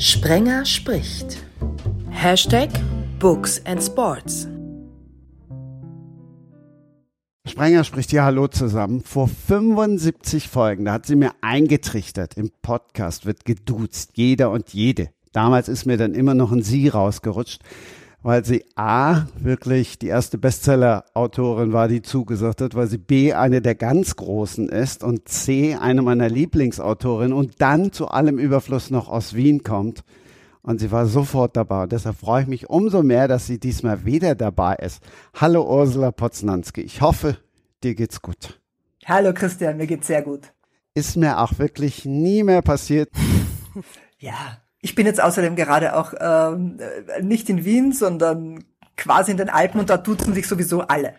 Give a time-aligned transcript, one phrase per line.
[0.00, 1.44] Sprenger spricht.
[2.08, 2.70] Hashtag
[3.18, 4.48] Books and Sports.
[7.46, 9.02] Sprenger spricht ja Hallo zusammen.
[9.02, 15.10] Vor 75 Folgen, da hat sie mir eingetrichtert, im Podcast wird geduzt, jeder und jede.
[15.32, 17.60] Damals ist mir dann immer noch ein Sie rausgerutscht
[18.22, 23.62] weil sie A, wirklich die erste Bestseller-Autorin war, die zugesagt hat, weil sie B, eine
[23.62, 29.08] der ganz Großen ist und C, eine meiner Lieblingsautorinnen und dann zu allem Überfluss noch
[29.08, 30.04] aus Wien kommt.
[30.62, 31.84] Und sie war sofort dabei.
[31.84, 35.02] Und deshalb freue ich mich umso mehr, dass sie diesmal wieder dabei ist.
[35.34, 36.82] Hallo Ursula Poznanski.
[36.82, 37.38] Ich hoffe,
[37.82, 38.60] dir geht's gut.
[39.06, 40.52] Hallo Christian, mir geht's sehr gut.
[40.92, 43.08] Ist mir auch wirklich nie mehr passiert.
[44.18, 46.78] ja, ich bin jetzt außerdem gerade auch ähm,
[47.22, 48.64] nicht in Wien, sondern
[48.96, 51.14] quasi in den Alpen und da duzen sich sowieso alle.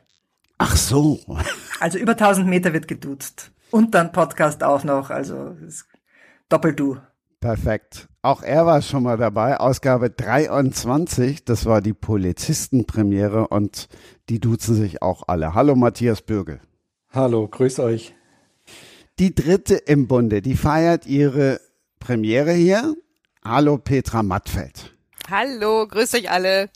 [0.58, 1.20] Ach so.
[1.80, 3.52] Also über 1000 Meter wird geduzt.
[3.72, 5.56] Und dann Podcast auch noch, also
[6.50, 6.98] Doppel-Du.
[7.40, 8.08] Perfekt.
[8.22, 9.58] Auch er war schon mal dabei.
[9.58, 13.88] Ausgabe 23, das war die Polizistenpremiere und
[14.30, 15.56] die duzen sich auch alle.
[15.56, 16.60] Hallo Matthias Bürgel.
[17.10, 18.14] Hallo, grüß euch.
[19.18, 21.60] Die dritte im Bunde, die feiert ihre
[22.00, 22.96] Premiere hier
[23.44, 24.96] Hallo Petra Mattfeld.
[25.28, 26.70] Hallo, grüß euch alle.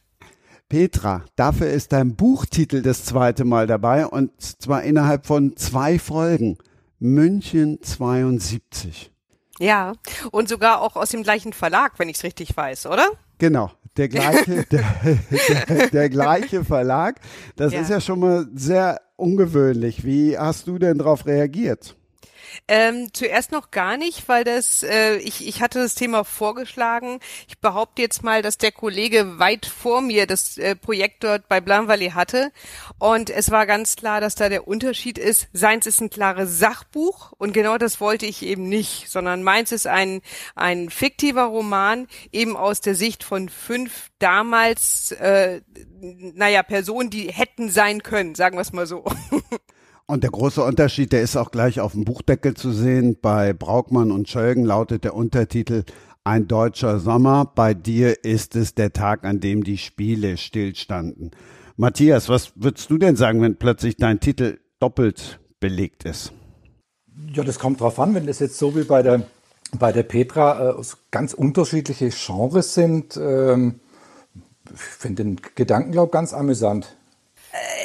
[0.67, 6.57] Petra, dafür ist dein Buchtitel das zweite Mal dabei und zwar innerhalb von zwei Folgen.
[6.97, 9.11] München 72.
[9.59, 9.93] Ja,
[10.31, 13.11] und sogar auch aus dem gleichen Verlag, wenn ich es richtig weiß, oder?
[13.37, 14.83] Genau, der gleiche, der,
[15.69, 17.19] der, der, gleiche Verlag.
[17.57, 17.81] Das ja.
[17.81, 20.03] ist ja schon mal sehr ungewöhnlich.
[20.03, 21.95] Wie hast du denn darauf reagiert?
[22.67, 27.19] Ähm, zuerst noch gar nicht, weil das, äh, ich, ich hatte das Thema vorgeschlagen.
[27.47, 31.61] Ich behaupte jetzt mal, dass der Kollege weit vor mir das äh, Projekt dort bei
[31.61, 32.51] Blanvalet hatte.
[32.99, 35.47] Und es war ganz klar, dass da der Unterschied ist.
[35.53, 39.87] Seins ist ein klares Sachbuch und genau das wollte ich eben nicht, sondern meins ist
[39.87, 40.21] ein,
[40.55, 45.61] ein fiktiver Roman, eben aus der Sicht von fünf damals, äh,
[45.99, 49.05] naja, Personen, die hätten sein können, sagen wir es mal so.
[50.07, 53.17] Und der große Unterschied, der ist auch gleich auf dem Buchdeckel zu sehen.
[53.19, 55.83] Bei Braukmann und Schölgen lautet der Untertitel
[56.23, 57.51] Ein deutscher Sommer.
[57.55, 61.31] Bei dir ist es der Tag, an dem die Spiele stillstanden.
[61.75, 66.33] Matthias, was würdest du denn sagen, wenn plötzlich dein Titel doppelt belegt ist?
[67.33, 69.23] Ja, das kommt drauf an, wenn das jetzt so wie bei der,
[69.79, 73.17] bei der Petra äh, ganz unterschiedliche Genres sind.
[73.17, 73.79] Ähm,
[74.71, 76.95] ich finde den Gedanken, glaube ich, ganz amüsant.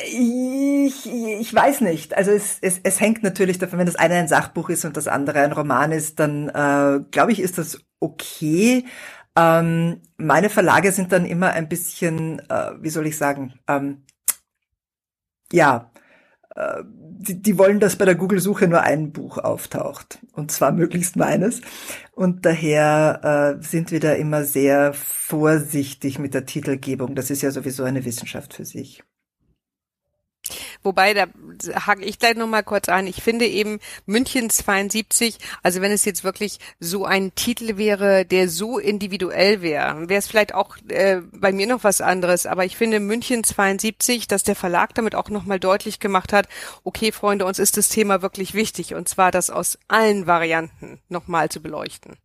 [0.06, 2.16] Ich, ich weiß nicht.
[2.16, 5.08] Also es, es, es hängt natürlich davon, wenn das eine ein Sachbuch ist und das
[5.08, 8.84] andere ein Roman ist, dann äh, glaube ich, ist das okay.
[9.36, 14.04] Ähm, meine Verlage sind dann immer ein bisschen, äh, wie soll ich sagen, ähm,
[15.52, 15.90] ja,
[16.56, 20.18] äh, die, die wollen, dass bei der Google-Suche nur ein Buch auftaucht.
[20.32, 21.60] Und zwar möglichst meines.
[22.12, 27.14] Und daher äh, sind wir da immer sehr vorsichtig mit der Titelgebung.
[27.14, 29.02] Das ist ja sowieso eine Wissenschaft für sich.
[30.82, 31.26] Wobei, da
[31.86, 33.06] hake ich gleich nochmal kurz ein.
[33.06, 38.48] Ich finde eben München 72, also wenn es jetzt wirklich so ein Titel wäre, der
[38.48, 42.46] so individuell wäre, wäre es vielleicht auch äh, bei mir noch was anderes.
[42.46, 46.48] Aber ich finde München 72, dass der Verlag damit auch nochmal deutlich gemacht hat,
[46.82, 48.94] okay, Freunde, uns ist das Thema wirklich wichtig.
[48.94, 52.16] Und zwar das aus allen Varianten nochmal zu beleuchten.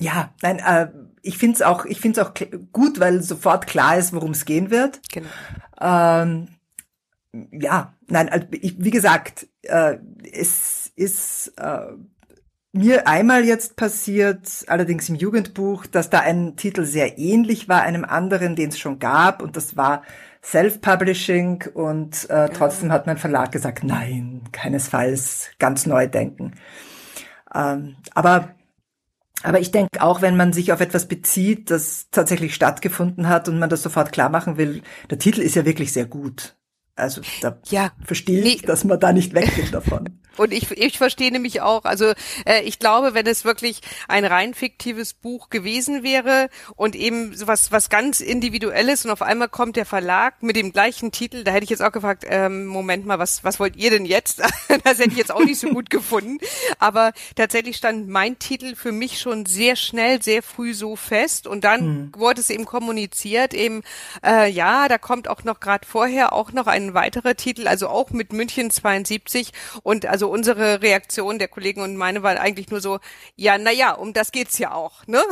[0.00, 0.88] Ja, nein, äh,
[1.20, 2.32] ich finde es auch, ich finde es auch
[2.72, 5.00] gut, weil sofort klar ist, worum es gehen wird.
[5.12, 5.28] Genau.
[5.78, 6.48] Ähm,
[7.52, 9.98] ja, nein, also ich, wie gesagt, äh,
[10.32, 11.92] es ist äh,
[12.72, 18.04] mir einmal jetzt passiert, allerdings im Jugendbuch, dass da ein Titel sehr ähnlich war einem
[18.04, 20.02] anderen, den es schon gab, und das war
[20.42, 26.54] Self-Publishing und äh, trotzdem hat mein Verlag gesagt, nein, keinesfalls, ganz neu denken.
[27.54, 28.54] Ähm, aber
[29.42, 33.58] aber ich denke auch, wenn man sich auf etwas bezieht, das tatsächlich stattgefunden hat und
[33.58, 36.56] man das sofort klar machen will, der Titel ist ja wirklich sehr gut.
[37.00, 38.66] Also da ja, verstehe ich, nee.
[38.66, 40.20] dass man da nicht weggeht davon.
[40.40, 42.14] Und ich, ich verstehe nämlich auch, also
[42.46, 47.70] äh, ich glaube, wenn es wirklich ein rein fiktives Buch gewesen wäre und eben sowas
[47.72, 51.64] was ganz Individuelles und auf einmal kommt der Verlag mit dem gleichen Titel, da hätte
[51.64, 54.38] ich jetzt auch gefragt, ähm, Moment mal, was, was wollt ihr denn jetzt?
[54.84, 56.38] das hätte ich jetzt auch nicht so gut gefunden.
[56.78, 61.64] Aber tatsächlich stand mein Titel für mich schon sehr schnell, sehr früh so fest und
[61.64, 62.12] dann hm.
[62.16, 63.82] wurde es eben kommuniziert, eben,
[64.24, 68.08] äh, ja, da kommt auch noch gerade vorher auch noch ein weiterer Titel, also auch
[68.08, 69.52] mit München 72
[69.82, 72.98] und also unsere Reaktion der Kollegen und meine war eigentlich nur so,
[73.36, 75.22] ja, na ja, um das geht's ja auch, ne?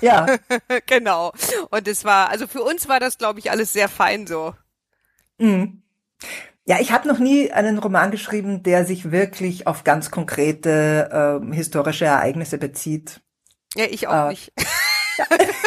[0.00, 0.26] Ja.
[0.86, 1.32] genau.
[1.70, 4.54] Und es war, also für uns war das, glaube ich, alles sehr fein so.
[5.38, 5.82] Mhm.
[6.64, 11.54] Ja, ich habe noch nie einen Roman geschrieben, der sich wirklich auf ganz konkrete äh,
[11.54, 13.20] historische Ereignisse bezieht.
[13.76, 14.52] Ja, ich auch äh, nicht.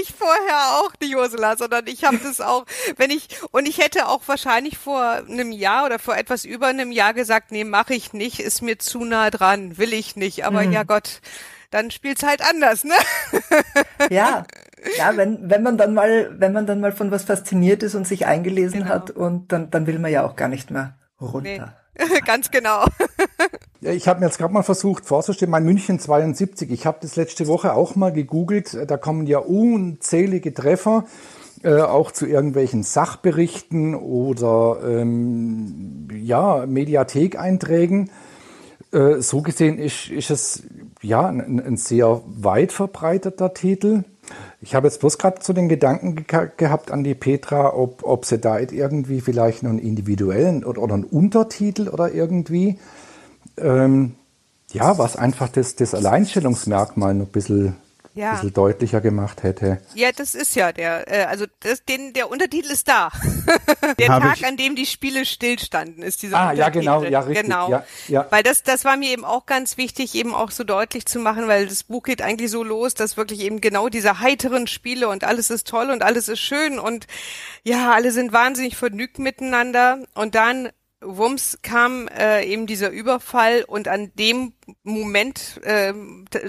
[0.00, 2.64] ich vorher auch nicht, Ursula, sondern ich habe das auch,
[2.96, 6.92] wenn ich, und ich hätte auch wahrscheinlich vor einem Jahr oder vor etwas über einem
[6.92, 10.44] Jahr gesagt, nee, mache ich nicht, ist mir zu nah dran, will ich nicht.
[10.44, 10.72] Aber mhm.
[10.72, 11.20] ja Gott,
[11.70, 12.94] dann spielt's halt anders, ne?
[14.10, 14.44] Ja,
[14.98, 18.06] ja, wenn, wenn man dann mal, wenn man dann mal von was fasziniert ist und
[18.06, 18.94] sich eingelesen genau.
[18.94, 21.66] hat und dann, dann will man ja auch gar nicht mehr runter.
[21.66, 21.83] Nee.
[22.26, 22.84] Ganz genau.
[23.80, 27.46] Ich habe mir jetzt gerade mal versucht vorzustellen, mein München 72, ich habe das letzte
[27.46, 31.04] Woche auch mal gegoogelt, da kommen ja unzählige Treffer,
[31.62, 38.10] äh, auch zu irgendwelchen Sachberichten oder ähm, ja, Mediathekeinträgen.
[38.92, 40.62] Äh, so gesehen ist, ist es
[41.02, 44.04] ja ein, ein sehr weit verbreiteter Titel.
[44.60, 48.24] Ich habe jetzt bloß gerade zu den Gedanken ge gehabt an die Petra, ob, ob
[48.24, 52.78] sie da irgendwie vielleicht einen individuellen oder, oder einen Untertitel oder irgendwie,
[53.56, 54.14] ähm,
[54.72, 57.76] ja, was einfach das, das Alleinstellungsmerkmal noch ein bisschen
[58.14, 58.30] ja.
[58.30, 59.80] ein bisschen deutlicher gemacht hätte.
[59.94, 63.10] Ja, das ist ja der, äh, also das, den, der Untertitel ist da.
[63.98, 64.46] der Hab Tag, ich.
[64.46, 66.84] an dem die Spiele stillstanden, ist dieser ah, Untertitel.
[66.84, 67.44] ja, genau, ja, richtig.
[67.44, 67.70] Genau.
[67.70, 68.26] Ja, ja.
[68.30, 71.48] Weil das, das war mir eben auch ganz wichtig, eben auch so deutlich zu machen,
[71.48, 75.24] weil das Buch geht eigentlich so los, dass wirklich eben genau diese heiteren Spiele und
[75.24, 77.06] alles ist toll und alles ist schön und
[77.62, 80.70] ja, alle sind wahnsinnig vergnügt miteinander und dann
[81.04, 85.92] Wumms kam äh, eben dieser Überfall und an dem Moment äh,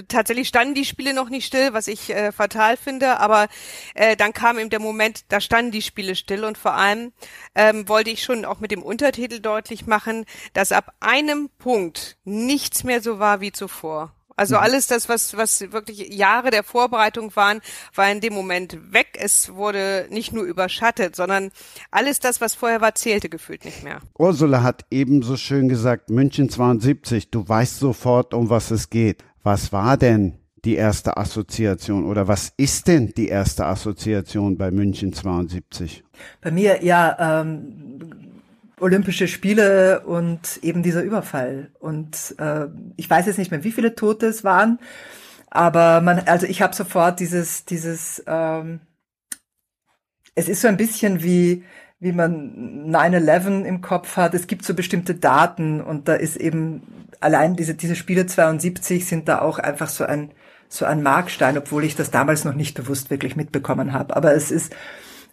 [0.08, 3.48] tatsächlich standen die Spiele noch nicht still, was ich äh, fatal finde, aber
[3.94, 7.12] äh, dann kam eben der Moment, da standen die Spiele still und vor allem
[7.54, 10.24] ähm, wollte ich schon auch mit dem Untertitel deutlich machen,
[10.54, 14.15] dass ab einem Punkt nichts mehr so war wie zuvor.
[14.36, 14.62] Also mhm.
[14.62, 17.60] alles das, was, was wirklich Jahre der Vorbereitung waren,
[17.94, 19.18] war in dem Moment weg.
[19.18, 21.50] Es wurde nicht nur überschattet, sondern
[21.90, 24.00] alles das, was vorher war, zählte gefühlt nicht mehr.
[24.18, 29.24] Ursula hat ebenso schön gesagt, München 72, du weißt sofort, um was es geht.
[29.42, 35.12] Was war denn die erste Assoziation oder was ist denn die erste Assoziation bei München
[35.12, 36.02] 72?
[36.40, 38.25] Bei mir, ja, ähm,
[38.78, 41.70] Olympische Spiele und eben dieser Überfall.
[41.78, 44.78] Und äh, ich weiß jetzt nicht mehr, wie viele Tote es waren,
[45.50, 48.80] aber man, also ich habe sofort dieses, dieses, ähm,
[50.34, 51.64] es ist so ein bisschen wie,
[51.98, 54.34] wie man 9-11 im Kopf hat.
[54.34, 56.82] Es gibt so bestimmte Daten und da ist eben
[57.20, 60.32] allein diese, diese Spiele 72 sind da auch einfach so ein,
[60.68, 64.14] so ein Markstein, obwohl ich das damals noch nicht bewusst wirklich mitbekommen habe.
[64.14, 64.76] Aber es ist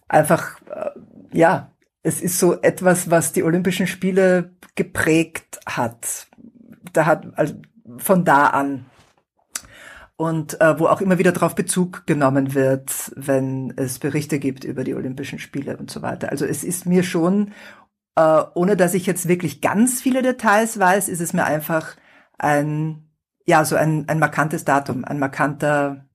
[0.07, 0.91] einfach, äh,
[1.33, 1.72] ja,
[2.03, 6.27] es ist so etwas, was die Olympischen Spiele geprägt hat.
[6.91, 7.55] Da hat also
[7.97, 8.85] von da an
[10.17, 14.83] und äh, wo auch immer wieder darauf Bezug genommen wird, wenn es Berichte gibt über
[14.83, 16.29] die Olympischen Spiele und so weiter.
[16.29, 17.51] Also es ist mir schon,
[18.15, 21.95] äh, ohne dass ich jetzt wirklich ganz viele Details weiß, ist es mir einfach
[22.37, 23.09] ein,
[23.45, 26.05] ja, so ein, ein markantes Datum, ein markanter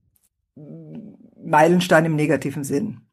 [1.43, 3.08] Meilenstein im negativen Sinn.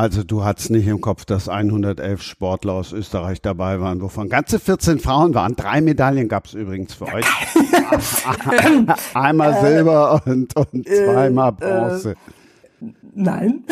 [0.00, 4.58] Also du hattest nicht im Kopf, dass 111 Sportler aus Österreich dabei waren, wovon ganze
[4.58, 5.56] 14 Frauen waren.
[5.56, 7.26] Drei Medaillen gab es übrigens für euch.
[9.14, 12.10] Einmal äh, Silber und, und äh, zweimal äh, Bronze.
[12.12, 13.64] Äh, nein.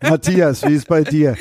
[0.00, 1.34] Matthias, wie ist bei dir?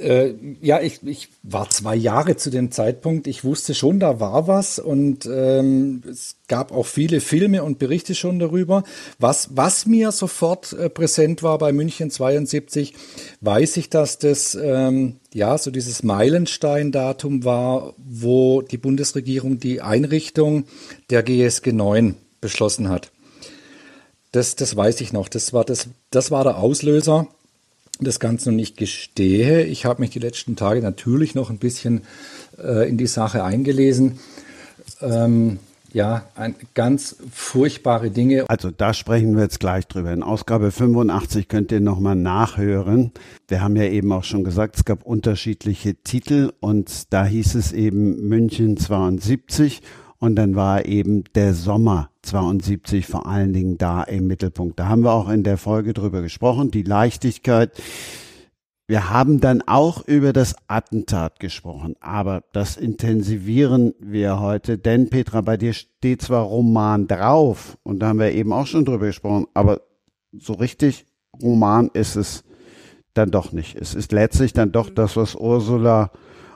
[0.00, 3.26] Äh, ja, ich, ich war zwei Jahre zu dem Zeitpunkt.
[3.26, 8.14] Ich wusste schon, da war was und ähm, es gab auch viele Filme und Berichte
[8.14, 8.82] schon darüber.
[9.18, 12.94] Was, was mir sofort äh, präsent war bei München 72,
[13.42, 20.64] weiß ich, dass das ähm, ja so dieses Meilenstein-Datum war, wo die Bundesregierung die Einrichtung
[21.10, 23.10] der GSG 9 beschlossen hat.
[24.32, 25.28] Das, das weiß ich noch.
[25.28, 27.28] Das war, das, das war der Auslöser
[28.04, 29.64] das Ganze noch nicht gestehe.
[29.64, 32.02] Ich habe mich die letzten Tage natürlich noch ein bisschen
[32.62, 34.18] äh, in die Sache eingelesen.
[35.00, 35.58] Ähm,
[35.92, 38.48] ja, ein, ganz furchtbare Dinge.
[38.48, 40.12] Also da sprechen wir jetzt gleich drüber.
[40.12, 43.12] In Ausgabe 85 könnt ihr nochmal nachhören.
[43.48, 47.72] Wir haben ja eben auch schon gesagt, es gab unterschiedliche Titel und da hieß es
[47.72, 49.82] eben München 72
[50.18, 54.78] und dann war eben der Sommer 72 vor allen Dingen da im Mittelpunkt.
[54.78, 57.72] Da haben wir auch in der Folge drüber gesprochen, die Leichtigkeit.
[58.86, 65.42] Wir haben dann auch über das Attentat gesprochen, aber das intensivieren wir heute, denn Petra,
[65.42, 69.46] bei dir steht zwar Roman drauf und da haben wir eben auch schon drüber gesprochen,
[69.54, 69.80] aber
[70.32, 71.06] so richtig
[71.40, 72.42] Roman ist es
[73.14, 73.76] dann doch nicht.
[73.76, 76.10] Es ist letztlich dann doch das, was Ursula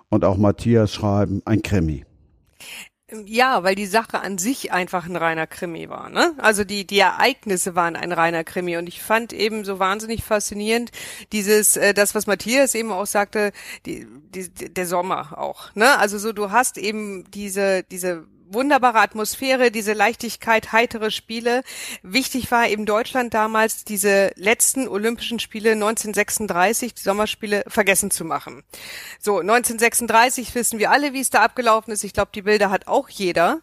[0.09, 2.05] und auch Matthias schreiben, ein Krimi.
[3.27, 6.11] Ja, weil die Sache an sich einfach ein reiner Krimi war.
[6.11, 6.33] Ne?
[6.39, 8.77] Also die, die Ereignisse waren ein reiner Krimi.
[8.77, 10.91] Und ich fand eben so wahnsinnig faszinierend
[11.33, 13.53] dieses, äh, das, was Matthias eben auch sagte,
[13.87, 15.75] die, die, der Sommer auch.
[15.75, 15.99] Ne?
[15.99, 21.63] Also so, du hast eben diese, diese wunderbare Atmosphäre, diese Leichtigkeit, heitere Spiele.
[22.03, 28.63] Wichtig war eben Deutschland damals, diese letzten Olympischen Spiele 1936, die Sommerspiele, vergessen zu machen.
[29.19, 32.05] So, 1936 wissen wir alle, wie es da abgelaufen ist.
[32.05, 33.61] Ich glaube, die Bilder hat auch jeder.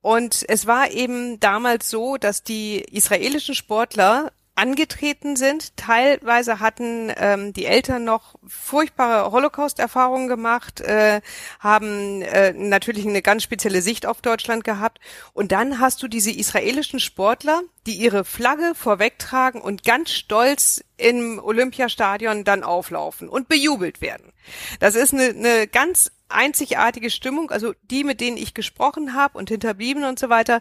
[0.00, 5.76] Und es war eben damals so, dass die israelischen Sportler angetreten sind.
[5.76, 11.22] Teilweise hatten ähm, die Eltern noch furchtbare Holocaust-Erfahrungen gemacht, äh,
[11.58, 15.00] haben äh, natürlich eine ganz spezielle Sicht auf Deutschland gehabt.
[15.32, 21.40] Und dann hast du diese israelischen Sportler, die ihre Flagge vorwegtragen und ganz stolz im
[21.42, 24.32] Olympiastadion dann auflaufen und bejubelt werden.
[24.78, 29.50] Das ist eine, eine ganz einzigartige Stimmung, also die, mit denen ich gesprochen habe und
[29.50, 30.60] Hinterblieben und so weiter,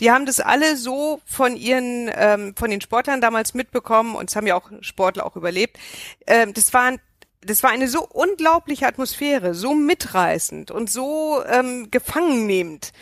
[0.00, 4.36] die haben das alle so von ihren, ähm, von den Sportlern damals mitbekommen und es
[4.36, 5.78] haben ja auch Sportler auch überlebt.
[6.26, 7.00] Ähm, das waren
[7.42, 12.92] das war eine so unglaubliche Atmosphäre, so mitreißend und so ähm, gefangennehmend,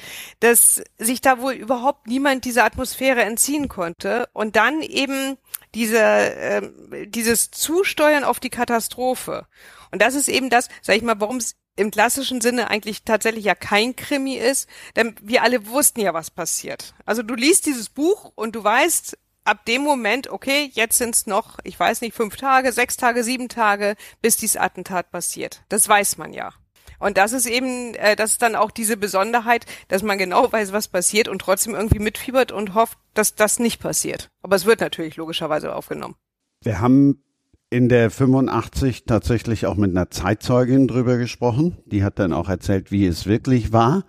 [0.41, 4.29] dass sich da wohl überhaupt niemand dieser Atmosphäre entziehen konnte.
[4.33, 5.39] Und dann eben
[5.75, 6.73] diese, ähm,
[7.07, 9.47] dieses Zusteuern auf die Katastrophe.
[9.91, 13.45] Und das ist eben das, sag ich mal, warum es im klassischen Sinne eigentlich tatsächlich
[13.45, 16.95] ja kein Krimi ist, denn wir alle wussten ja, was passiert.
[17.05, 21.27] Also du liest dieses Buch und du weißt ab dem Moment, okay, jetzt sind es
[21.27, 25.63] noch, ich weiß nicht, fünf Tage, sechs Tage, sieben Tage, bis dieses Attentat passiert.
[25.69, 26.53] Das weiß man ja.
[26.99, 30.73] Und das ist eben, äh, das ist dann auch diese Besonderheit, dass man genau weiß,
[30.73, 34.31] was passiert und trotzdem irgendwie mitfiebert und hofft, dass das nicht passiert.
[34.43, 36.17] Aber es wird natürlich logischerweise aufgenommen.
[36.63, 37.23] Wir haben
[37.71, 41.77] in der 85 tatsächlich auch mit einer Zeitzeugin drüber gesprochen.
[41.87, 44.05] Die hat dann auch erzählt, wie es wirklich war.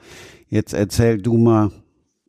[0.48, 1.72] Jetzt erzähl du mal,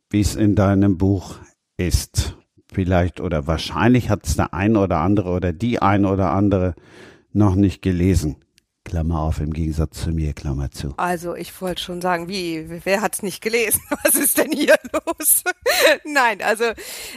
[0.09, 1.35] wie es in deinem Buch
[1.77, 2.37] ist.
[2.71, 6.75] Vielleicht oder wahrscheinlich hat es der ein oder andere oder die ein oder andere
[7.33, 8.37] noch nicht gelesen.
[8.91, 10.93] Klammer auf, im Gegensatz zu mir, Klammer zu.
[10.97, 13.81] Also ich wollte schon sagen, wie, wer hat's nicht gelesen?
[14.03, 15.45] Was ist denn hier los?
[16.03, 16.65] Nein, also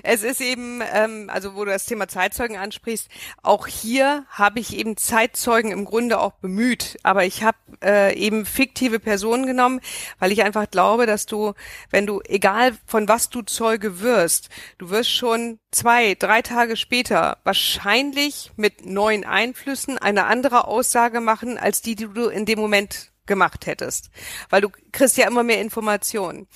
[0.04, 3.09] es ist eben, ähm, also wo du das Thema Zeitzeugen ansprichst,
[3.43, 8.47] auch hier habe ich eben Zeitzeugen im Grunde auch bemüht, aber ich habe äh, eben
[8.47, 9.81] fiktive Personen genommen,
[10.21, 11.54] weil ich einfach glaube, dass du,
[11.90, 17.38] wenn du, egal von was du Zeuge wirst, du wirst schon zwei, drei Tage später
[17.43, 23.12] wahrscheinlich mit neuen Einflüssen eine andere Aussage machen, als die, die du in dem Moment
[23.26, 24.11] gemacht hättest,
[24.50, 26.47] weil du kriegst ja immer mehr Informationen.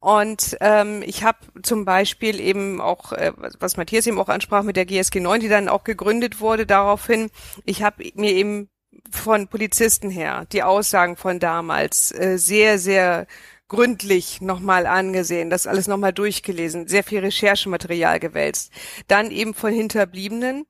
[0.00, 4.76] Und ähm, ich habe zum Beispiel eben auch, äh, was Matthias eben auch ansprach mit
[4.76, 7.30] der GSG 9, die dann auch gegründet wurde, daraufhin,
[7.64, 8.68] ich habe mir eben
[9.10, 13.26] von Polizisten her die Aussagen von damals äh, sehr, sehr
[13.68, 18.72] gründlich nochmal angesehen, das alles nochmal durchgelesen, sehr viel Recherchematerial gewälzt.
[19.08, 20.66] Dann eben von Hinterbliebenen.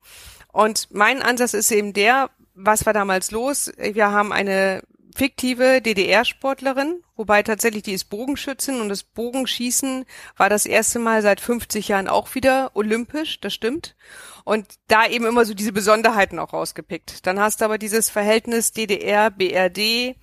[0.51, 3.71] Und mein Ansatz ist eben der, was war damals los?
[3.77, 4.81] Wir haben eine
[5.15, 11.39] fiktive DDR-Sportlerin, wobei tatsächlich die ist Bogenschützin und das Bogenschießen war das erste Mal seit
[11.39, 13.95] 50 Jahren auch wieder olympisch, das stimmt.
[14.43, 17.25] Und da eben immer so diese Besonderheiten auch rausgepickt.
[17.25, 20.15] Dann hast du aber dieses Verhältnis DDR, BRD,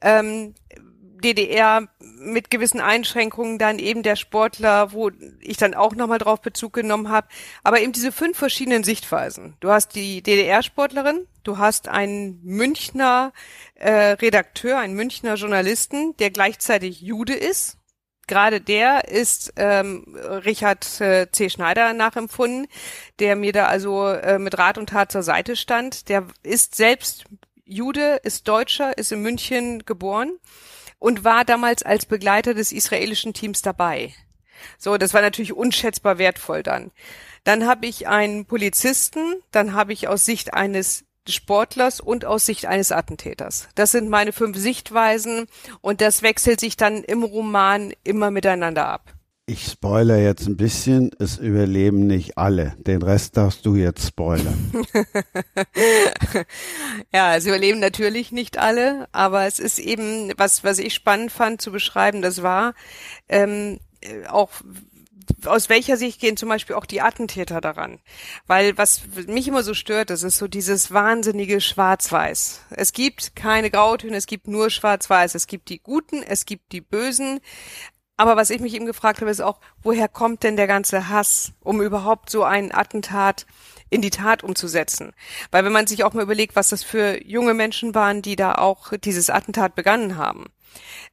[0.00, 0.54] ähm,
[1.22, 6.72] DDR mit gewissen Einschränkungen dann eben der Sportler, wo ich dann auch nochmal drauf Bezug
[6.72, 7.28] genommen habe.
[7.62, 9.56] Aber eben diese fünf verschiedenen Sichtweisen.
[9.60, 13.32] Du hast die DDR-Sportlerin, du hast einen Münchner
[13.74, 17.78] äh, Redakteur, einen Münchner Journalisten, der gleichzeitig Jude ist.
[18.26, 21.48] Gerade der ist ähm, Richard äh, C.
[21.48, 22.66] Schneider nachempfunden,
[23.20, 26.08] der mir da also äh, mit Rat und Tat zur Seite stand.
[26.08, 27.24] Der ist selbst
[27.64, 30.38] Jude, ist Deutscher, ist in München geboren
[30.98, 34.12] und war damals als Begleiter des israelischen Teams dabei.
[34.78, 36.90] So, das war natürlich unschätzbar wertvoll dann.
[37.44, 42.66] Dann habe ich einen Polizisten, dann habe ich aus Sicht eines Sportlers und aus Sicht
[42.66, 43.68] eines Attentäters.
[43.74, 45.46] Das sind meine fünf Sichtweisen
[45.80, 49.12] und das wechselt sich dann im Roman immer miteinander ab.
[49.48, 52.74] Ich spoilere jetzt ein bisschen, es überleben nicht alle.
[52.78, 54.72] Den Rest darfst du jetzt spoilern.
[57.14, 61.62] ja, es überleben natürlich nicht alle, aber es ist eben, was, was ich spannend fand
[61.62, 62.74] zu beschreiben, das war
[63.28, 63.78] ähm,
[64.28, 64.50] auch
[65.44, 68.00] aus welcher Sicht gehen zum Beispiel auch die Attentäter daran?
[68.46, 72.62] Weil was mich immer so stört, das ist so dieses wahnsinnige Schwarz-Weiß.
[72.70, 75.34] Es gibt keine Grautöne, es gibt nur Schwarz-Weiß.
[75.34, 77.40] Es gibt die Guten, es gibt die Bösen,
[78.16, 81.52] aber was ich mich eben gefragt habe, ist auch, woher kommt denn der ganze Hass,
[81.60, 83.46] um überhaupt so ein Attentat
[83.90, 85.12] in die Tat umzusetzen?
[85.50, 88.54] Weil wenn man sich auch mal überlegt, was das für junge Menschen waren, die da
[88.54, 90.46] auch dieses Attentat begangen haben,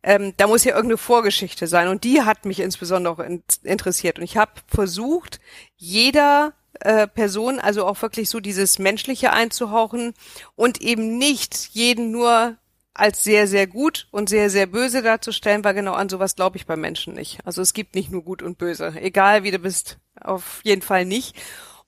[0.03, 4.19] ähm, da muss ja irgendeine Vorgeschichte sein und die hat mich insbesondere auch in interessiert.
[4.19, 5.39] Und ich habe versucht,
[5.75, 10.13] jeder äh, Person also auch wirklich so dieses Menschliche einzuhauchen
[10.55, 12.57] und eben nicht jeden nur
[12.93, 16.65] als sehr, sehr gut und sehr, sehr böse darzustellen, weil genau an sowas glaube ich
[16.65, 17.39] bei Menschen nicht.
[17.43, 18.93] Also es gibt nicht nur gut und böse.
[18.95, 21.36] Egal wie du bist, auf jeden Fall nicht.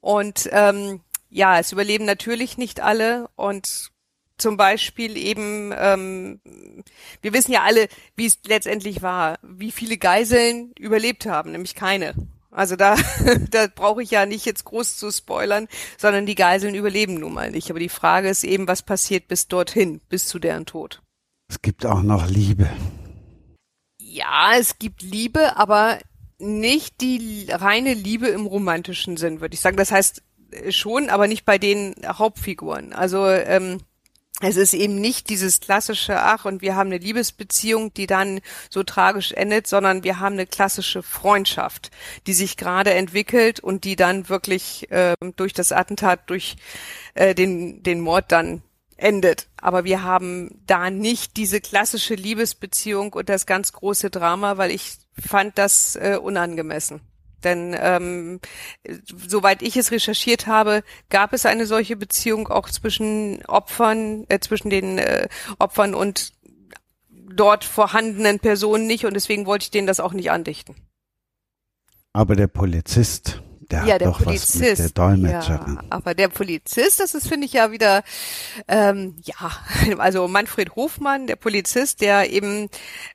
[0.02, 3.92] Und ähm, ja, es überleben natürlich nicht alle und
[4.38, 6.40] zum Beispiel eben, ähm,
[7.22, 12.14] wir wissen ja alle, wie es letztendlich war, wie viele Geiseln überlebt haben, nämlich keine.
[12.52, 12.96] Also da,
[13.52, 17.52] da brauche ich ja nicht jetzt groß zu spoilern, sondern die Geiseln überleben nun mal
[17.52, 17.70] nicht.
[17.70, 21.02] Aber die Frage ist eben, was passiert bis dorthin, bis zu deren Tod.
[21.50, 22.70] Es gibt auch noch Liebe.
[24.00, 26.00] Ja, es gibt Liebe, aber
[26.38, 29.78] nicht die reine Liebe im romantischen Sinn, würde ich sagen.
[29.78, 32.94] Das heißt äh, schon, aber nicht bei den Hauptfiguren.
[32.94, 33.80] Also ähm,
[34.46, 38.84] es ist eben nicht dieses klassische, ach, und wir haben eine Liebesbeziehung, die dann so
[38.84, 41.92] tragisch endet, sondern wir haben eine klassische Freundschaft,
[42.28, 46.58] die sich gerade entwickelt und die dann wirklich äh, durch das Attentat, durch
[47.16, 48.62] äh, den, den Mord dann
[48.98, 49.48] endet.
[49.58, 54.98] Aber wir haben da nicht diese klassische Liebesbeziehung und das ganz große Drama, weil ich
[55.20, 57.02] fand das äh, unangemessen.
[57.46, 58.40] Denn ähm,
[59.06, 64.70] soweit ich es recherchiert habe, gab es eine solche Beziehung auch zwischen Opfern, äh, zwischen
[64.70, 66.34] den äh, Opfern und
[67.36, 70.76] dort vorhandenen Personen nicht und deswegen wollte ich denen das auch nicht andichten.
[72.14, 75.76] Aber der Polizist, der ja, hat der doch Polizist, was mit der Dolmetscherin.
[75.76, 78.04] Ja, aber der Polizist, das ist, finde ich, ja wieder,
[78.68, 79.52] ähm, ja,
[79.98, 82.70] also Manfred Hofmann, der Polizist, der eben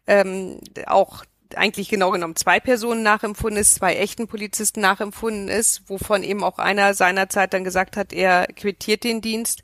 [0.07, 1.25] ähm, auch
[1.57, 6.59] eigentlich genau genommen zwei Personen nachempfunden ist, zwei echten Polizisten nachempfunden ist, wovon eben auch
[6.59, 9.63] einer seinerzeit dann gesagt hat, er quittiert den Dienst.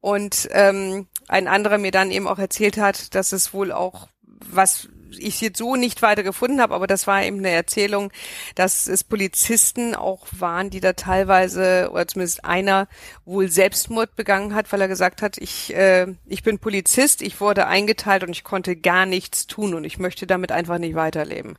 [0.00, 4.88] Und ähm, ein anderer mir dann eben auch erzählt hat, dass es wohl auch was
[5.18, 8.12] ich jetzt so nicht weiter gefunden habe, aber das war eben eine Erzählung,
[8.54, 12.88] dass es Polizisten auch waren, die da teilweise, oder zumindest einer,
[13.24, 17.66] wohl Selbstmord begangen hat, weil er gesagt hat, ich, äh, ich bin Polizist, ich wurde
[17.66, 21.58] eingeteilt und ich konnte gar nichts tun und ich möchte damit einfach nicht weiterleben.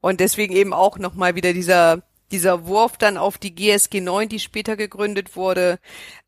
[0.00, 2.02] Und deswegen eben auch nochmal wieder dieser
[2.32, 5.78] dieser Wurf dann auf die GSG 9, die später gegründet wurde,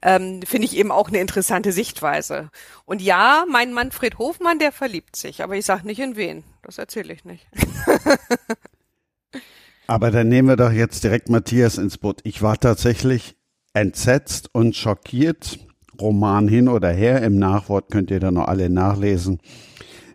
[0.03, 2.51] ähm, finde ich eben auch eine interessante Sichtweise.
[2.85, 6.45] Und ja, mein Manfred Hofmann, der verliebt sich, aber ich sag nicht in wen.
[6.63, 7.47] Das erzähle ich nicht.
[9.87, 12.21] aber dann nehmen wir doch jetzt direkt Matthias ins Boot.
[12.25, 13.37] Ich war tatsächlich
[13.73, 15.59] entsetzt und schockiert.
[15.99, 17.23] Roman hin oder her.
[17.23, 19.41] Im Nachwort könnt ihr dann noch alle nachlesen,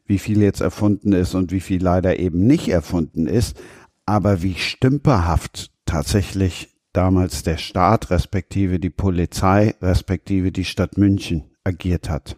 [0.05, 3.57] wie viel jetzt erfunden ist und wie viel leider eben nicht erfunden ist
[4.05, 12.09] aber wie stümperhaft tatsächlich damals der Staat respektive die Polizei respektive die Stadt München agiert
[12.09, 12.37] hat.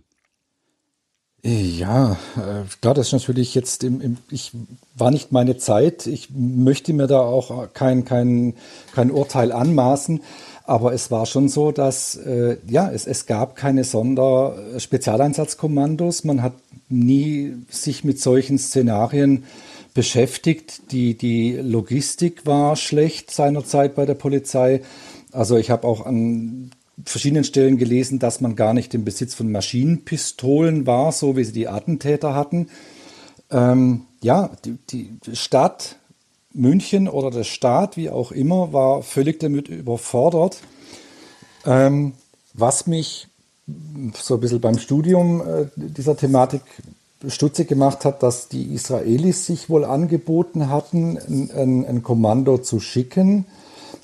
[1.45, 4.53] Ja, äh, klar, das ist natürlich jetzt im, im, ich
[4.95, 6.07] war nicht meine Zeit.
[6.07, 8.55] Ich möchte mir da auch kein, kein,
[8.95, 10.23] kein Urteil anmaßen.
[10.63, 16.23] Aber es war schon so, dass äh, ja, es, es gab keine Sonderspezialeinsatzkommandos.
[16.23, 16.53] Man hat
[16.89, 19.43] nie sich mit solchen Szenarien
[19.93, 20.91] beschäftigt.
[20.91, 24.81] Die, die Logistik war schlecht seinerzeit bei der Polizei.
[25.31, 26.71] Also ich habe auch an
[27.05, 31.53] verschiedenen Stellen gelesen, dass man gar nicht im Besitz von Maschinenpistolen war, so wie sie
[31.53, 32.69] die Attentäter hatten.
[33.49, 35.97] Ähm, ja, die, die Stadt
[36.53, 40.59] München oder der Staat, wie auch immer, war völlig damit überfordert.
[41.65, 42.13] Ähm,
[42.53, 43.27] was mich
[44.15, 46.61] so ein bisschen beim Studium äh, dieser Thematik
[47.27, 53.45] stutzig gemacht hat, dass die Israelis sich wohl angeboten hatten, ein, ein, Kommando zu schicken.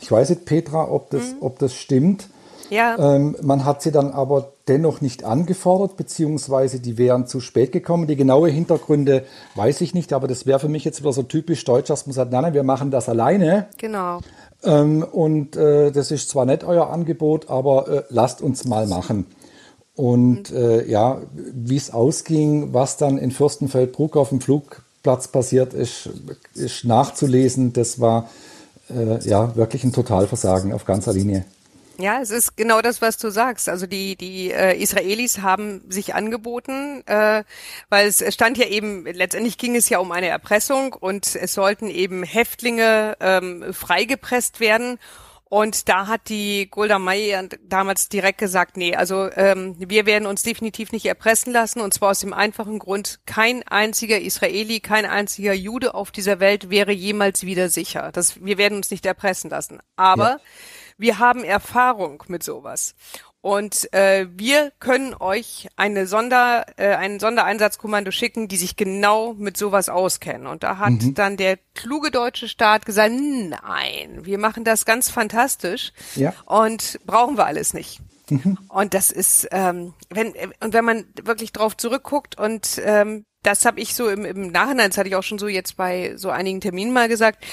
[0.02, 1.38] Ich weiß nicht, Petra, ob das, mhm.
[1.42, 2.28] ob das stimmt.
[2.70, 3.16] Ja.
[3.16, 8.08] Ähm, man hat sie dann aber dennoch nicht angefordert, beziehungsweise die wären zu spät gekommen.
[8.08, 11.64] Die genaue Hintergründe weiß ich nicht, aber das wäre für mich jetzt wieder so typisch
[11.66, 13.68] deutsch, dass man sagt, nein, nein wir machen das alleine.
[13.78, 14.20] Genau.
[14.64, 19.26] Ähm, und äh, das ist zwar nicht euer Angebot, aber äh, lasst uns mal machen.
[20.00, 26.10] Und äh, ja, wie es ausging, was dann in Fürstenfeldbruck auf dem Flugplatz passiert ist,
[26.54, 27.74] ist nachzulesen.
[27.74, 28.30] Das war
[28.90, 31.44] äh, ja wirklich ein Totalversagen auf ganzer Linie.
[31.98, 33.68] Ja, es ist genau das, was du sagst.
[33.68, 37.44] Also die die äh, Israelis haben sich angeboten, äh,
[37.90, 41.90] weil es stand ja eben letztendlich ging es ja um eine Erpressung und es sollten
[41.90, 44.98] eben Häftlinge ähm, freigepresst werden.
[45.50, 50.44] Und da hat die Golda Meir damals direkt gesagt, nee, also ähm, wir werden uns
[50.44, 51.82] definitiv nicht erpressen lassen.
[51.82, 56.70] Und zwar aus dem einfachen Grund, kein einziger Israeli, kein einziger Jude auf dieser Welt
[56.70, 58.12] wäre jemals wieder sicher.
[58.14, 59.80] Das, wir werden uns nicht erpressen lassen.
[59.96, 60.40] Aber ja.
[61.00, 62.94] wir haben Erfahrung mit sowas.
[63.42, 69.56] Und äh, wir können euch eine Sonder, äh, ein Sondereinsatzkommando schicken, die sich genau mit
[69.56, 70.46] sowas auskennen.
[70.46, 71.14] Und da hat mhm.
[71.14, 76.34] dann der kluge deutsche Staat gesagt, nein, wir machen das ganz fantastisch ja.
[76.46, 78.02] und brauchen wir alles nicht.
[78.30, 78.58] Mhm.
[78.68, 83.80] Und das ist, ähm, wenn und wenn man wirklich drauf zurückguckt und ähm, das habe
[83.80, 86.60] ich so im, im Nachhinein, das hatte ich auch schon so jetzt bei so einigen
[86.60, 87.44] Terminen mal gesagt,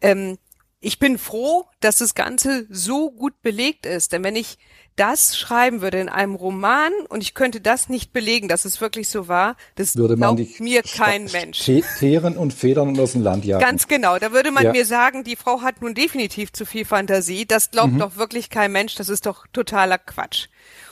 [0.00, 0.38] ähm,
[0.80, 4.12] ich bin froh, dass das Ganze so gut belegt ist.
[4.12, 4.58] Denn wenn ich
[4.96, 9.08] das schreiben würde in einem Roman und ich könnte das nicht belegen, dass es wirklich
[9.08, 11.64] so war, das würde man glaubt mir kein Mensch.
[11.98, 13.64] Teeren und Federn aus dem Land jagen.
[13.64, 14.18] Ganz genau.
[14.18, 14.72] Da würde man ja.
[14.72, 17.44] mir sagen, die Frau hat nun definitiv zu viel Fantasie.
[17.44, 17.98] Das glaubt mhm.
[17.98, 18.94] doch wirklich kein Mensch.
[18.94, 20.46] Das ist doch totaler Quatsch.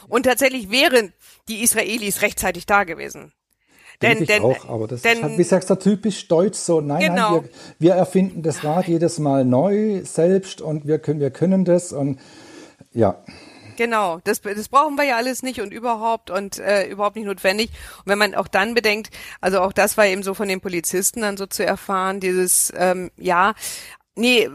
[0.09, 1.13] Und tatsächlich wären
[1.49, 3.33] die Israelis rechtzeitig da gewesen.
[4.03, 6.81] Denn, denn, auch, aber das denn, ist halt, wie sagst du, typisch deutsch so.
[6.81, 7.37] Nein, genau.
[7.37, 7.45] nein,
[7.79, 11.93] wir, wir erfinden das Rad jedes Mal neu selbst und wir können, wir können das
[11.93, 12.19] und
[12.93, 13.23] ja.
[13.77, 17.71] Genau, das, das brauchen wir ja alles nicht und überhaupt und äh, überhaupt nicht notwendig.
[17.99, 21.23] Und wenn man auch dann bedenkt, also auch das war eben so von den Polizisten
[21.23, 23.55] dann so zu erfahren, dieses, ähm, ja,
[24.15, 24.49] nee,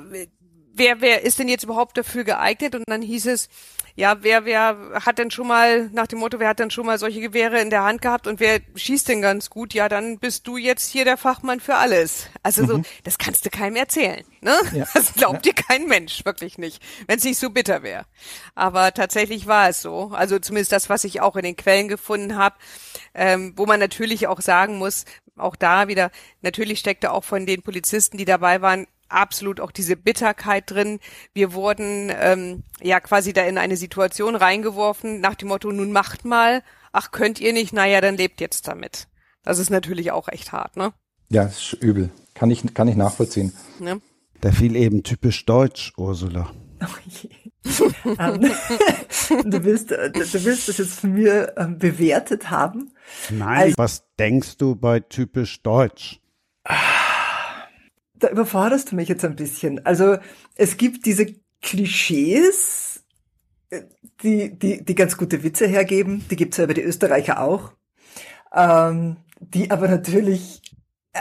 [0.74, 2.76] wer, wer ist denn jetzt überhaupt dafür geeignet?
[2.76, 3.50] Und dann hieß es,
[3.98, 7.00] ja, wer, wer hat denn schon mal, nach dem Motto, wer hat denn schon mal
[7.00, 9.74] solche Gewehre in der Hand gehabt und wer schießt denn ganz gut?
[9.74, 12.30] Ja, dann bist du jetzt hier der Fachmann für alles.
[12.44, 12.68] Also mhm.
[12.68, 14.24] so, das kannst du keinem erzählen.
[14.42, 14.56] Ne?
[14.72, 14.86] Ja.
[14.94, 15.52] Das glaubt ja.
[15.52, 18.06] dir kein Mensch, wirklich nicht, wenn es nicht so bitter wäre.
[18.54, 20.12] Aber tatsächlich war es so.
[20.14, 22.56] Also zumindest das, was ich auch in den Quellen gefunden habe,
[23.16, 25.06] ähm, wo man natürlich auch sagen muss,
[25.38, 29.96] auch da wieder, natürlich steckte auch von den Polizisten, die dabei waren, absolut auch diese
[29.96, 31.00] Bitterkeit drin.
[31.34, 36.26] Wir wurden ähm, ja quasi da in eine Situation reingeworfen nach dem Motto, nun macht
[36.26, 39.08] mal, ach könnt ihr nicht, naja, dann lebt jetzt damit.
[39.44, 40.94] Das ist natürlich auch echt hart, ne?
[41.30, 42.10] Ja, ist übel.
[42.34, 43.54] Kann ich, kann ich nachvollziehen.
[43.80, 43.98] Ja.
[44.44, 46.52] Der fiel eben typisch deutsch, Ursula.
[46.82, 47.30] Oh je.
[48.04, 48.42] um,
[49.52, 52.92] du, willst, du willst das jetzt von mir ähm, bewertet haben?
[53.30, 56.20] Nein, also, was denkst du bei typisch deutsch?
[58.20, 59.86] Da überforderst du mich jetzt ein bisschen.
[59.86, 60.18] Also
[60.56, 61.28] es gibt diese
[61.62, 63.04] Klischees,
[63.70, 63.84] äh,
[64.24, 67.74] die, die, die ganz gute Witze hergeben, die gibt's ja über die Österreicher auch,
[68.54, 70.62] ähm, die aber natürlich
[71.14, 71.20] äh,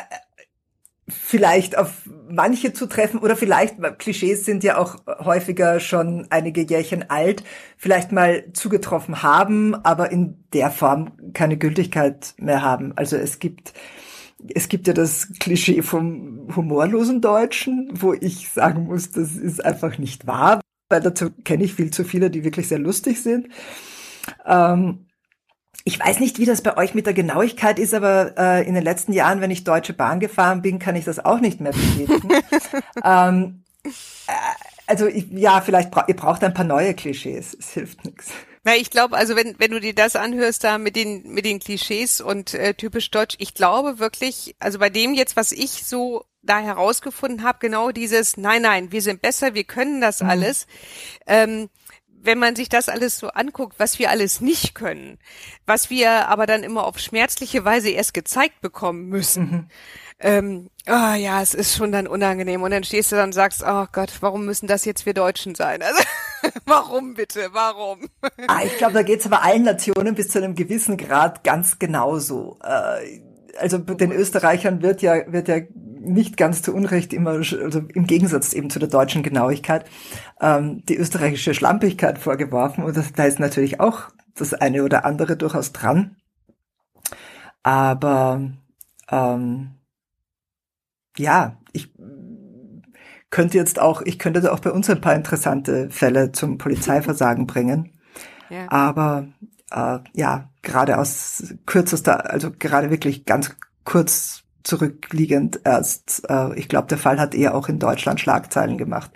[1.09, 7.09] vielleicht auf manche zu treffen oder vielleicht, Klischees sind ja auch häufiger schon einige Jährchen
[7.11, 7.45] alt,
[7.77, 12.93] vielleicht mal zugetroffen haben, aber in der Form keine Gültigkeit mehr haben.
[12.97, 13.73] Also es gibt
[14.55, 19.99] es gibt ja das Klischee vom humorlosen Deutschen, wo ich sagen muss, das ist einfach
[19.99, 23.49] nicht wahr, weil dazu kenne ich viel zu viele, die wirklich sehr lustig sind.
[24.45, 25.07] Ähm,
[25.85, 28.83] ich weiß nicht, wie das bei euch mit der Genauigkeit ist, aber äh, in den
[28.83, 32.29] letzten Jahren, wenn ich Deutsche Bahn gefahren bin, kann ich das auch nicht mehr bestätigen.
[33.05, 33.91] ähm, äh,
[34.87, 37.57] also ich, ja, vielleicht bra ihr braucht ein paar neue Klischees.
[37.59, 38.33] Es hilft nichts.
[38.67, 41.61] Na, ich glaube, also wenn, wenn du dir das anhörst da mit den, mit den
[41.61, 46.25] Klischees und äh, typisch deutsch, ich glaube wirklich, also bei dem jetzt, was ich so
[46.43, 50.31] da herausgefunden habe, genau dieses, nein, nein, wir sind besser, wir können das mhm.
[50.31, 50.67] alles.
[51.29, 51.71] Ähm,
[52.27, 55.19] wenn man sich das alles so anguckt, was wir alles nicht können,
[55.65, 59.51] was wir aber dann immer auf schmerzliche Weise erst gezeigt bekommen müssen.
[59.51, 59.71] Mhm
[60.19, 62.63] ähm, oh ja, es ist schon dann unangenehm.
[62.63, 65.55] Und dann stehst du dann und sagst, oh Gott, warum müssen das jetzt wir Deutschen
[65.55, 65.83] sein?
[65.83, 66.03] Also,
[66.65, 67.49] warum bitte?
[67.53, 68.09] Warum?
[68.49, 72.59] Ah, ich glaube, da geht's aber allen Nationen bis zu einem gewissen Grad ganz genauso.
[72.65, 73.21] Äh,
[73.59, 75.61] also den Österreichern wird ja, wird ja
[76.01, 79.85] nicht ganz zu Unrecht immer, also im Gegensatz eben zu der deutschen Genauigkeit,
[80.41, 82.85] ähm, die österreichische Schlampigkeit vorgeworfen.
[82.85, 86.17] Und das, da ist natürlich auch das eine oder andere durchaus dran.
[87.63, 88.41] Aber
[89.11, 89.71] ähm,
[91.19, 91.93] ja, ich
[93.31, 97.93] könnte jetzt auch, ich könnte auch bei uns ein paar interessante Fälle zum Polizeiversagen bringen.
[98.49, 98.71] Ja.
[98.71, 99.27] Aber
[99.71, 106.89] äh, ja, gerade aus kürzester, also gerade wirklich ganz kurz zurückliegend erst, äh, ich glaube,
[106.89, 109.11] der Fall hat eher auch in Deutschland Schlagzeilen gemacht,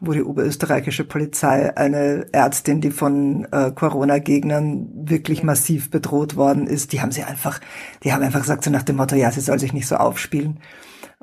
[0.00, 6.92] wo die oberösterreichische Polizei eine Ärztin, die von äh, Corona-Gegnern wirklich massiv bedroht worden ist,
[6.92, 7.60] die haben sie einfach,
[8.02, 10.60] die haben einfach gesagt so nach dem Motto, ja, sie soll sich nicht so aufspielen.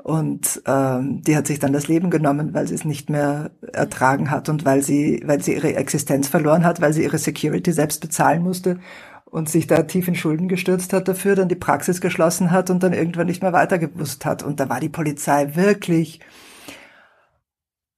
[0.03, 4.31] Und ähm, die hat sich dann das Leben genommen, weil sie es nicht mehr ertragen
[4.31, 8.01] hat und weil sie, weil sie ihre Existenz verloren hat, weil sie ihre Security selbst
[8.01, 8.79] bezahlen musste
[9.23, 12.83] und sich da tief in Schulden gestürzt hat dafür, dann die Praxis geschlossen hat und
[12.83, 14.43] dann irgendwann nicht mehr weitergewusst hat.
[14.43, 16.19] Und da war die Polizei wirklich,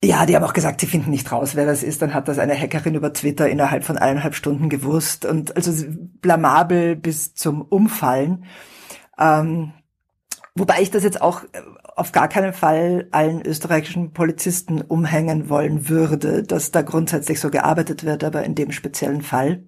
[0.04, 2.04] ja, die haben auch gesagt, sie finden nicht raus, wer das ist.
[2.04, 5.72] Dann hat das eine Hackerin über Twitter innerhalb von eineinhalb Stunden gewusst und also
[6.22, 8.46] blamabel bis zum Umfallen.
[9.18, 9.74] Ähm,
[10.58, 11.42] Wobei ich das jetzt auch
[11.96, 18.04] auf gar keinen Fall allen österreichischen Polizisten umhängen wollen würde, dass da grundsätzlich so gearbeitet
[18.04, 19.64] wird, aber in dem speziellen Fall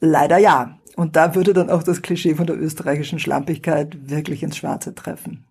[0.00, 0.78] leider ja.
[0.96, 5.44] Und da würde dann auch das Klischee von der österreichischen Schlampigkeit wirklich ins Schwarze treffen.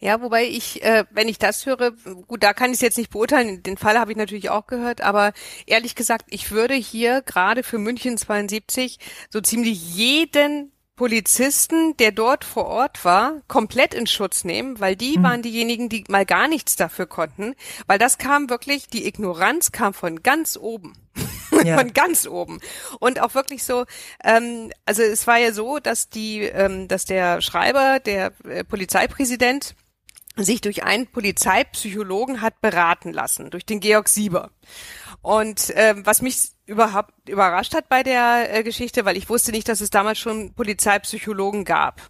[0.00, 1.92] Ja, wobei ich, äh, wenn ich das höre,
[2.26, 5.02] gut, da kann ich es jetzt nicht beurteilen, den Fall habe ich natürlich auch gehört,
[5.02, 5.32] aber
[5.66, 8.98] ehrlich gesagt, ich würde hier gerade für München 72
[9.30, 15.16] so ziemlich jeden Polizisten, der dort vor Ort war, komplett in Schutz nehmen, weil die
[15.16, 15.22] mhm.
[15.22, 17.54] waren diejenigen, die mal gar nichts dafür konnten,
[17.86, 20.92] weil das kam wirklich, die Ignoranz kam von ganz oben.
[21.64, 21.76] Ja.
[21.76, 22.60] von ganz oben.
[23.00, 23.84] Und auch wirklich so,
[24.22, 29.74] ähm, also es war ja so, dass die, ähm, dass der Schreiber, der äh, Polizeipräsident,
[30.36, 34.50] sich durch einen Polizeipsychologen hat beraten lassen, durch den Georg Sieber.
[35.22, 39.68] Und ähm, was mich überhaupt überrascht hat bei der äh, Geschichte, weil ich wusste nicht,
[39.68, 42.02] dass es damals schon Polizeipsychologen gab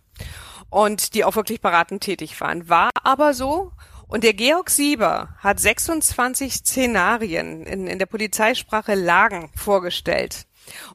[0.71, 2.68] und die auch wirklich beratend tätig waren.
[2.68, 3.73] War aber so.
[4.07, 10.47] Und der Georg Sieber hat 26 Szenarien in, in der Polizeisprache Lagen vorgestellt.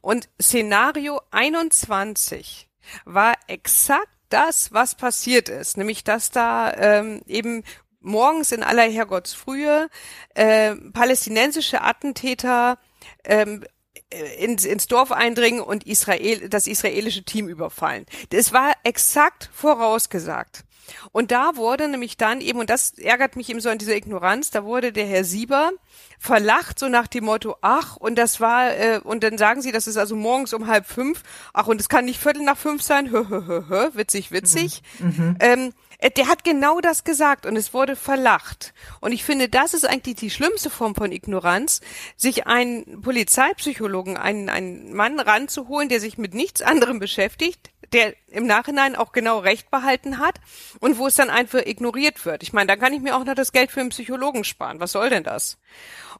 [0.01, 2.69] Und Szenario 21
[3.05, 7.63] war exakt das, was passiert ist, nämlich dass da ähm, eben
[8.03, 9.89] morgens in aller Herrgottsfrühe
[10.35, 12.77] äh, palästinensische Attentäter
[13.23, 13.63] ähm,
[14.09, 18.05] äh, ins, ins Dorf eindringen und Israel, das israelische Team überfallen.
[18.29, 20.63] Das war exakt vorausgesagt.
[21.11, 24.51] Und da wurde nämlich dann eben, und das ärgert mich eben so an dieser Ignoranz,
[24.51, 25.71] da wurde der Herr Sieber
[26.19, 29.87] verlacht, so nach dem Motto, ach, und das war, äh, und dann sagen sie, das
[29.87, 33.11] ist also morgens um halb fünf, ach, und es kann nicht Viertel nach fünf sein,
[33.11, 34.81] hö, hö, hö, hö, witzig, witzig.
[34.99, 35.07] Mhm.
[35.07, 35.37] mhm.
[35.39, 35.73] Ähm, äh,
[36.09, 38.73] der hat genau das gesagt und es wurde verlacht.
[38.99, 41.81] Und ich finde, das ist eigentlich die schlimmste Form von Ignoranz,
[42.17, 48.47] sich einen Polizeipsychologen, einen, einen Mann ranzuholen, der sich mit nichts anderem beschäftigt, der im
[48.47, 50.39] Nachhinein auch genau Recht behalten hat
[50.79, 52.43] und wo es dann einfach ignoriert wird.
[52.43, 54.79] Ich meine, dann kann ich mir auch noch das Geld für einen Psychologen sparen.
[54.79, 55.57] Was soll denn das?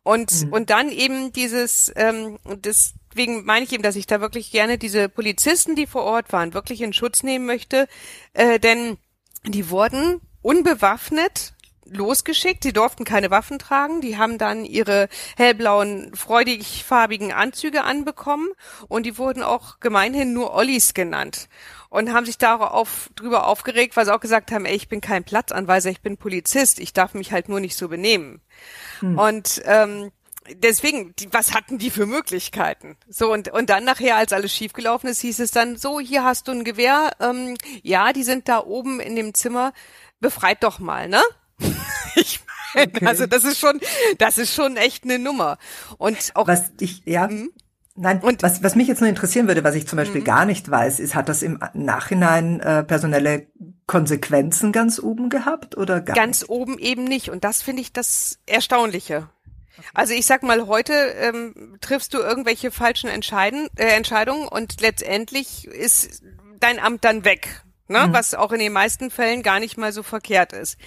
[0.04, 0.54] Und, mhm.
[0.54, 5.10] und dann eben dieses, ähm, deswegen meine ich eben, dass ich da wirklich gerne diese
[5.10, 7.88] Polizisten, die vor Ort waren, wirklich in Schutz nehmen möchte,
[8.34, 8.98] äh, denn
[9.45, 11.53] die wurden unbewaffnet
[11.86, 12.63] losgeschickt.
[12.63, 14.01] Sie durften keine Waffen tragen.
[14.01, 18.49] Die haben dann ihre hellblauen, freudig farbigen Anzüge anbekommen
[18.88, 21.49] und die wurden auch gemeinhin nur Ollis genannt
[21.89, 25.23] und haben sich darauf drüber aufgeregt, weil sie auch gesagt haben, ey, ich bin kein
[25.23, 28.41] Platzanweiser, ich bin Polizist, ich darf mich halt nur nicht so benehmen.
[28.99, 29.19] Hm.
[29.19, 30.12] Und ähm,
[30.56, 32.97] deswegen, die, was hatten die für Möglichkeiten?
[33.08, 36.47] So, und, und dann nachher, als alles schiefgelaufen ist, hieß es dann, so, hier hast
[36.47, 39.73] du ein Gewehr, ähm, ja, die sind da oben in dem Zimmer,
[40.19, 41.21] befreit doch mal, ne?
[42.15, 42.39] ich
[42.73, 43.06] meine, okay.
[43.06, 43.79] also das ist schon,
[44.17, 45.58] das ist schon echt eine Nummer.
[45.97, 46.47] Und auch.
[46.47, 47.27] Was ich, ja.
[47.27, 47.47] Mh?
[47.95, 50.25] Nein, und was, was mich jetzt nur interessieren würde, was ich zum Beispiel mhm.
[50.25, 53.45] gar nicht weiß, ist, hat das im Nachhinein äh, personelle
[53.86, 56.49] Konsequenzen ganz oben gehabt oder gar Ganz nicht?
[56.49, 57.29] oben eben nicht.
[57.29, 59.29] Und das finde ich das Erstaunliche.
[59.93, 65.65] Also ich sag mal, heute ähm, triffst du irgendwelche falschen Entscheiden, äh, Entscheidungen und letztendlich
[65.65, 66.21] ist
[66.59, 67.63] dein Amt dann weg.
[67.88, 68.07] Ne?
[68.07, 68.13] Mhm.
[68.13, 70.77] Was auch in den meisten Fällen gar nicht mal so verkehrt ist.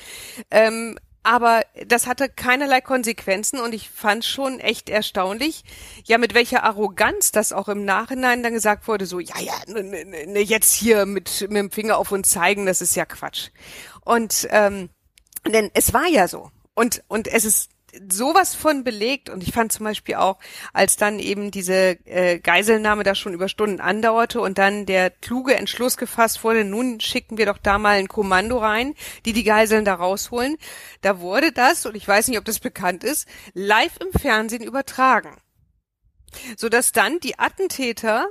[0.51, 5.65] Ähm, aber das hatte keinerlei Konsequenzen und ich fand schon echt erstaunlich,
[6.05, 9.83] ja, mit welcher Arroganz das auch im Nachhinein dann gesagt wurde, so, ja, ja, ne,
[9.83, 13.49] ne, ne, jetzt hier mit, mit dem Finger auf uns zeigen, das ist ja Quatsch.
[14.05, 14.89] Und ähm,
[15.45, 16.53] denn es war ja so.
[16.75, 17.71] Und, und es ist
[18.11, 20.39] sowas von belegt und ich fand zum Beispiel auch,
[20.73, 25.55] als dann eben diese äh, Geiselnahme da schon über Stunden andauerte und dann der kluge
[25.55, 29.85] Entschluss gefasst wurde, nun schicken wir doch da mal ein Kommando rein, die die Geiseln
[29.85, 30.57] da rausholen.
[31.01, 35.37] Da wurde das, und ich weiß nicht, ob das bekannt ist, live im Fernsehen übertragen.
[36.57, 38.29] Sodass dann die Attentäter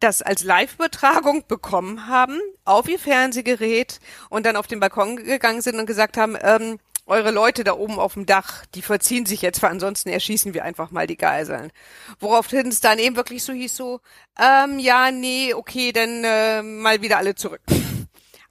[0.00, 5.78] das als Live-Übertragung bekommen haben auf ihr Fernsehgerät und dann auf den Balkon gegangen sind
[5.78, 9.62] und gesagt haben, ähm, eure Leute da oben auf dem Dach, die verziehen sich jetzt,
[9.62, 11.70] weil ansonsten erschießen wir einfach mal die Geiseln.
[12.18, 14.00] Woraufhin es dann eben wirklich so hieß so,
[14.38, 17.60] ähm, ja, nee, okay, dann äh, mal wieder alle zurück.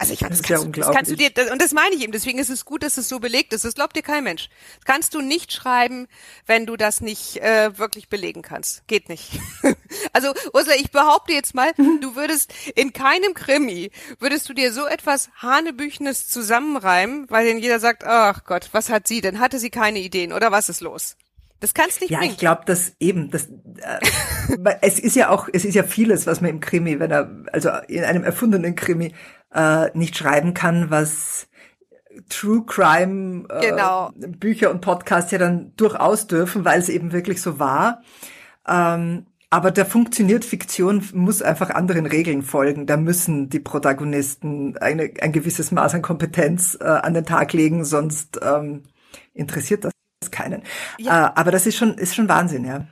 [0.04, 1.96] Also ich fand, das, das, kannst, ja das kannst du dir, das, und das meine
[1.96, 3.64] ich eben, deswegen ist es gut, dass es so belegt ist.
[3.64, 4.50] Das glaubt dir kein Mensch.
[4.78, 6.08] Das kannst du nicht schreiben,
[6.46, 8.86] wenn du das nicht äh, wirklich belegen kannst.
[8.88, 9.40] Geht nicht.
[10.14, 14.86] also Ursula, ich behaupte jetzt mal, du würdest in keinem Krimi, würdest du dir so
[14.86, 19.40] etwas Hanebüchnes zusammenreimen, weil dann jeder sagt, ach Gott, was hat sie denn?
[19.40, 21.16] Hatte sie keine Ideen oder was ist los?
[21.64, 22.34] Das kannst nicht Ja, bringen.
[22.34, 26.42] ich glaube, dass eben, das, äh, es ist ja auch, es ist ja vieles, was
[26.42, 29.14] man im Krimi, wenn er, also in einem erfundenen Krimi,
[29.54, 31.48] äh, nicht schreiben kann, was
[32.30, 34.12] True Crime äh, genau.
[34.16, 38.02] Bücher und Podcasts ja dann durchaus dürfen, weil es eben wirklich so war.
[38.68, 42.88] Ähm, aber da funktioniert Fiktion, muss einfach anderen Regeln folgen.
[42.88, 47.86] Da müssen die Protagonisten eine, ein gewisses Maß an Kompetenz äh, an den Tag legen,
[47.86, 48.84] sonst ähm,
[49.34, 50.64] interessiert das keinen.
[50.98, 51.28] Ja.
[51.28, 52.88] Äh, aber das ist schon, ist schon Wahnsinn, ja.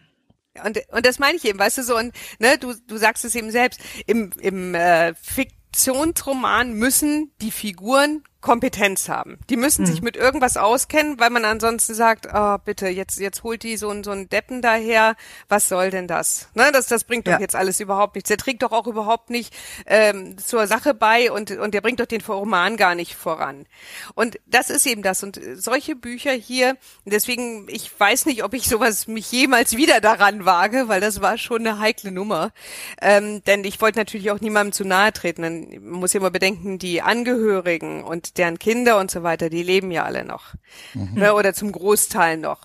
[0.63, 3.33] Und, und das meine ich eben, weißt du so, und ne, du, du sagst es
[3.35, 9.37] eben selbst, im, im äh, Fik Fiktionsroman müssen die Figuren Kompetenz haben.
[9.49, 9.85] Die müssen mhm.
[9.87, 13.89] sich mit irgendwas auskennen, weil man ansonsten sagt, oh, bitte, jetzt, jetzt holt die so,
[13.89, 15.15] ein so einen Deppen daher,
[15.47, 16.49] was soll denn das?
[16.55, 17.39] Ne, das, das bringt doch ja.
[17.39, 18.29] jetzt alles überhaupt nichts.
[18.29, 19.53] Der trägt doch auch überhaupt nicht
[19.85, 23.67] ähm, zur Sache bei und, und der bringt doch den Roman gar nicht voran.
[24.15, 25.23] Und das ist eben das.
[25.23, 30.45] Und solche Bücher hier, deswegen, ich weiß nicht, ob ich sowas mich jemals wieder daran
[30.45, 32.51] wage, weil das war schon eine heikle Nummer.
[33.01, 35.41] Ähm, denn ich wollte natürlich auch niemandem zu nahe treten.
[35.43, 39.91] Man muss ja immer bedenken, die Angehörigen und deren Kinder und so weiter, die leben
[39.91, 40.53] ja alle noch.
[40.93, 41.13] Mhm.
[41.15, 42.61] Ne, oder zum Großteil noch.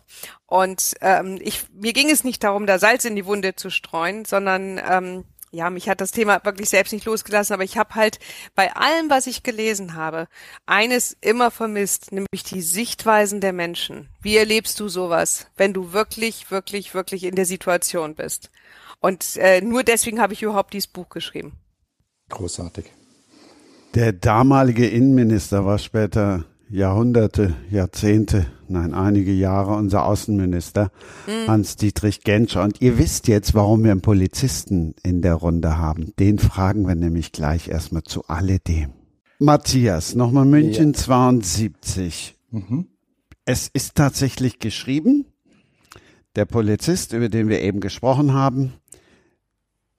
[0.47, 4.25] Und ähm, ich, mir ging es nicht darum, da Salz in die Wunde zu streuen,
[4.25, 5.25] sondern ähm,
[5.57, 8.19] ja, mich hat das Thema wirklich selbst nicht losgelassen, aber ich habe halt
[8.55, 10.29] bei allem, was ich gelesen habe,
[10.67, 14.09] eines immer vermisst, nämlich die Sichtweisen der Menschen.
[14.21, 18.51] Wie erlebst du sowas, wenn du wirklich, wirklich, wirklich in der Situation bist?
[19.01, 21.53] Und äh, nur deswegen habe ich überhaupt dieses Buch geschrieben.
[22.29, 22.87] Großartig.
[23.97, 30.93] Der damalige Innenminister war später Jahrhunderte, Jahrzehnte, nein, einige Jahre unser Außenminister,
[31.27, 31.49] mhm.
[31.49, 32.63] Hans-Dietrich Genscher.
[32.63, 36.13] Und ihr wisst jetzt, warum wir einen Polizisten in der Runde haben.
[36.19, 38.91] Den fragen wir nämlich gleich erstmal zu alledem.
[39.39, 40.99] Matthias, nochmal München ja.
[40.99, 42.37] 72.
[42.51, 42.89] Mhm.
[43.47, 45.25] Es ist tatsächlich geschrieben.
[46.35, 48.75] Der Polizist, über den wir eben gesprochen haben,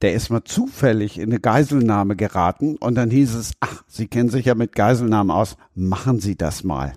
[0.02, 4.30] der ist mal zufällig in eine Geiselnahme geraten und dann hieß es, ach, Sie kennen
[4.30, 6.92] sich ja mit Geiselnahmen aus, machen Sie das mal.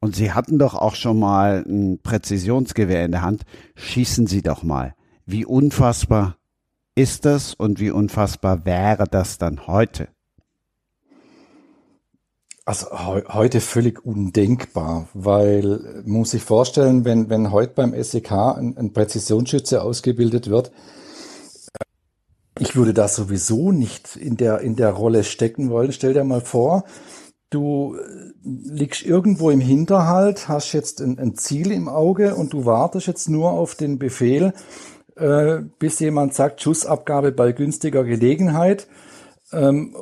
[0.00, 4.62] Und Sie hatten doch auch schon mal ein Präzisionsgewehr in der Hand, schießen Sie doch
[4.62, 4.94] mal.
[5.26, 6.36] Wie unfassbar
[6.94, 10.08] ist das und wie unfassbar wäre das dann heute?
[12.66, 18.76] Also he heute völlig undenkbar, weil muss sich vorstellen, wenn, wenn heute beim SEK ein,
[18.78, 20.72] ein Präzisionsschütze ausgebildet wird,
[22.64, 25.92] ich würde das sowieso nicht in der, in der Rolle stecken wollen.
[25.92, 26.84] Stell dir mal vor,
[27.50, 32.64] du äh, liegst irgendwo im Hinterhalt, hast jetzt ein, ein Ziel im Auge und du
[32.64, 34.54] wartest jetzt nur auf den Befehl,
[35.16, 38.88] äh, bis jemand sagt, Schussabgabe bei günstiger Gelegenheit.
[39.52, 39.94] Ähm,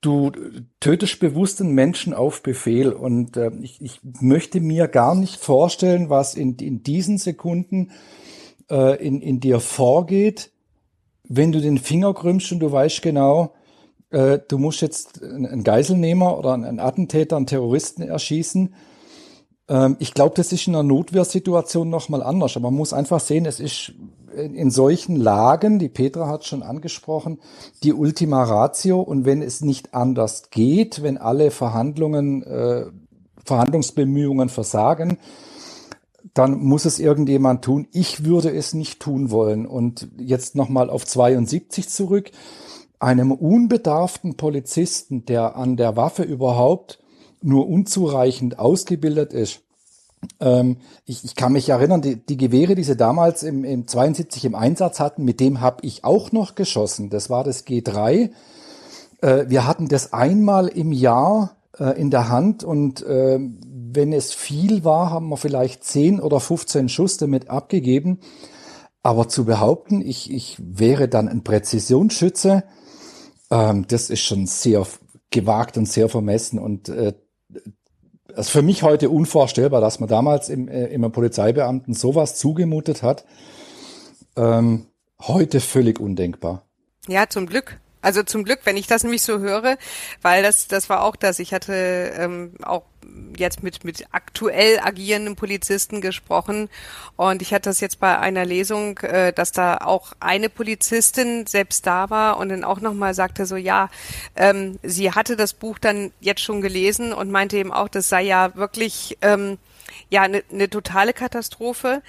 [0.00, 0.32] du
[0.80, 6.08] tötest bewusst einen Menschen auf Befehl und äh, ich, ich möchte mir gar nicht vorstellen,
[6.08, 7.90] was in, in diesen Sekunden
[8.70, 10.52] äh, in, in dir vorgeht,
[11.28, 13.52] wenn du den Finger krümmst und du weißt genau,
[14.10, 18.74] äh, du musst jetzt einen Geiselnehmer oder einen Attentäter, einen Terroristen erschießen.
[19.68, 22.56] Ähm, ich glaube, das ist in einer Notwehrsituation nochmal anders.
[22.56, 23.92] Aber man muss einfach sehen, es ist
[24.34, 27.38] in, solchen Lagen, die Petra hat schon angesprochen,
[27.82, 29.00] die Ultima Ratio.
[29.00, 32.86] Und wenn es nicht anders geht, wenn alle Verhandlungen, äh,
[33.44, 35.18] Verhandlungsbemühungen versagen,
[36.38, 37.88] dann muss es irgendjemand tun.
[37.92, 39.66] Ich würde es nicht tun wollen.
[39.66, 42.30] Und jetzt nochmal auf 72 zurück.
[43.00, 47.00] Einem unbedarften Polizisten, der an der Waffe überhaupt
[47.42, 49.62] nur unzureichend ausgebildet ist.
[50.38, 54.44] Ähm, ich, ich, kann mich erinnern, die, die, Gewehre, die sie damals im, im 72
[54.44, 57.10] im Einsatz hatten, mit dem habe ich auch noch geschossen.
[57.10, 58.30] Das war das G3.
[59.22, 63.38] Äh, wir hatten das einmal im Jahr äh, in der Hand und äh,
[63.94, 68.20] wenn es viel war, haben wir vielleicht 10 oder 15 Schuss damit abgegeben.
[69.02, 72.64] Aber zu behaupten, ich, ich wäre dann ein Präzisionsschütze,
[73.50, 74.86] ähm, das ist schon sehr
[75.30, 77.14] gewagt und sehr vermessen und äh,
[78.36, 83.24] ist für mich heute unvorstellbar, dass man damals im, äh, im Polizeibeamten sowas zugemutet hat.
[84.36, 84.86] Ähm,
[85.20, 86.62] heute völlig undenkbar.
[87.08, 87.80] Ja, zum Glück.
[88.00, 89.76] Also zum Glück, wenn ich das nämlich so höre,
[90.22, 91.38] weil das, das war auch das.
[91.38, 92.84] Ich hatte ähm, auch
[93.36, 96.68] jetzt mit, mit aktuell agierenden Polizisten gesprochen
[97.16, 101.86] und ich hatte das jetzt bei einer Lesung, äh, dass da auch eine Polizistin selbst
[101.86, 103.88] da war und dann auch nochmal sagte so, ja,
[104.36, 108.22] ähm, sie hatte das Buch dann jetzt schon gelesen und meinte eben auch, das sei
[108.22, 109.58] ja wirklich ähm,
[110.10, 112.02] ja eine ne totale Katastrophe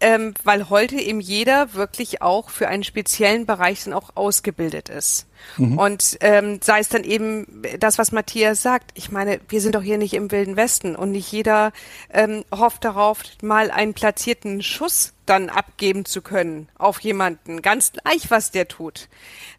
[0.00, 5.26] ähm, weil heute eben jeder wirklich auch für einen speziellen Bereich dann auch ausgebildet ist.
[5.56, 5.78] Mhm.
[5.78, 8.90] Und ähm, sei es dann eben das, was Matthias sagt.
[8.94, 11.72] Ich meine, wir sind doch hier nicht im Wilden Westen und nicht jeder
[12.12, 18.30] ähm, hofft darauf, mal einen platzierten Schuss dann abgeben zu können auf jemanden, ganz gleich,
[18.30, 19.08] was der tut.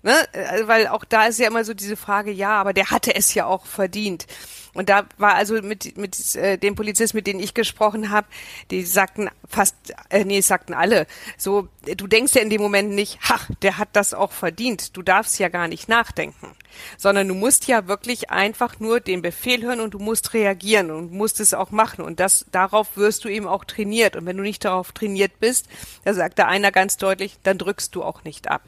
[0.04, 0.14] Ne?
[0.34, 3.34] Äh, weil auch da ist ja immer so diese Frage, ja, aber der hatte es
[3.34, 4.28] ja auch verdient.
[4.76, 8.28] Und da war also mit, mit äh, den Polizisten, mit denen ich gesprochen habe,
[8.72, 9.76] die sagten fast,
[10.10, 11.08] äh, nee, sagten alle,
[11.38, 14.96] so, du denkst ja in dem Moment nicht, ha, der hat das auch verdient.
[14.98, 16.52] Du darfst ja gar nicht nachdenken.
[16.98, 21.12] Sondern du musst ja wirklich einfach nur den Befehl hören und du musst reagieren und
[21.12, 22.04] musst es auch machen.
[22.04, 24.16] Und das, darauf wirst du eben auch trainiert.
[24.16, 25.68] Und wenn du nicht darauf trainiert bist,
[26.04, 28.62] da sagt da einer ganz deutlich, dann drückst du auch nicht ab.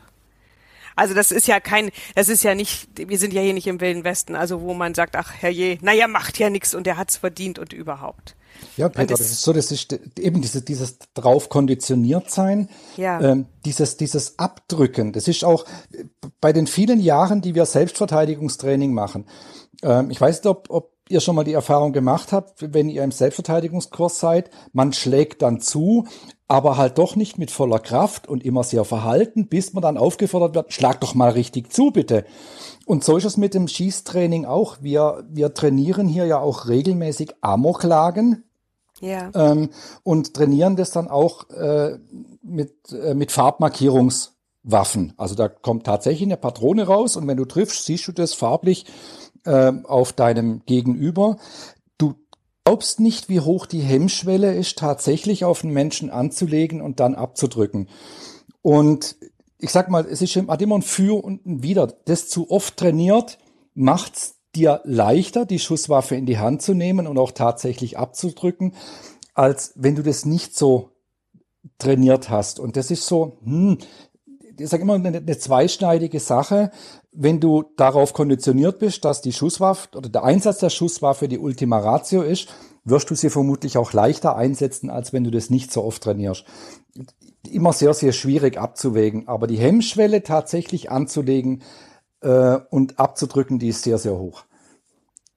[0.97, 3.79] Also das ist ja kein, das ist ja nicht, wir sind ja hier nicht im
[3.79, 7.17] Wilden Westen, also wo man sagt, ach herrje, naja, macht ja nichts und der hat's
[7.17, 8.35] verdient und überhaupt.
[8.75, 13.19] Ja, Peter, das, das, ist so, das ist eben dieses, dieses drauf konditioniert sein, ja.
[13.21, 15.13] ähm, dieses, dieses Abdrücken.
[15.13, 15.65] Das ist auch
[16.41, 19.25] bei den vielen Jahren, die wir Selbstverteidigungstraining machen.
[19.83, 23.03] Ähm, ich weiß nicht, ob, ob ihr schon mal die Erfahrung gemacht habt, wenn ihr
[23.03, 26.05] im Selbstverteidigungskurs seid, man schlägt dann zu,
[26.47, 30.55] aber halt doch nicht mit voller Kraft und immer sehr verhalten, bis man dann aufgefordert
[30.55, 32.25] wird, schlag doch mal richtig zu, bitte.
[32.85, 34.77] Und so ist es mit dem Schießtraining auch.
[34.81, 38.43] Wir, wir trainieren hier ja auch regelmäßig Amoklagen.
[39.01, 39.31] Ja.
[39.33, 39.69] Ähm,
[40.03, 41.97] und trainieren das dann auch äh,
[42.41, 45.13] mit, äh, mit Farbmarkierungswaffen.
[45.17, 48.85] Also da kommt tatsächlich eine Patrone raus und wenn du triffst, siehst du das farblich
[49.45, 51.37] äh, auf deinem Gegenüber.
[51.97, 52.15] Du
[52.63, 57.89] glaubst nicht, wie hoch die Hemmschwelle ist, tatsächlich auf einen Menschen anzulegen und dann abzudrücken.
[58.61, 59.15] Und
[59.59, 61.87] ich sag mal, es ist immer ein Für und ein Wider.
[62.05, 63.37] Das zu oft trainiert,
[63.73, 68.73] macht's dir leichter, die Schusswaffe in die Hand zu nehmen und auch tatsächlich abzudrücken,
[69.33, 70.91] als wenn du das nicht so
[71.77, 72.59] trainiert hast.
[72.59, 73.77] Und das ist so, hm,
[74.59, 76.71] ich sage immer eine, eine zweischneidige Sache.
[77.11, 81.79] Wenn du darauf konditioniert bist, dass die Schusswaffe oder der Einsatz der Schusswaffe die Ultima
[81.79, 82.49] Ratio ist,
[82.83, 86.45] wirst du sie vermutlich auch leichter einsetzen, als wenn du das nicht so oft trainierst.
[87.49, 89.27] Immer sehr, sehr schwierig abzuwägen.
[89.27, 91.61] Aber die Hemmschwelle tatsächlich anzulegen
[92.21, 94.43] äh, und abzudrücken, die ist sehr, sehr hoch.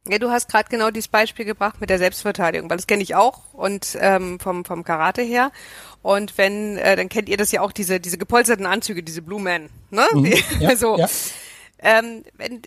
[0.08, 3.14] Ja, du hast gerade genau dieses Beispiel gebracht mit der Selbstverteidigung, weil das kenne ich
[3.14, 5.52] auch und ähm, vom vom Karate her.
[6.00, 9.40] Und wenn, äh, dann kennt ihr das ja auch diese diese gepolsterten Anzüge, diese Blue
[9.40, 10.06] Man, ne?
[10.12, 10.96] Mhm, ja, so.
[10.96, 11.06] Ja.
[11.80, 12.62] Ähm, wenn,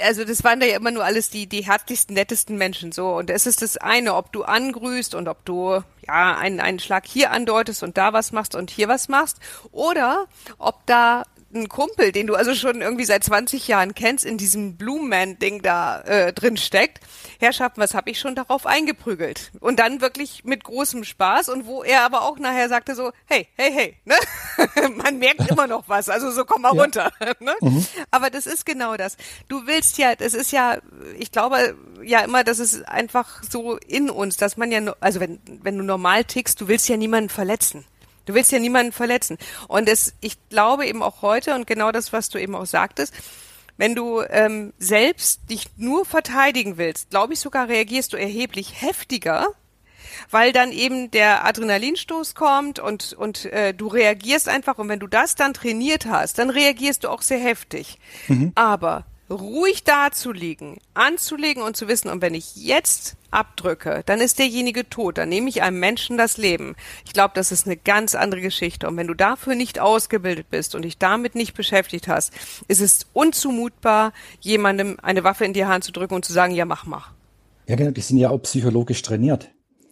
[0.00, 3.14] also das waren da ja immer nur alles die die herzlichsten, nettesten Menschen so.
[3.16, 7.06] Und es ist das eine, ob du angrüßt und ob du ja einen einen Schlag
[7.06, 9.38] hier andeutest und da was machst und hier was machst,
[9.72, 10.26] oder
[10.58, 11.24] ob da
[11.54, 16.00] ein Kumpel, den du also schon irgendwie seit 20 Jahren kennst, in diesem Blumen-Ding da
[16.00, 17.00] äh, drin steckt.
[17.38, 19.52] Herrschaften, was habe ich schon darauf eingeprügelt?
[19.60, 23.48] Und dann wirklich mit großem Spaß und wo er aber auch nachher sagte so, hey,
[23.56, 24.14] hey, hey, ne?
[24.96, 26.82] man merkt immer noch was, also so komm mal ja.
[26.82, 27.12] runter.
[27.40, 27.54] ne?
[27.60, 27.86] Mhm.
[28.10, 29.16] Aber das ist genau das.
[29.48, 30.78] Du willst ja, das ist ja,
[31.18, 35.40] ich glaube ja immer, das ist einfach so in uns, dass man ja, also wenn,
[35.62, 37.84] wenn du normal tickst, du willst ja niemanden verletzen.
[38.26, 39.38] Du willst ja niemanden verletzen.
[39.68, 43.14] Und es, ich glaube eben auch heute und genau das, was du eben auch sagtest,
[43.76, 49.48] wenn du ähm, selbst dich nur verteidigen willst, glaube ich sogar reagierst du erheblich heftiger,
[50.30, 55.06] weil dann eben der Adrenalinstoß kommt und und äh, du reagierst einfach und wenn du
[55.06, 57.98] das dann trainiert hast, dann reagierst du auch sehr heftig.
[58.28, 58.52] Mhm.
[58.54, 64.88] Aber ruhig dazulegen, anzulegen und zu wissen, und wenn ich jetzt abdrücke, dann ist derjenige
[64.88, 66.76] tot, dann nehme ich einem Menschen das Leben.
[67.04, 68.86] Ich glaube, das ist eine ganz andere Geschichte.
[68.86, 72.32] Und wenn du dafür nicht ausgebildet bist und dich damit nicht beschäftigt hast,
[72.68, 76.64] ist es unzumutbar, jemandem eine Waffe in die Hand zu drücken und zu sagen, ja,
[76.64, 77.04] mach mal.
[77.66, 79.50] Ja, genau, die sind ja auch psychologisch trainiert.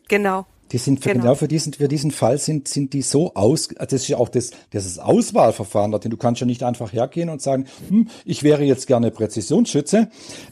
[0.08, 0.46] Genau.
[0.72, 1.22] Die sind für, genau.
[1.22, 3.68] genau, für diesen für diesen Fall sind sind die so aus.
[3.76, 6.92] Also das ist ja auch das das ist Auswahlverfahren, denn du kannst ja nicht einfach
[6.92, 10.10] hergehen und sagen, hm, ich wäre jetzt gerne Präzisionsschütze,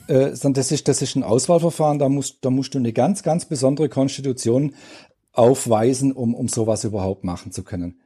[0.09, 1.99] äh, sondern das ist das ist ein Auswahlverfahren.
[1.99, 4.75] Da musst da musst du eine ganz ganz besondere Konstitution
[5.33, 8.01] aufweisen, um um sowas überhaupt machen zu können.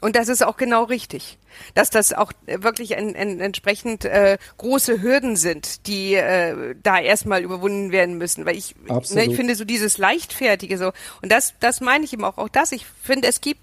[0.00, 1.38] Und das ist auch genau richtig,
[1.74, 7.42] dass das auch wirklich ein, ein, entsprechend äh, große Hürden sind, die äh, da erstmal
[7.42, 8.44] überwunden werden müssen.
[8.44, 10.92] Weil ich, ne, ich finde so dieses leichtfertige so
[11.22, 12.36] und das, das meine ich eben auch.
[12.36, 12.72] Auch das.
[12.72, 13.60] Ich finde, es gibt,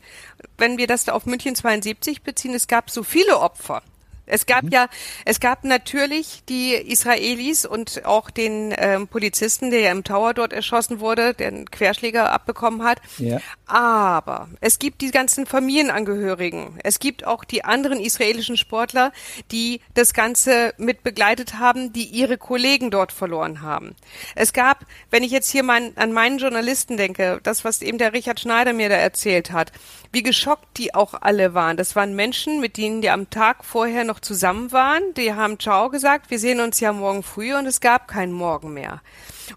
[0.57, 3.83] wenn wir das da auf München 72 beziehen, es gab so viele Opfer
[4.25, 4.69] es gab mhm.
[4.69, 4.87] ja,
[5.25, 10.53] es gab natürlich die Israelis und auch den ähm, Polizisten, der ja im Tower dort
[10.53, 12.99] erschossen wurde, der einen Querschläger abbekommen hat.
[13.17, 13.39] Ja.
[13.65, 16.79] Aber es gibt die ganzen Familienangehörigen.
[16.83, 19.11] Es gibt auch die anderen israelischen Sportler,
[19.51, 23.95] die das Ganze mit begleitet haben, die ihre Kollegen dort verloren haben.
[24.35, 28.13] Es gab, wenn ich jetzt hier mein, an meinen Journalisten denke, das, was eben der
[28.13, 29.71] Richard Schneider mir da erzählt hat,
[30.13, 31.75] wie geschockt die auch alle waren.
[31.75, 35.01] Das waren Menschen, mit denen die am Tag vorher noch zusammen waren.
[35.15, 38.73] Die haben Ciao gesagt, wir sehen uns ja morgen früh und es gab keinen Morgen
[38.73, 39.01] mehr.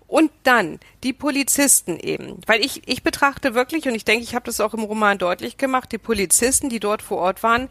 [0.07, 4.47] Und dann die Polizisten eben, weil ich, ich betrachte wirklich, und ich denke, ich habe
[4.47, 7.69] das auch im Roman deutlich gemacht, die Polizisten, die dort vor Ort waren,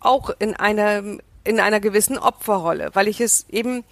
[0.00, 1.04] auch in einer,
[1.44, 3.84] in einer gewissen Opferrolle, weil ich es eben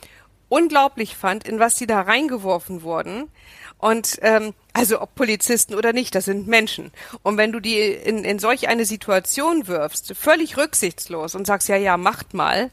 [0.49, 3.31] unglaublich fand, in was sie da reingeworfen wurden.
[3.79, 6.93] Und ähm, also ob Polizisten oder nicht, das sind Menschen.
[7.23, 11.77] Und wenn du die in, in solch eine Situation wirfst, völlig rücksichtslos und sagst, ja,
[11.77, 12.71] ja, macht mal,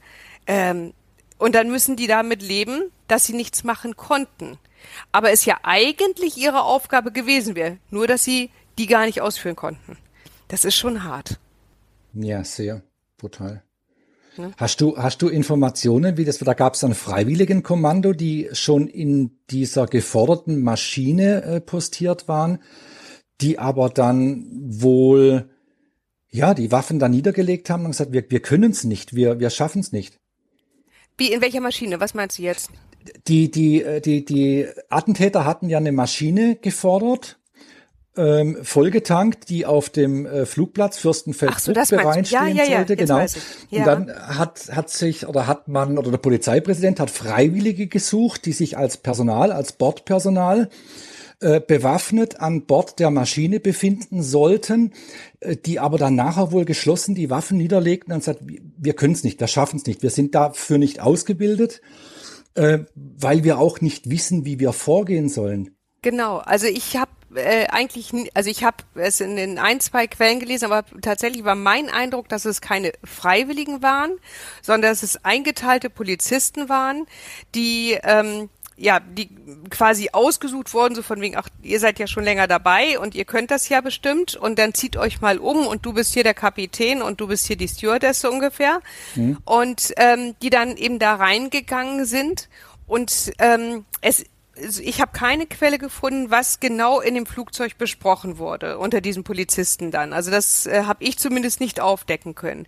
[0.48, 0.94] ähm,
[1.38, 4.58] und dann müssen die damit leben, dass sie nichts machen konnten.
[5.12, 9.56] Aber es ja eigentlich ihre Aufgabe gewesen wäre, nur dass sie die gar nicht ausführen
[9.56, 9.98] konnten.
[10.48, 11.40] Das ist schon hart.
[12.14, 12.82] Ja, sehr
[13.18, 13.64] brutal.
[14.40, 14.52] Ne?
[14.58, 16.38] Hast du hast du Informationen, wie das?
[16.40, 22.60] Da gab es ein Freiwilligenkommando, die schon in dieser geforderten Maschine äh, postiert waren,
[23.42, 25.50] die aber dann wohl
[26.32, 29.50] ja die Waffen da niedergelegt haben und gesagt, wir wir können es nicht, wir wir
[29.50, 30.20] schaffen es nicht.
[31.18, 32.00] Wie in welcher Maschine?
[32.00, 32.72] Was meinst du jetzt?
[33.28, 37.39] Die die äh, die die Attentäter hatten ja eine Maschine gefordert
[38.18, 42.96] ähm, vollgetankt, die auf dem äh, Flugplatz Fürstenfeldbruck so, bereit ja, ja, ja, sollte.
[42.98, 43.20] Genau.
[43.20, 43.80] Ja.
[43.80, 48.52] Und dann hat, hat sich oder hat man oder der Polizeipräsident hat Freiwillige gesucht, die
[48.52, 50.70] sich als Personal, als Bordpersonal
[51.42, 54.92] äh, bewaffnet an Bord der Maschine befinden sollten,
[55.40, 59.24] äh, die aber dann nachher wohl geschlossen die Waffen niederlegten und sagt, wir können es
[59.24, 61.82] nicht, wir schaffen es nicht, wir sind dafür nicht ausgebildet,
[62.56, 65.78] äh, weil wir auch nicht wissen, wie wir vorgehen sollen.
[66.02, 70.40] Genau, also ich habe äh, eigentlich, also ich habe es in, in ein, zwei Quellen
[70.40, 74.12] gelesen, aber tatsächlich war mein Eindruck, dass es keine Freiwilligen waren,
[74.62, 77.06] sondern dass es eingeteilte Polizisten waren,
[77.56, 78.50] die ähm,
[78.80, 79.30] ja, die
[79.70, 83.26] quasi ausgesucht wurden, so von wegen, ach, ihr seid ja schon länger dabei und ihr
[83.26, 86.34] könnt das ja bestimmt und dann zieht euch mal um und du bist hier der
[86.34, 88.80] Kapitän und du bist hier die Stewardess so ungefähr.
[89.16, 89.38] Mhm.
[89.44, 92.48] Und ähm, die dann eben da reingegangen sind
[92.88, 94.24] und ähm, es
[94.62, 99.92] ich habe keine Quelle gefunden, was genau in dem Flugzeug besprochen wurde unter diesen Polizisten
[99.92, 100.14] dann.
[100.14, 102.68] Also das äh, habe ich zumindest nicht aufdecken können.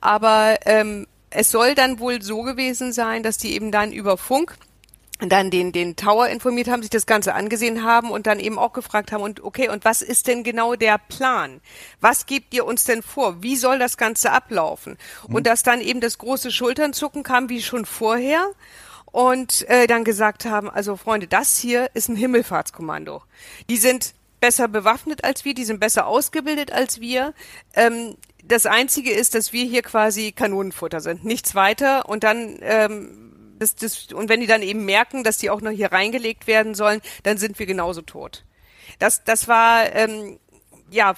[0.00, 4.56] Aber ähm, es soll dann wohl so gewesen sein, dass die eben dann über Funk
[5.28, 8.72] dann den, den Tower informiert haben, sich das Ganze angesehen haben und dann eben auch
[8.72, 11.60] gefragt haben, und okay, und was ist denn genau der Plan?
[12.00, 13.42] Was gebt ihr uns denn vor?
[13.42, 14.98] Wie soll das Ganze ablaufen?
[15.28, 15.34] Mhm.
[15.36, 18.50] Und dass dann eben das große Schulternzucken kam wie schon vorher
[19.12, 23.22] und äh, dann gesagt haben, also Freunde, das hier ist ein Himmelfahrtskommando.
[23.70, 27.34] Die sind besser bewaffnet als wir, die sind besser ausgebildet als wir.
[27.74, 32.08] Ähm, das Einzige ist, dass wir hier quasi Kanonenfutter sind, nichts weiter.
[32.08, 35.70] Und dann ähm, das, das, und wenn die dann eben merken, dass die auch noch
[35.70, 38.44] hier reingelegt werden sollen, dann sind wir genauso tot.
[38.98, 40.38] Das, das war ähm,
[40.92, 41.14] ja,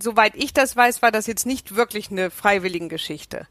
[0.00, 3.46] soweit ich das weiß, war das jetzt nicht wirklich eine freiwillige Geschichte.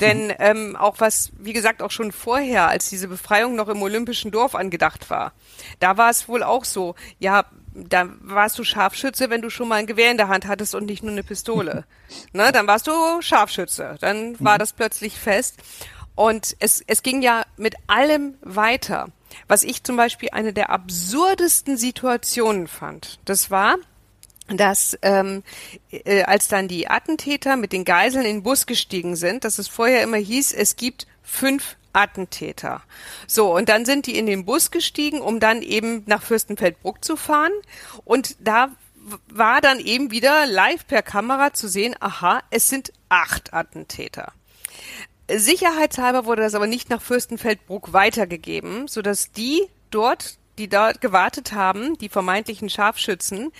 [0.00, 0.34] Denn mhm.
[0.38, 4.54] ähm, auch was, wie gesagt, auch schon vorher, als diese Befreiung noch im Olympischen Dorf
[4.54, 5.32] angedacht war,
[5.78, 7.44] da war es wohl auch so, ja,
[7.74, 10.86] da warst du Scharfschütze, wenn du schon mal ein Gewehr in der Hand hattest und
[10.86, 11.84] nicht nur eine Pistole.
[12.32, 13.96] ne, dann warst du Scharfschütze.
[14.00, 14.58] Dann war mhm.
[14.58, 15.56] das plötzlich fest.
[16.16, 19.08] Und es, es ging ja mit allem weiter.
[19.48, 23.76] Was ich zum Beispiel eine der absurdesten Situationen fand, das war,
[24.48, 25.42] dass ähm,
[25.90, 29.68] äh, als dann die Attentäter mit den Geiseln in den Bus gestiegen sind, dass es
[29.68, 32.82] vorher immer hieß, es gibt fünf Attentäter.
[33.26, 37.16] So, und dann sind die in den Bus gestiegen, um dann eben nach Fürstenfeldbruck zu
[37.16, 37.52] fahren.
[38.04, 38.68] Und da
[39.28, 44.32] war dann eben wieder live per Kamera zu sehen, aha, es sind acht Attentäter.
[45.30, 51.96] Sicherheitshalber wurde das aber nicht nach Fürstenfeldbruck weitergegeben, sodass die dort die dort gewartet haben,
[51.98, 53.52] die vermeintlichen Scharfschützen,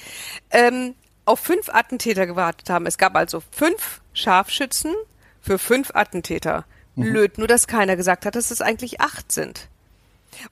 [0.51, 2.87] ähm, auf fünf Attentäter gewartet haben.
[2.87, 4.95] Es gab also fünf Scharfschützen
[5.41, 6.65] für fünf Attentäter.
[6.97, 7.03] Mhm.
[7.11, 9.69] Blöd, nur dass keiner gesagt hat, dass es eigentlich acht sind.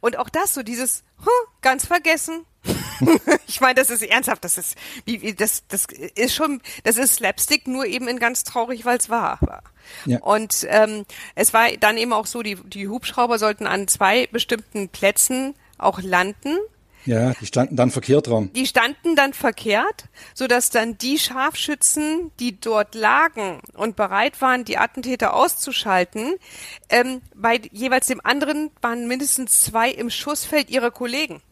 [0.01, 2.45] Und auch das, so dieses, huh, ganz vergessen.
[3.49, 7.16] ich meine, das ist ernsthaft, das ist, wie, wie, das, das ist schon, das ist
[7.16, 9.62] Slapstick, nur eben in ganz traurig, weil es wahr war.
[10.05, 10.20] Ja.
[10.20, 14.88] Und ähm, es war dann eben auch so, die, die Hubschrauber sollten an zwei bestimmten
[14.88, 16.58] Plätzen auch landen.
[17.04, 18.52] Ja, die standen dann verkehrt rum.
[18.52, 20.04] Die standen dann verkehrt,
[20.34, 26.36] so dass dann die Scharfschützen, die dort lagen und bereit waren, die Attentäter auszuschalten,
[26.90, 31.42] ähm, bei jeweils dem anderen waren mindestens zwei im Schussfeld ihrer Kollegen.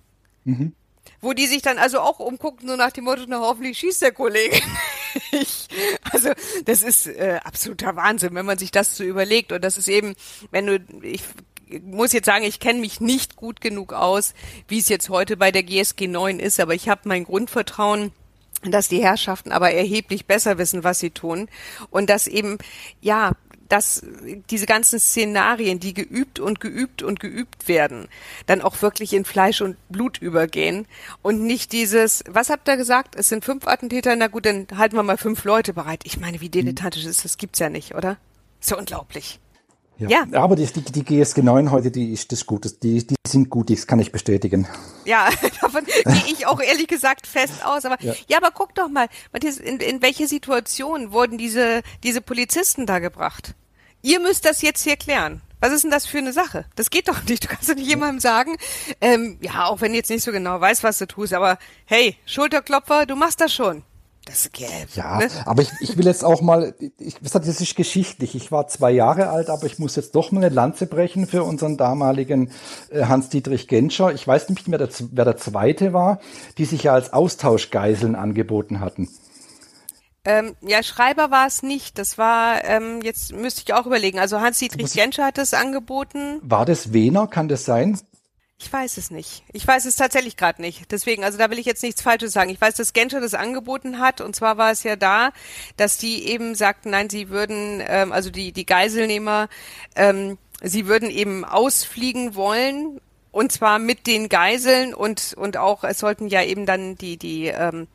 [0.45, 0.75] Mhm.
[1.21, 4.13] Wo die sich dann also auch umgucken, so nach dem Motto, na hoffentlich schießt der
[4.13, 4.57] Kollege.
[5.33, 5.69] ich,
[6.13, 6.31] also
[6.65, 9.53] das ist äh, absoluter Wahnsinn, wenn man sich das so überlegt.
[9.53, 10.15] Und das ist eben,
[10.51, 11.23] wenn du, ich
[11.85, 14.35] muss jetzt sagen, ich kenne mich nicht gut genug aus,
[14.69, 18.13] wie es jetzt heute bei der GSG 9 ist, aber ich habe mein Grundvertrauen
[18.63, 21.49] dass die Herrschaften aber erheblich besser wissen, was sie tun
[21.89, 22.59] und dass eben
[23.01, 23.33] ja
[23.71, 24.05] dass
[24.51, 28.09] diese ganzen Szenarien, die geübt und geübt und geübt werden,
[28.47, 30.87] dann auch wirklich in Fleisch und Blut übergehen
[31.23, 33.15] und nicht dieses, was habt ihr gesagt?
[33.15, 36.01] Es sind fünf Attentäter, na gut, dann halten wir mal fünf Leute bereit.
[36.05, 37.39] Ich meine, wie dilettantisch ist das?
[37.39, 38.17] Gibt's ja nicht, oder?
[38.61, 39.39] Ist ja unglaublich.
[40.01, 40.09] Ja.
[40.09, 40.41] ja.
[40.41, 42.83] Aber die, die, die GSG 9 heute, die ist das gut.
[42.83, 44.67] Die, die sind gut, das kann ich bestätigen.
[45.05, 45.29] Ja,
[45.61, 47.85] davon gehe ich auch ehrlich gesagt fest aus.
[47.85, 52.21] Aber ja, ja aber guck doch mal, Matthias, in, in welche Situation wurden diese, diese
[52.21, 53.55] Polizisten da gebracht?
[54.03, 55.43] Ihr müsst das jetzt hier klären.
[55.61, 56.65] Was ist denn das für eine Sache?
[56.75, 57.45] Das geht doch nicht.
[57.45, 58.57] Du kannst doch nicht jemandem sagen,
[59.03, 62.17] ähm, ja, auch wenn du jetzt nicht so genau weißt, was du tust, aber hey,
[62.25, 63.83] Schulterklopfer, du machst das schon.
[64.31, 64.95] Das gelb.
[64.95, 65.29] Ja, ne?
[65.45, 68.37] aber ich, ich will jetzt auch mal, ich, das ist geschichtlich.
[68.37, 71.43] Ich war zwei Jahre alt, aber ich muss jetzt doch mal eine Lanze brechen für
[71.43, 72.53] unseren damaligen
[72.91, 74.13] äh, Hans-Dietrich Genscher.
[74.13, 76.21] Ich weiß nicht mehr, wer der, wer der zweite war,
[76.59, 79.09] die sich ja als Austauschgeiseln angeboten hatten.
[80.25, 81.99] Ähm, ja, Schreiber war es nicht.
[81.99, 84.21] Das war, ähm, jetzt müsste ich auch überlegen.
[84.21, 86.39] Also Hans-Dietrich Genscher hat es angeboten.
[86.43, 87.27] War das Wehner?
[87.27, 87.99] Kann das sein?
[88.63, 89.43] Ich weiß es nicht.
[89.55, 90.93] Ich weiß es tatsächlich gerade nicht.
[90.93, 92.51] Deswegen, also da will ich jetzt nichts Falsches sagen.
[92.51, 95.31] Ich weiß, dass Genscher das angeboten hat und zwar war es ja da,
[95.79, 99.49] dass die eben sagten, nein, sie würden, ähm, also die die Geiselnehmer,
[99.97, 103.01] ähm, sie würden eben ausfliegen wollen
[103.33, 107.47] und zwar mit den Geiseln und und auch es sollten ja eben dann die die
[107.47, 107.89] ähm,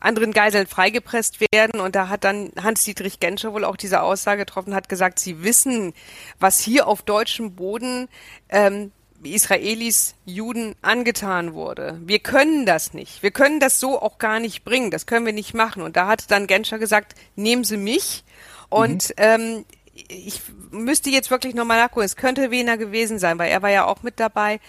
[0.00, 1.80] anderen Geiseln freigepresst werden.
[1.80, 5.94] Und da hat dann Hans-Dietrich Genscher wohl auch diese Aussage getroffen, hat gesagt, sie wissen,
[6.38, 8.08] was hier auf deutschem Boden
[8.50, 8.92] ähm,
[9.22, 12.00] Israelis Juden angetan wurde.
[12.04, 13.22] Wir können das nicht.
[13.22, 14.90] Wir können das so auch gar nicht bringen.
[14.90, 15.82] Das können wir nicht machen.
[15.82, 18.24] Und da hat dann Genscher gesagt, nehmen Sie mich.
[18.68, 19.14] Und mhm.
[19.18, 19.64] ähm,
[20.08, 20.40] ich
[20.70, 22.06] müsste jetzt wirklich nochmal nachgucken.
[22.06, 24.60] Es könnte Wiener gewesen sein, weil er war ja auch mit dabei.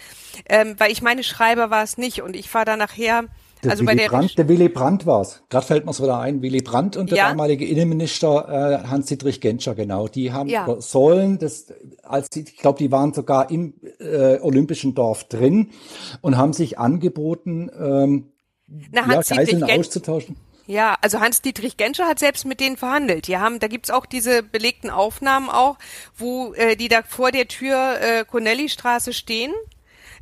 [0.49, 2.22] Ähm, weil ich meine, Schreiber war es nicht.
[2.22, 3.26] Und ich fahre da nachher
[3.64, 5.43] der also Willy bei der, Brandt, der Willy Brandt war's.
[5.49, 7.30] Gerade fällt mir so wieder ein, Willy Brandt und der ja.
[7.30, 10.07] damalige Innenminister äh, Hans-Dietrich Genscher, genau.
[10.07, 10.80] Die haben ja.
[10.80, 11.68] sollen, das,
[12.03, 15.70] als die, ich glaube, die waren sogar im äh, Olympischen Dorf drin
[16.22, 18.32] und haben sich angeboten, ähm,
[18.91, 20.38] Na, ja, Geiseln auszutauschen.
[20.68, 23.28] Ja, also Hans-Dietrich Genscher hat selbst mit denen verhandelt.
[23.28, 25.78] Die haben, da gibt's auch diese belegten Aufnahmen auch,
[26.16, 29.51] wo äh, die da vor der Tür äh, Cornelli-Straße stehen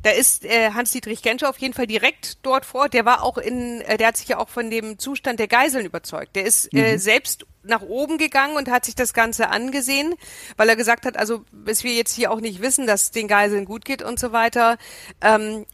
[0.02, 2.88] da ist äh, Hans-Dietrich Genscher auf jeden Fall direkt dort vor.
[2.88, 5.84] Der war auch in, äh, der hat sich ja auch von dem Zustand der Geiseln
[5.84, 6.36] überzeugt.
[6.36, 6.98] Der ist äh, mhm.
[6.98, 10.14] selbst nach oben gegangen und hat sich das Ganze angesehen,
[10.56, 13.66] weil er gesagt hat, also bis wir jetzt hier auch nicht wissen, dass den Geiseln
[13.66, 14.78] gut geht und so weiter,
[15.20, 15.66] ähm,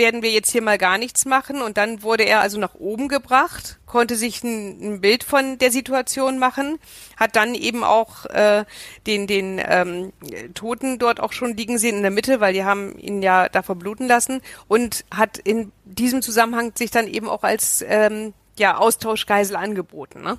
[0.00, 1.62] werden wir jetzt hier mal gar nichts machen.
[1.62, 5.70] Und dann wurde er also nach oben gebracht, konnte sich ein, ein Bild von der
[5.70, 6.78] Situation machen,
[7.16, 8.64] hat dann eben auch äh,
[9.06, 10.12] den, den ähm,
[10.54, 13.62] Toten dort auch schon liegen sehen in der Mitte, weil die haben ihn ja da
[13.62, 19.54] verbluten lassen und hat in diesem Zusammenhang sich dann eben auch als ähm, ja, Austauschgeisel
[19.54, 20.22] angeboten.
[20.22, 20.38] Ne?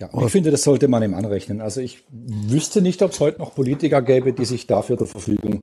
[0.00, 1.60] Ja, ich finde, das sollte man ihm anrechnen.
[1.60, 5.60] Also ich wüsste nicht, ob es heute noch Politiker gäbe, die sich dafür zur Verfügung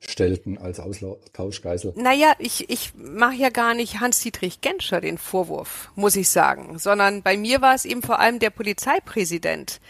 [0.00, 1.94] stellten als Austauschgeisel.
[1.96, 7.22] Naja, ich, ich mache ja gar nicht Hans-Dietrich Genscher den Vorwurf, muss ich sagen, sondern
[7.22, 9.80] bei mir war es eben vor allem der Polizeipräsident,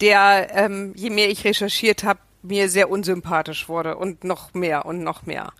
[0.00, 5.02] der, ähm, je mehr ich recherchiert habe, mir sehr unsympathisch wurde und noch mehr und
[5.02, 5.52] noch mehr.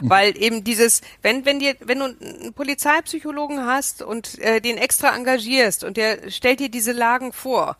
[0.00, 0.10] Mhm.
[0.10, 5.14] Weil eben dieses, wenn, wenn dir, wenn du einen Polizeipsychologen hast und äh, den extra
[5.16, 7.76] engagierst und der stellt dir diese Lagen vor,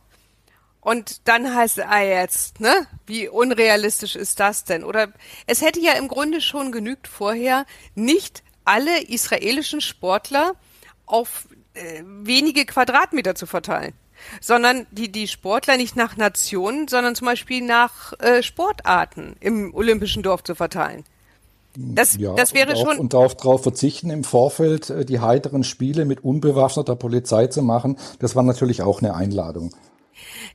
[0.80, 2.86] und dann heißt es, ah jetzt, ne?
[3.06, 4.84] Wie unrealistisch ist das denn?
[4.84, 5.12] Oder
[5.48, 10.54] es hätte ja im Grunde schon genügt vorher, nicht alle israelischen Sportler
[11.04, 13.94] auf äh, wenige Quadratmeter zu verteilen
[14.40, 20.22] sondern die, die Sportler nicht nach Nationen, sondern zum Beispiel nach äh, Sportarten im Olympischen
[20.22, 21.04] Dorf zu verteilen.
[21.78, 22.98] Das, ja, das wäre und auch, schon.
[22.98, 27.98] Und darauf, darauf verzichten, im Vorfeld äh, die heiteren Spiele mit unbewaffneter Polizei zu machen,
[28.18, 29.74] das war natürlich auch eine Einladung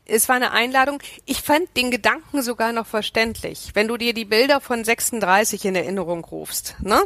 [0.06, 1.02] es war eine Einladung.
[1.26, 5.76] Ich fand den Gedanken sogar noch verständlich, wenn du dir die Bilder von 36 in
[5.76, 7.02] Erinnerung rufst, ne?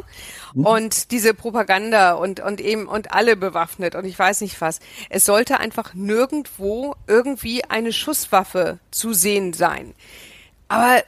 [0.54, 0.66] Mhm.
[0.66, 4.80] Und diese Propaganda und, und eben, und alle bewaffnet und ich weiß nicht was.
[5.10, 9.94] Es sollte einfach nirgendwo irgendwie eine Schusswaffe zu sehen sein.
[10.68, 11.02] Aber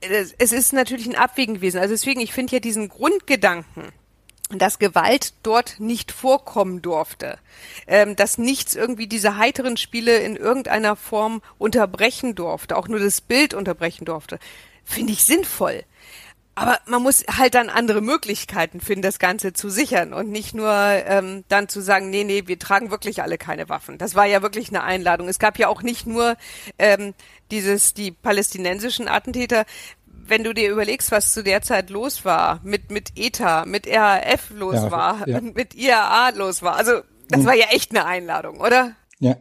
[0.00, 1.78] es ist natürlich ein Abwägen gewesen.
[1.78, 3.92] Also deswegen, ich finde ja diesen Grundgedanken,
[4.50, 7.38] dass Gewalt dort nicht vorkommen durfte,
[7.86, 13.20] ähm, dass nichts irgendwie diese heiteren Spiele in irgendeiner Form unterbrechen durfte, auch nur das
[13.20, 14.38] Bild unterbrechen durfte,
[14.84, 15.82] finde ich sinnvoll.
[16.58, 20.72] Aber man muss halt dann andere Möglichkeiten finden, das Ganze zu sichern und nicht nur
[20.72, 23.98] ähm, dann zu sagen, nee, nee, wir tragen wirklich alle keine Waffen.
[23.98, 25.28] Das war ja wirklich eine Einladung.
[25.28, 26.34] Es gab ja auch nicht nur
[26.78, 27.12] ähm,
[27.50, 29.66] dieses, die palästinensischen Attentäter,
[30.28, 34.50] wenn du dir überlegst, was zu der Zeit los war, mit, mit ETA, mit RAF
[34.50, 35.40] los ja, war, ja.
[35.54, 36.76] mit IAA los war.
[36.76, 37.46] Also, das mhm.
[37.46, 38.92] war ja echt eine Einladung, oder?
[39.18, 39.36] Ja.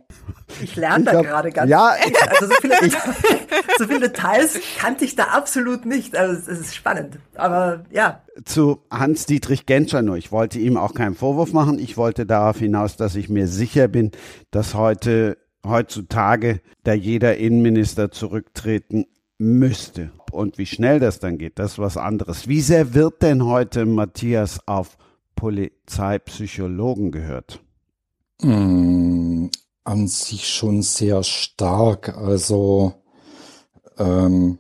[0.61, 1.69] Ich lerne da gerade ganz.
[1.69, 1.95] Ja,
[2.29, 2.75] also so viele,
[3.77, 6.15] so viele Details kannte ich da absolut nicht.
[6.15, 7.19] Also es ist spannend.
[7.33, 8.21] Aber ja.
[8.45, 10.17] Zu Hans-Dietrich Genscher nur.
[10.17, 11.79] Ich wollte ihm auch keinen Vorwurf machen.
[11.79, 14.11] Ich wollte darauf hinaus, dass ich mir sicher bin,
[14.51, 19.05] dass heute, heutzutage, da jeder Innenminister zurücktreten
[19.38, 20.11] müsste.
[20.31, 22.47] Und wie schnell das dann geht, das ist was anderes.
[22.47, 24.97] Wie sehr wird denn heute Matthias auf
[25.36, 27.61] Polizeipsychologen gehört?
[28.41, 29.47] Mm,
[29.83, 32.17] an sich schon sehr stark.
[32.17, 32.93] Also
[33.97, 34.59] ähm,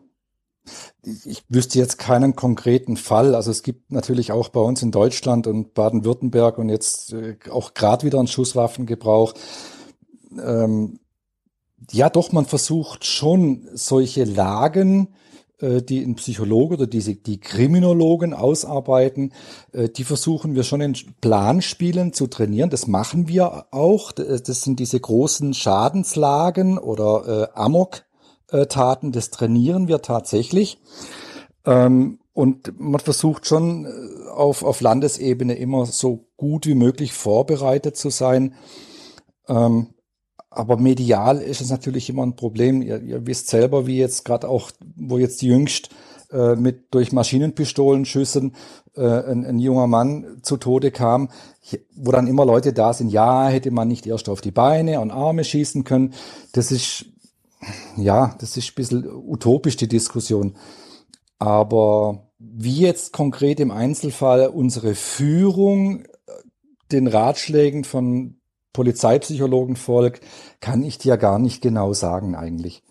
[1.23, 3.35] Ich wüsste jetzt keinen konkreten Fall.
[3.35, 7.73] Also es gibt natürlich auch bei uns in Deutschland und Baden-Württemberg und jetzt äh, auch
[7.73, 9.33] gerade wieder einen Schusswaffengebrauch.
[10.41, 10.99] Ähm,
[11.91, 15.09] ja, doch, man versucht schon solche Lagen,
[15.59, 19.33] äh, die ein Psychologe oder diese, die Kriminologen ausarbeiten,
[19.71, 22.69] äh, die versuchen wir schon in Planspielen zu trainieren.
[22.69, 24.11] Das machen wir auch.
[24.11, 29.11] Das sind diese großen Schadenslagen oder äh, Amok-Taten.
[29.11, 30.79] Das trainieren wir tatsächlich.
[31.65, 33.87] Ähm, und man versucht schon
[34.29, 38.55] auf, auf Landesebene immer so gut wie möglich vorbereitet zu sein.
[39.47, 39.94] Ähm,
[40.55, 42.81] aber medial ist es natürlich immer ein Problem.
[42.81, 45.89] Ihr, ihr wisst selber, wie jetzt gerade auch, wo jetzt jüngst
[46.31, 48.55] äh, mit durch Maschinenpistolenschüssen
[48.95, 51.29] äh, ein, ein junger Mann zu Tode kam,
[51.95, 55.11] wo dann immer Leute da sind, ja, hätte man nicht erst auf die Beine und
[55.11, 56.13] Arme schießen können.
[56.53, 57.05] Das ist,
[57.97, 60.55] ja, das ist ein bisschen utopisch, die Diskussion.
[61.37, 66.05] Aber wie jetzt konkret im Einzelfall unsere Führung äh,
[66.91, 68.34] den Ratschlägen von
[68.75, 70.21] Polizeipsychologen folgt,
[70.59, 72.83] kann ich dir gar nicht genau sagen eigentlich.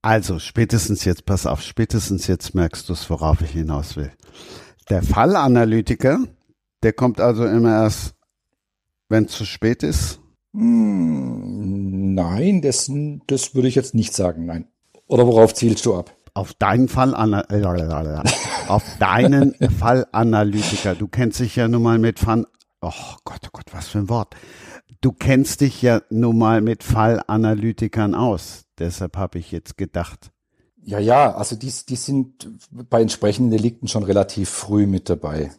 [0.00, 4.12] Also spätestens jetzt, pass auf, spätestens jetzt merkst du es, worauf ich hinaus will.
[4.88, 6.20] Der Fallanalytiker,
[6.82, 8.14] der kommt also immer erst,
[9.08, 10.20] wenn es zu spät ist?
[10.54, 12.90] Hm, nein, das,
[13.26, 14.68] das würde ich jetzt nicht sagen, nein.
[15.06, 16.14] Oder worauf zielst du ab?
[16.32, 17.14] Auf deinen Fall,
[18.68, 20.94] auf deinen Fallanalytiker.
[20.94, 22.46] Du kennst dich ja nun mal mit Fan
[22.86, 24.34] Oh Gott, oh Gott, was für ein Wort.
[25.00, 28.64] Du kennst dich ja nun mal mit Fallanalytikern aus.
[28.78, 30.30] Deshalb habe ich jetzt gedacht.
[30.82, 35.50] Ja, ja, also die, die sind bei entsprechenden Delikten schon relativ früh mit dabei.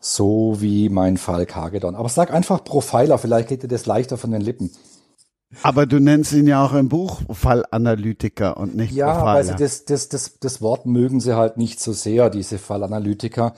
[0.00, 1.96] So wie mein Fall Kagedon.
[1.96, 4.70] Aber sag einfach Profiler, vielleicht geht dir das leichter von den Lippen.
[5.62, 9.26] Aber du nennst ihn ja auch im Buch Fallanalytiker und nicht ja, Profiler.
[9.26, 13.54] Ja, also das, das, das, das Wort mögen sie halt nicht so sehr, diese Fallanalytiker.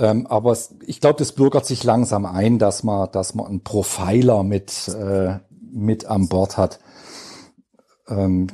[0.00, 3.62] Ähm, aber es, ich glaube, das bürgert sich langsam ein, dass man, dass man einen
[3.62, 5.38] Profiler mit, äh,
[5.70, 6.80] mit an Bord hat.
[8.08, 8.46] Ähm,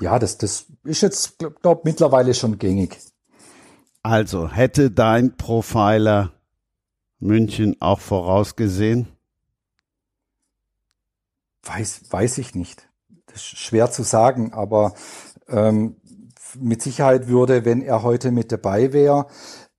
[0.00, 2.98] ja, das, das ist jetzt, glaube mittlerweile schon gängig.
[4.04, 6.32] Also, hätte dein Profiler
[7.18, 9.08] München auch vorausgesehen?
[11.64, 12.88] Weiß, weiß ich nicht.
[13.26, 14.94] Das ist schwer zu sagen, aber
[15.48, 15.96] ähm,
[16.60, 19.26] mit Sicherheit würde, wenn er heute mit dabei wäre,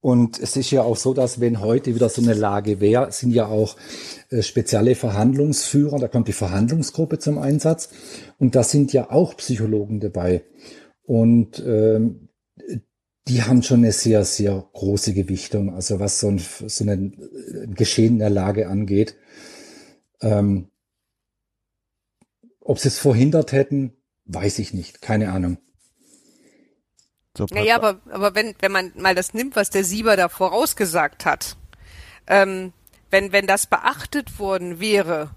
[0.07, 3.31] und es ist ja auch so, dass wenn heute wieder so eine Lage wäre, sind
[3.31, 3.75] ja auch
[4.29, 7.89] äh, spezielle Verhandlungsführer, da kommt die Verhandlungsgruppe zum Einsatz
[8.39, 10.45] und da sind ja auch Psychologen dabei.
[11.03, 12.29] Und ähm,
[13.27, 18.13] die haben schon eine sehr, sehr große Gewichtung, also was so ein, so ein Geschehen
[18.13, 19.17] in der Lage angeht.
[20.21, 20.69] Ähm,
[22.61, 23.91] ob sie es verhindert hätten,
[24.23, 25.57] weiß ich nicht, keine Ahnung.
[27.37, 31.25] So naja, aber, aber wenn, wenn man mal das nimmt, was der Sieber da vorausgesagt
[31.25, 31.55] hat,
[32.25, 32.73] ähm,
[33.11, 35.29] wenn, wenn das beachtet worden wäre,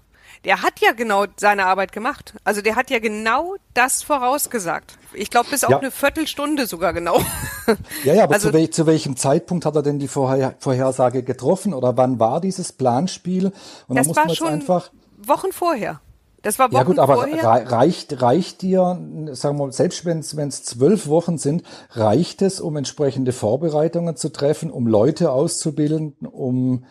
[0.43, 2.33] der hat ja genau seine Arbeit gemacht.
[2.43, 4.97] Also der hat ja genau das vorausgesagt.
[5.13, 5.77] Ich glaube, bis auf ja.
[5.77, 7.19] eine Viertelstunde sogar genau.
[8.03, 11.21] Ja, ja, aber also, zu, wel zu, welchem Zeitpunkt hat er denn die Vorher Vorhersage
[11.21, 13.53] getroffen oder wann war dieses Planspiel?
[13.87, 16.01] Und das war schon einfach Wochen vorher.
[16.41, 17.43] Das war Wochen Ja gut, aber vorher.
[17.43, 18.99] reicht, reicht dir,
[19.31, 24.29] sagen wir mal, selbst wenn es zwölf Wochen sind, reicht es, um entsprechende Vorbereitungen zu
[24.29, 26.85] treffen, um Leute auszubilden, um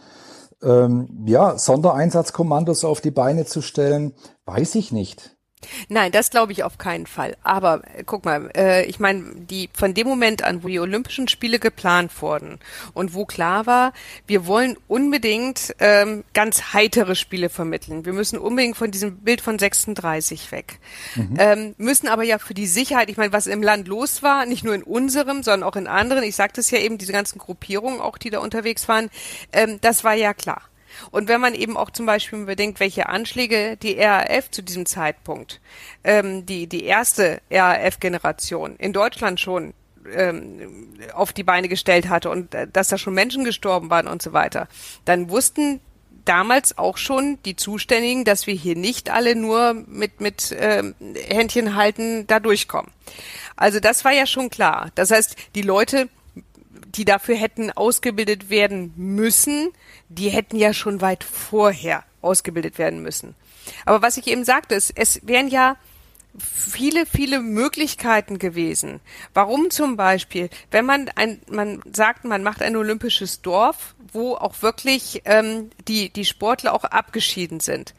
[0.63, 4.15] ähm, ja, Sondereinsatzkommandos auf die Beine zu stellen?
[4.45, 5.37] Weiß ich nicht.
[5.89, 7.37] Nein, das glaube ich auf keinen Fall.
[7.43, 11.29] Aber äh, guck mal, äh, ich meine, die von dem Moment an, wo die Olympischen
[11.29, 12.59] Spiele geplant wurden
[12.95, 13.93] und wo klar war,
[14.27, 18.07] wir wollen unbedingt ähm, ganz heitere Spiele vermitteln.
[18.07, 20.79] Wir müssen unbedingt von diesem Bild von 36 weg.
[21.15, 21.37] Mhm.
[21.39, 24.65] Ähm, müssen aber ja für die Sicherheit, ich meine, was im Land los war, nicht
[24.65, 28.01] nur in unserem, sondern auch in anderen, ich sagte es ja eben, diese ganzen Gruppierungen
[28.01, 29.11] auch, die da unterwegs waren,
[29.53, 30.70] ähm, das war ja klar.
[31.11, 35.61] Und wenn man eben auch zum Beispiel bedenkt, welche Anschläge die RAF zu diesem Zeitpunkt,
[36.05, 39.75] ähm, die, die erste RAF-Generation in Deutschland schon
[40.13, 44.23] ähm, auf die Beine gestellt hatte und äh, dass da schon Menschen gestorben waren und
[44.23, 44.69] so weiter,
[45.05, 45.81] dann wussten
[46.25, 51.75] damals auch schon die Zuständigen, dass wir hier nicht alle nur mit, mit ähm, Händchen
[51.75, 52.91] halten da durchkommen.
[53.57, 54.91] Also das war ja schon klar.
[54.95, 56.09] Das heißt, die Leute,
[56.97, 59.71] die dafür hätten ausgebildet werden müssen,
[60.09, 63.35] die hätten ja schon weit vorher ausgebildet werden müssen.
[63.87, 65.77] Aber was ich eben sagte, ist, es wären ja
[66.39, 69.01] viele, viele Möglichkeiten gewesen.
[69.35, 74.63] Warum zum Beispiel, wenn man ein, man sagt, man macht ein olympisches Dorf, wo auch
[74.63, 77.95] wirklich ähm, die, die Sportler auch abgeschieden sind.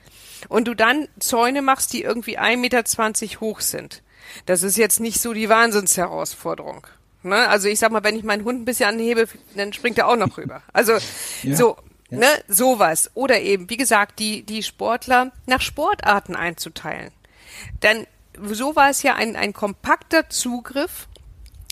[0.49, 4.01] Und du dann Zäune machst, die irgendwie 1,20 Meter hoch sind
[4.45, 6.87] Das ist jetzt nicht so die Wahnsinnsherausforderung.
[7.23, 7.47] Ne?
[7.47, 10.15] Also ich sag mal, wenn ich meinen Hund ein bisschen anhebe, dann springt er auch
[10.15, 10.61] noch rüber.
[10.73, 10.93] Also
[11.43, 11.55] ja.
[11.55, 11.77] so,
[12.09, 12.19] ja.
[12.19, 13.11] ne, sowas.
[13.13, 17.11] Oder eben, wie gesagt, die, die Sportler nach Sportarten einzuteilen.
[17.79, 18.07] Dann,
[18.41, 21.07] so war es ja ein, ein kompakter Zugriff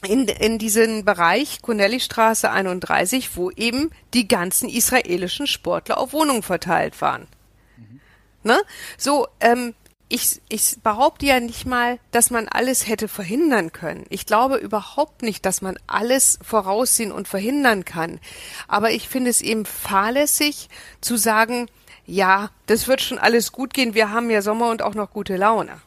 [0.08, 7.02] in, in diesen Bereich Cornelistraße 31, wo eben die ganzen israelischen Sportler auf Wohnungen verteilt
[7.02, 7.28] waren.
[7.76, 8.00] Mhm.
[8.43, 8.62] Ne?
[8.97, 9.74] So, ähm,
[10.10, 14.05] ich, ich behaupte ja nicht mal, dass man alles hätte verhindern können.
[14.10, 18.20] Ich glaube überhaupt nicht, dass man alles voraussehen und verhindern kann.
[18.68, 20.68] Aber ich finde es eben fahrlässig
[20.99, 21.68] zu sagen,
[22.07, 25.38] ja, das wird schon alles gut gehen, wir haben ja Sommer und auch noch gute
[25.38, 25.80] Laune.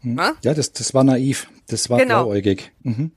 [0.00, 0.18] Hm.
[0.42, 1.48] Ja, das, das war naiv.
[1.66, 2.24] Das war genau.
[2.24, 2.72] blauäugig.
[2.82, 3.12] Mhm.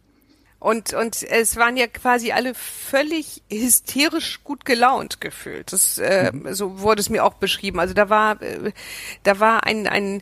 [0.62, 5.74] Und, und es waren ja quasi alle völlig hysterisch gut gelaunt gefühlt.
[5.74, 6.54] Das, äh, mhm.
[6.54, 7.80] so wurde es mir auch beschrieben.
[7.80, 8.72] Also da war, äh,
[9.24, 10.22] da war ein, ein,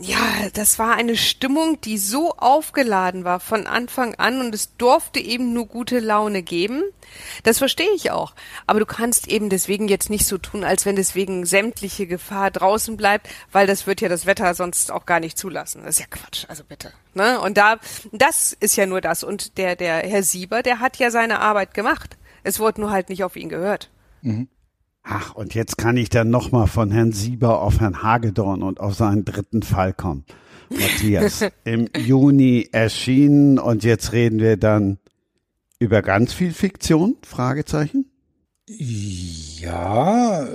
[0.00, 5.20] ja, das war eine Stimmung, die so aufgeladen war von Anfang an und es durfte
[5.20, 6.82] eben nur gute Laune geben.
[7.42, 8.34] Das verstehe ich auch.
[8.66, 12.96] Aber du kannst eben deswegen jetzt nicht so tun, als wenn deswegen sämtliche Gefahr draußen
[12.96, 15.82] bleibt, weil das wird ja das Wetter sonst auch gar nicht zulassen.
[15.84, 16.92] Das ist ja Quatsch, also bitte.
[17.12, 17.38] Ne?
[17.40, 17.78] Und da,
[18.12, 19.22] das ist ja nur das.
[19.22, 22.16] Und der, der Herr Sieber, der hat ja seine Arbeit gemacht.
[22.42, 23.90] Es wurde nur halt nicht auf ihn gehört.
[24.22, 24.48] Mhm.
[25.02, 28.94] Ach, und jetzt kann ich dann nochmal von Herrn Sieber auf Herrn Hagedorn und auf
[28.94, 30.24] seinen dritten Fall kommen.
[30.68, 34.98] Matthias, im Juni erschienen und jetzt reden wir dann
[35.78, 37.16] über ganz viel Fiktion?
[37.22, 38.06] Fragezeichen?
[38.66, 40.46] Ja,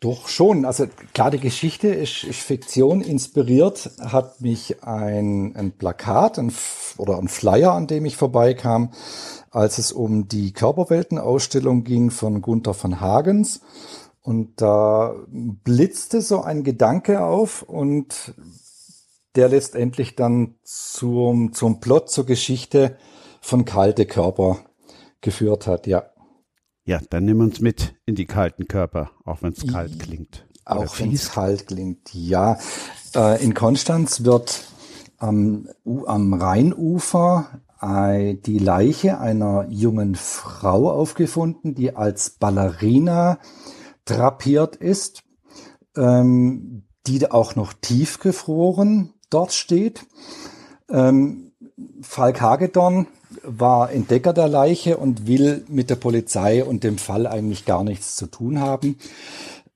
[0.00, 0.66] doch schon.
[0.66, 3.00] Also klar, die Geschichte ist, ist Fiktion.
[3.00, 6.52] Inspiriert hat mich ein, ein Plakat ein,
[6.98, 8.92] oder ein Flyer, an dem ich vorbeikam,
[9.56, 13.62] als es um die Körperweltenausstellung ging von Gunther von Hagens.
[14.20, 18.34] Und da blitzte so ein Gedanke auf und
[19.34, 22.98] der letztendlich dann zum, zum Plot, zur Geschichte
[23.40, 24.58] von kalte Körper
[25.22, 26.04] geführt hat, ja.
[26.84, 30.46] Ja, dann nimm uns mit in die kalten Körper, auch wenn es kalt klingt.
[30.66, 32.58] Auch wenn es kalt klingt, ja.
[33.14, 34.64] Äh, in Konstanz wird
[35.16, 35.68] am,
[36.04, 43.38] am Rheinufer die Leiche einer jungen Frau aufgefunden, die als Ballerina
[44.06, 45.22] drapiert ist,
[45.96, 50.06] ähm, die auch noch tiefgefroren dort steht.
[50.88, 51.52] Ähm,
[52.00, 53.06] Falk Hagedorn
[53.42, 58.16] war Entdecker der Leiche und will mit der Polizei und dem Fall eigentlich gar nichts
[58.16, 58.96] zu tun haben.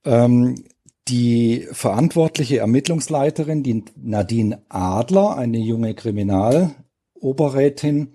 [0.04, 0.64] Ähm,
[1.08, 6.70] die verantwortliche Ermittlungsleiterin, die Nadine Adler, eine junge Kriminal,
[7.20, 8.14] Oberrätin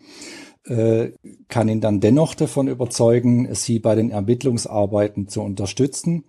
[0.65, 1.11] äh,
[1.47, 6.25] kann ihn dann dennoch davon überzeugen, sie bei den Ermittlungsarbeiten zu unterstützen.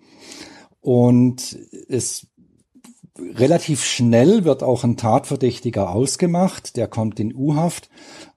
[0.81, 1.59] Und
[1.89, 2.29] es
[3.19, 7.89] relativ schnell wird auch ein Tatverdächtiger ausgemacht, der kommt in U-Haft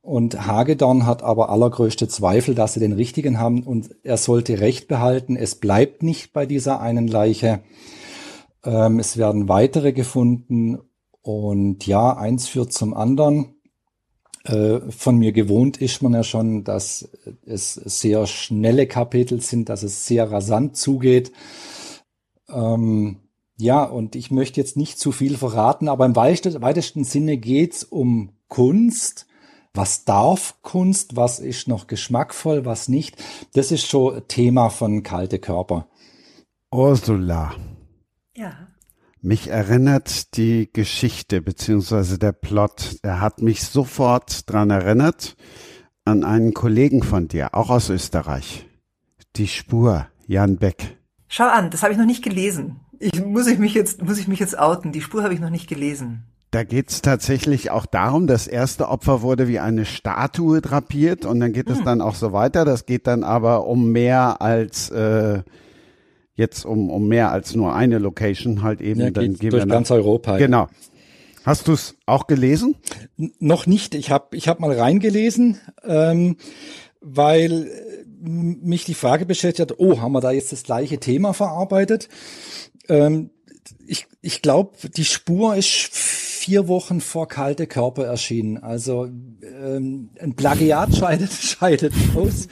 [0.01, 4.87] und Hagedorn hat aber allergrößte Zweifel, dass sie den richtigen haben und er sollte Recht
[4.87, 5.35] behalten.
[5.35, 7.61] Es bleibt nicht bei dieser einen Leiche.
[8.63, 10.79] Ähm, es werden weitere gefunden
[11.21, 13.58] und ja, eins führt zum anderen.
[14.43, 17.09] Äh, von mir gewohnt ist man ja schon, dass
[17.45, 21.31] es sehr schnelle Kapitel sind, dass es sehr rasant zugeht.
[22.49, 23.17] Ähm,
[23.57, 28.31] ja, und ich möchte jetzt nicht zu viel verraten, aber im weitesten Sinne geht's um
[28.47, 29.27] Kunst.
[29.73, 31.15] Was darf Kunst?
[31.17, 32.65] Was ist noch geschmackvoll?
[32.65, 33.21] Was nicht?
[33.53, 35.87] Das ist schon Thema von Kalte Körper.
[36.71, 37.53] Ursula.
[38.35, 38.68] Ja.
[39.21, 42.99] Mich erinnert die Geschichte beziehungsweise der Plot.
[43.01, 45.35] Er hat mich sofort dran erinnert
[46.05, 48.67] an einen Kollegen von dir, auch aus Österreich.
[49.35, 50.97] Die Spur, Jan Beck.
[51.27, 52.79] Schau an, das habe ich noch nicht gelesen.
[52.97, 54.93] Ich, muss ich mich jetzt muss ich mich jetzt outen.
[54.93, 56.23] Die Spur habe ich noch nicht gelesen.
[56.51, 61.51] Da geht's tatsächlich auch darum, das erste Opfer wurde wie eine Statue drapiert und dann
[61.51, 61.75] geht hm.
[61.75, 62.63] es dann auch so weiter.
[62.63, 65.43] Das geht dann aber um mehr als äh,
[66.39, 69.01] jetzt um, um mehr als nur eine Location halt eben.
[69.01, 70.37] Ja, dann gehen durch wir ganz Europa.
[70.37, 70.67] Genau.
[71.45, 72.75] Hast du es auch gelesen?
[73.17, 73.93] N noch nicht.
[73.93, 76.37] Ich habe ich hab mal reingelesen, ähm,
[77.01, 81.33] weil äh, mich die Frage beschäftigt hat, oh, haben wir da jetzt das gleiche Thema
[81.33, 82.09] verarbeitet?
[82.87, 83.29] Ähm,
[83.85, 85.91] ich ich glaube, die Spur ist
[86.49, 88.57] vier Wochen vor Kalte Körper erschienen.
[88.57, 92.47] Also ähm, ein Plagiat scheidet, scheidet aus.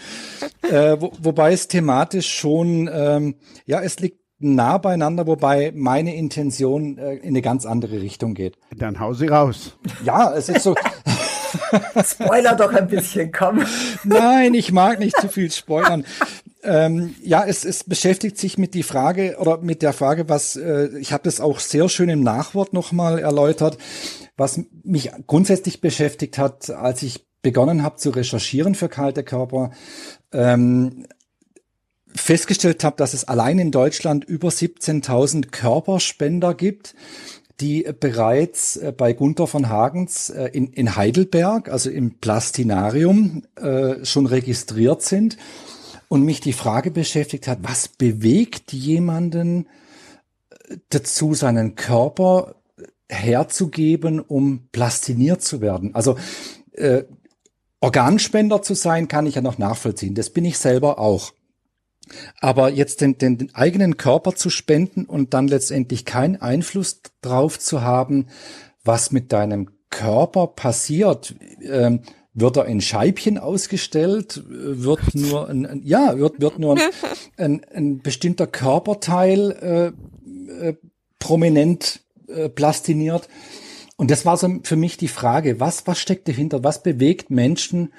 [0.62, 7.00] Äh, wo, wobei es thematisch schon, ähm, ja, es liegt nah beieinander, wobei meine Intention
[7.00, 8.60] äh, in eine ganz andere Richtung geht.
[8.78, 9.76] Dann hau sie raus.
[10.06, 10.76] Ja, es ist so.
[12.06, 13.66] Spoiler doch ein bisschen, komm.
[14.04, 16.06] Nein, ich mag nicht zu viel spoilern.
[16.64, 20.90] Ähm, ja, es, es beschäftigt sich mit die Frage oder mit der Frage, was äh,
[21.00, 23.78] ich habe das auch sehr schön im Nachwort nochmal erläutert,
[24.38, 29.72] was mich grundsätzlich beschäftigt hat, als ich begonnen habe zu recherchieren für kalte Körper,
[30.32, 31.06] ähm,
[32.14, 36.96] festgestellt habe, dass es allein in Deutschland über 17.000 Körperspender gibt,
[37.60, 44.06] die bereits äh, bei Gunther von Hagens äh, in, in Heidelberg, also im Plastinarium, äh,
[44.06, 45.38] schon registriert sind.
[46.10, 49.68] Und mich die Frage beschäftigt hat, was bewegt jemanden
[50.90, 52.56] dazu, seinen Körper
[53.10, 55.94] herzugeben, um plastiniert zu werden?
[55.96, 56.18] Also
[56.74, 57.04] äh,
[57.80, 60.16] Organspender zu sein, kann ich ja noch nachvollziehen.
[60.16, 61.34] Das bin ich selber auch.
[62.40, 67.60] Aber jetzt den, den, den eigenen Körper zu spenden und dann letztendlich keinen Einfluss drauf
[67.60, 68.28] zu haben,
[68.84, 72.02] was mit deinem Körper passiert, ähm,
[72.40, 76.82] wird er in Scheibchen ausgestellt, wird nur ein, ein ja, wird, wird nur ein,
[77.38, 79.96] ein, ein bestimmter Körperteil
[80.62, 80.76] äh, äh,
[81.18, 83.28] prominent äh, plastiniert.
[83.96, 86.64] Und das war so für mich die Frage, was, was steckt dahinter?
[86.64, 87.92] Was bewegt Menschen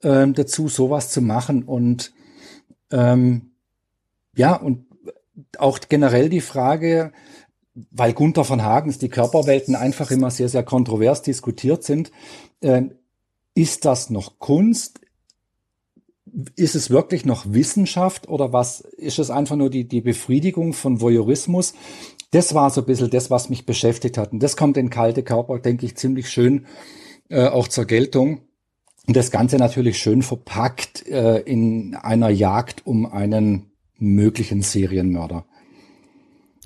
[0.00, 1.62] äh, dazu, sowas zu machen?
[1.62, 2.14] Und
[2.90, 3.50] ähm,
[4.34, 4.86] ja, und
[5.58, 7.12] auch generell die Frage,
[7.90, 12.10] weil Gunther von Hagens die Körperwelten einfach immer sehr, sehr kontrovers diskutiert sind,
[12.62, 12.84] äh,
[13.54, 15.00] ist das noch Kunst?
[16.56, 21.00] Ist es wirklich noch Wissenschaft oder was ist es einfach nur die, die Befriedigung von
[21.00, 21.74] Voyeurismus?
[22.30, 24.32] Das war so ein bisschen das, was mich beschäftigt hat.
[24.32, 26.66] Und das kommt in kalte Körper, denke ich, ziemlich schön
[27.28, 28.40] äh, auch zur Geltung.
[29.06, 35.44] Und das Ganze natürlich schön verpackt äh, in einer Jagd um einen möglichen Serienmörder.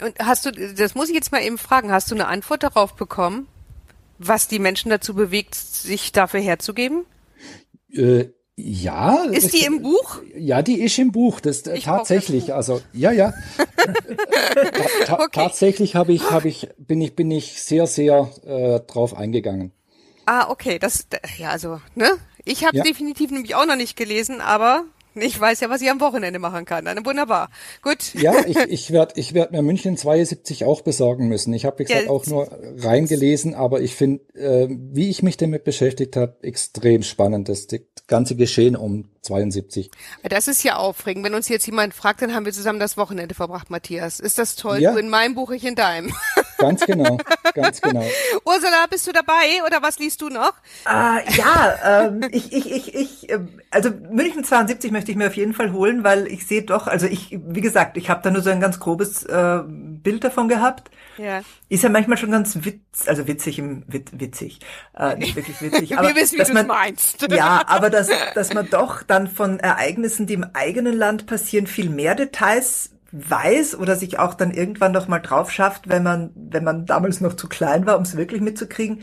[0.03, 2.95] Und hast du, das muss ich jetzt mal eben fragen, hast du eine Antwort darauf
[2.95, 3.49] bekommen,
[4.19, 7.05] was die Menschen dazu bewegt, sich dafür herzugeben?
[7.93, 9.25] Äh, ja.
[9.25, 10.23] Ist die im Buch?
[10.35, 11.41] Ja, die ist im Buch.
[11.41, 12.47] Das äh, tatsächlich.
[12.47, 13.35] Das also ja, ja.
[13.77, 15.29] ta ta okay.
[15.33, 19.73] Tatsächlich habe ich, habe ich, bin ich, bin ich sehr, sehr äh, drauf eingegangen.
[20.25, 20.79] Ah, okay.
[20.79, 21.07] Das,
[21.37, 22.09] ja, also ne.
[22.45, 22.85] Ich habe ja.
[22.85, 24.85] definitiv nämlich auch noch nicht gelesen, aber
[25.23, 26.85] ich weiß ja, was ich am Wochenende machen kann.
[26.85, 27.51] Dann wunderbar.
[27.83, 28.15] Gut.
[28.15, 31.53] Ja, ich, ich werde ich werd mir München 72 auch besorgen müssen.
[31.53, 32.49] Ich habe, wie gesagt, ja, auch nur
[32.79, 37.49] reingelesen, aber ich finde, äh, wie ich mich damit beschäftigt habe, extrem spannend.
[37.49, 37.67] Das
[38.07, 39.91] ganze Geschehen um 72.
[40.23, 41.25] Das ist ja aufregend.
[41.25, 44.21] Wenn uns jetzt jemand fragt, dann haben wir zusammen das Wochenende verbracht, Matthias.
[44.21, 44.81] Ist das toll?
[44.81, 44.93] Ja.
[44.93, 46.13] Du in meinem Buch, ich in deinem.
[46.59, 47.19] Ganz genau,
[47.55, 48.05] ganz genau.
[48.45, 50.55] Ursula, bist du dabei oder was liest du noch?
[50.87, 53.41] Uh, ja, ähm, ich, ich, ich, ich, äh,
[53.71, 57.07] also München 72 möchte ich mir auf jeden Fall holen, weil ich sehe doch, also
[57.07, 60.91] ich, wie gesagt, ich habe da nur so ein ganz grobes äh, Bild davon gehabt.
[61.19, 61.43] Ja.
[61.69, 64.61] Ist ja manchmal schon ganz witz, also witzig im wit, witzig,
[64.97, 65.99] äh, nicht wirklich witzig.
[65.99, 67.27] Aber Wir wissen, wie du meinst.
[67.31, 71.91] Ja, aber dass, dass man doch dann von Ereignissen, die im eigenen Land passieren, viel
[71.91, 76.65] mehr Details weiß oder sich auch dann irgendwann noch mal drauf schafft, wenn man, wenn
[76.65, 79.03] man damals noch zu klein war, um es wirklich mitzukriegen,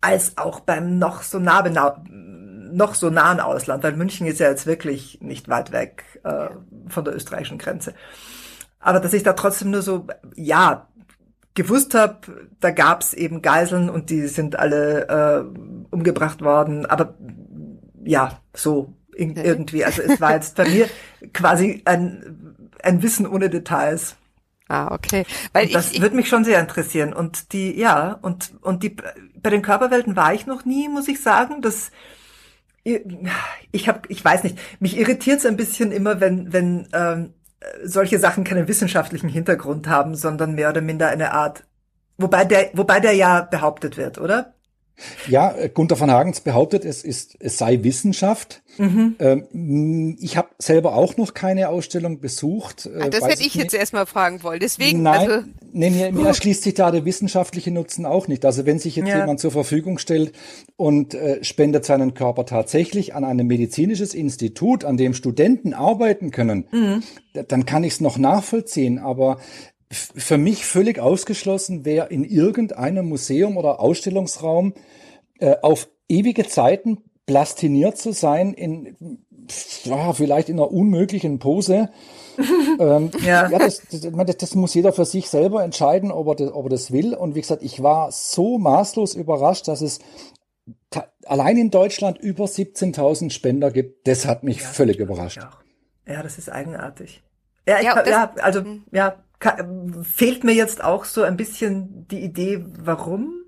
[0.00, 1.62] als auch beim noch so nah,
[2.10, 6.48] noch so nahen Ausland, weil München ist ja jetzt wirklich nicht weit weg äh,
[6.88, 7.94] von der österreichischen Grenze.
[8.78, 10.88] Aber dass ich da trotzdem nur so, ja,
[11.54, 16.86] gewusst habe, da gab's eben Geiseln und die sind alle äh, umgebracht worden.
[16.86, 17.14] Aber
[18.04, 19.84] ja, so irgendwie.
[19.84, 20.88] Also es war jetzt bei mir
[21.32, 22.47] quasi ein,
[22.82, 24.16] ein Wissen ohne Details.
[24.68, 25.24] Ah, okay.
[25.52, 27.12] Weil und das ich, würde mich schon sehr interessieren.
[27.12, 28.96] Und die, ja, und, und die,
[29.36, 31.62] bei den Körperwelten war ich noch nie, muss ich sagen.
[31.62, 31.90] Das,
[33.72, 37.32] ich habe, ich weiß nicht, mich irritiert es ein bisschen immer, wenn, wenn ähm,
[37.82, 41.64] solche Sachen keinen wissenschaftlichen Hintergrund haben, sondern mehr oder minder eine Art,
[42.18, 44.54] wobei der, wobei der ja behauptet wird, oder?
[45.28, 48.62] Ja, Gunther von Hagens behauptet, es ist, es sei Wissenschaft.
[48.78, 49.16] Mhm.
[49.18, 52.86] Ähm, ich habe selber auch noch keine Ausstellung besucht.
[52.86, 54.60] Äh, ah, das hätte ich, ich jetzt erstmal fragen wollen.
[54.60, 55.02] Deswegen.
[55.02, 58.44] Nein, also, nee, mir, mir erschließt sich da der wissenschaftliche Nutzen auch nicht.
[58.44, 59.18] Also wenn sich jetzt ja.
[59.18, 60.32] jemand zur Verfügung stellt
[60.76, 66.66] und äh, spendet seinen Körper tatsächlich an ein medizinisches Institut, an dem Studenten arbeiten können,
[66.70, 67.02] mhm.
[67.32, 68.98] dann kann ich es noch nachvollziehen.
[68.98, 69.38] Aber
[69.90, 74.74] für mich völlig ausgeschlossen wäre in irgendeinem Museum oder Ausstellungsraum
[75.38, 79.24] äh, auf ewige Zeiten plastiniert zu sein in
[79.84, 81.90] ja, vielleicht in einer unmöglichen Pose.
[82.78, 86.52] ähm, ja, ja das, das, das, muss jeder für sich selber entscheiden, ob er, das,
[86.52, 87.14] ob er das will.
[87.14, 90.00] Und wie gesagt, ich war so maßlos überrascht, dass es
[91.24, 94.06] allein in Deutschland über 17.000 Spender gibt.
[94.06, 95.40] Das hat mich ja, völlig überrascht.
[96.06, 97.22] Ja, das ist eigenartig.
[97.66, 98.84] Ja, ich, ja, ja also mhm.
[99.42, 99.56] Ja,
[100.02, 103.44] fehlt mir jetzt auch so ein bisschen die Idee, warum.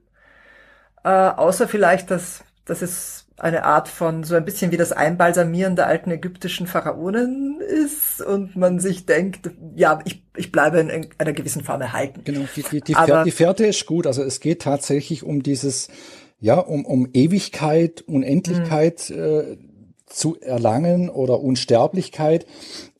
[1.02, 5.74] Äh, außer vielleicht, dass, dass es eine Art von so ein bisschen wie das Einbalsamieren
[5.74, 11.32] der alten ägyptischen Pharaonen ist und man sich denkt, ja, ich, ich bleibe in einer
[11.32, 12.20] gewissen Form erhalten.
[12.24, 14.06] Genau, die, die, die, Aber, die Fährte ist gut.
[14.06, 15.88] Also es geht tatsächlich um dieses,
[16.38, 19.56] ja, um, um Ewigkeit, Unendlichkeit äh,
[20.10, 22.46] zu erlangen oder Unsterblichkeit.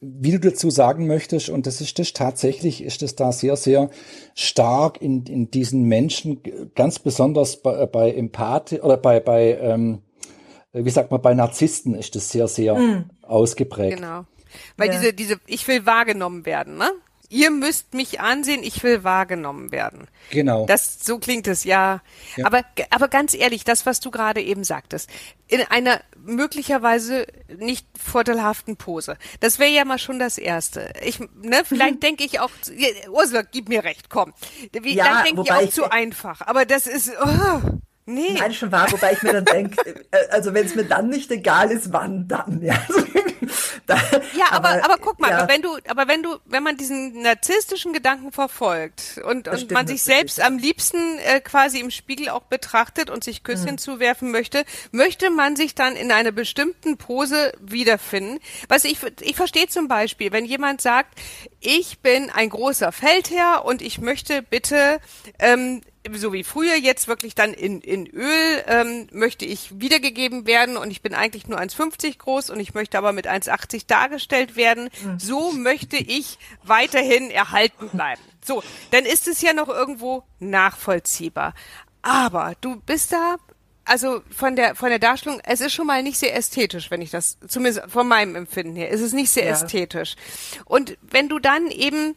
[0.01, 3.91] Wie du dazu sagen möchtest, und das ist das tatsächlich, ist das da sehr, sehr
[4.35, 6.41] stark in, in diesen Menschen,
[6.75, 10.03] ganz besonders bei, bei Empathie oder bei, bei ähm,
[10.73, 13.11] äh, wie sagt man, bei Narzissten ist das sehr, sehr mm.
[13.23, 13.97] ausgeprägt.
[13.97, 14.25] Genau.
[14.77, 14.99] Weil ja.
[14.99, 16.91] diese, diese, ich will wahrgenommen werden, ne?
[17.33, 20.09] Ihr müsst mich ansehen, ich will wahrgenommen werden.
[20.31, 20.67] Genau.
[20.67, 22.03] Das, so klingt es, ja.
[22.37, 22.45] ja.
[22.45, 25.09] Aber, aber ganz ehrlich, das, was du gerade eben sagtest,
[25.47, 29.17] in einer möglicherweise nicht vorteilhaften Pose.
[29.39, 30.93] Das wäre ja mal schon das Erste.
[31.05, 32.51] Ich, ne, vielleicht denke ich auch,
[33.09, 34.35] Ursula, gib mir recht, komm.
[34.73, 36.41] Vielleicht ja, denke ich auch ich zu einfach.
[36.43, 37.61] Aber das ist, oh.
[38.07, 38.37] Nee.
[38.37, 41.31] Nein, schon wahr, wobei ich mir dann denke, äh, also wenn es mir dann nicht
[41.31, 42.61] egal ist, wann dann?
[42.61, 42.95] Ja, da,
[44.37, 45.49] ja aber, aber, aber guck mal, ja.
[45.49, 50.03] wenn du, aber wenn du, wenn man diesen narzisstischen Gedanken verfolgt und, und man sich
[50.03, 53.79] selbst am liebsten äh, quasi im Spiegel auch betrachtet und sich Küsschen mhm.
[53.79, 58.39] zuwerfen möchte, möchte man sich dann in einer bestimmten Pose wiederfinden.
[58.69, 61.19] Was ich, ich verstehe zum Beispiel, wenn jemand sagt,
[61.61, 65.01] ich bin ein großer Feldherr und ich möchte bitte
[65.39, 65.83] ähm,
[66.15, 70.91] so wie früher jetzt wirklich dann in, in Öl ähm, möchte ich wiedergegeben werden und
[70.91, 74.89] ich bin eigentlich nur 1,50 groß und ich möchte aber mit 1,80 dargestellt werden.
[75.03, 75.19] Mhm.
[75.19, 78.23] So möchte ich weiterhin erhalten bleiben.
[78.43, 81.55] So, dann ist es ja noch irgendwo nachvollziehbar.
[82.03, 83.37] Aber du bist da
[83.85, 87.11] also von der von der Darstellung, es ist schon mal nicht sehr ästhetisch, wenn ich
[87.11, 89.51] das zumindest von meinem Empfinden her, ist es nicht sehr ja.
[89.51, 90.15] ästhetisch.
[90.65, 92.15] Und wenn du dann eben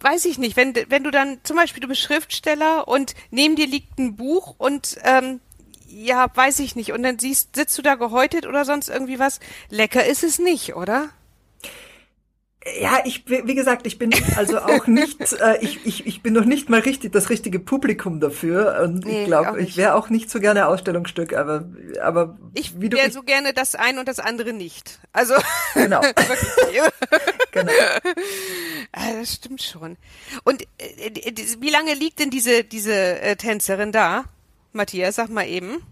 [0.00, 3.66] weiß ich nicht, wenn, wenn du dann zum Beispiel, du bist Schriftsteller und neben dir
[3.66, 5.40] liegt ein Buch und ähm,
[5.86, 9.40] ja, weiß ich nicht, und dann siehst, sitzt du da gehäutet oder sonst irgendwie was,
[9.70, 11.10] lecker ist es nicht, oder?
[12.80, 16.46] Ja, ich, wie gesagt, ich bin also auch nicht, äh, ich, ich, ich bin noch
[16.46, 20.30] nicht mal richtig das richtige Publikum dafür und nee, ich glaube, ich wäre auch nicht
[20.30, 21.68] so gerne Ausstellungsstück, aber,
[22.00, 24.98] aber ich wäre so gerne das eine und das andere nicht.
[25.12, 25.34] Also
[25.74, 26.00] genau,
[27.52, 27.72] genau.
[28.92, 29.98] Ah, das stimmt schon.
[30.44, 34.24] Und äh, wie lange liegt denn diese diese äh, Tänzerin da,
[34.72, 35.16] Matthias?
[35.16, 35.82] Sag mal eben.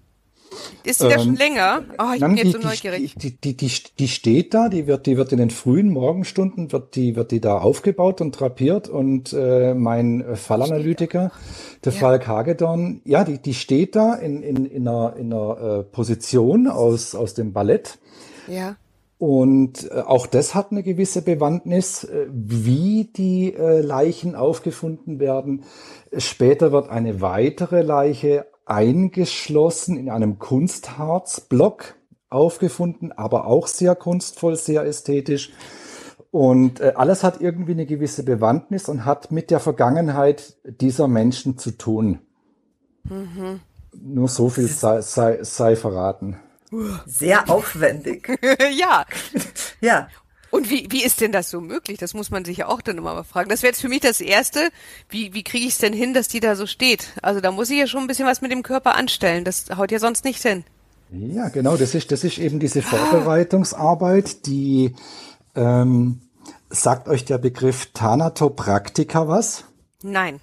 [0.85, 1.83] Ist sie ähm, da schon länger?
[1.99, 3.15] Oh, ich nein, bin jetzt die, so neugierig.
[3.17, 6.97] Die, die, die, die steht da, die wird, die wird in den frühen Morgenstunden, wird
[6.97, 11.31] die, wird die da aufgebaut und drapiert und äh, mein Fallanalytiker,
[11.85, 11.99] der ja.
[11.99, 16.67] Falk Hagedorn, ja, die, die steht da in, in, in einer, in einer äh, Position
[16.67, 17.99] aus, aus dem Ballett.
[18.49, 18.77] Ja.
[19.23, 25.63] Und äh, auch das hat eine gewisse Bewandtnis, äh, wie die äh, Leichen aufgefunden werden.
[26.17, 31.95] Später wird eine weitere Leiche eingeschlossen in einem Kunstharzblock
[32.31, 35.53] aufgefunden, aber auch sehr kunstvoll, sehr ästhetisch.
[36.31, 41.59] Und äh, alles hat irgendwie eine gewisse Bewandtnis und hat mit der Vergangenheit dieser Menschen
[41.59, 42.21] zu tun.
[43.05, 43.61] Mhm.
[43.93, 46.39] Nur so viel sei, sei, sei verraten.
[47.05, 48.39] Sehr aufwendig.
[48.75, 49.05] ja.
[49.83, 50.09] ja.
[50.53, 51.97] Und wie, wie ist denn das so möglich?
[51.97, 53.49] Das muss man sich ja auch dann immer mal fragen.
[53.49, 54.69] Das wäre jetzt für mich das Erste.
[55.09, 57.09] Wie, wie kriege ich es denn hin, dass die da so steht?
[57.23, 59.45] Also da muss ich ja schon ein bisschen was mit dem Körper anstellen.
[59.45, 60.65] Das haut ja sonst nicht hin.
[61.11, 61.79] Ja, genau.
[61.79, 64.95] Das ist, das ist eben diese Vorbereitungsarbeit, die
[65.55, 66.21] ähm,
[66.69, 69.65] sagt euch der Begriff Thanatopraktika was?
[70.03, 70.39] Nein.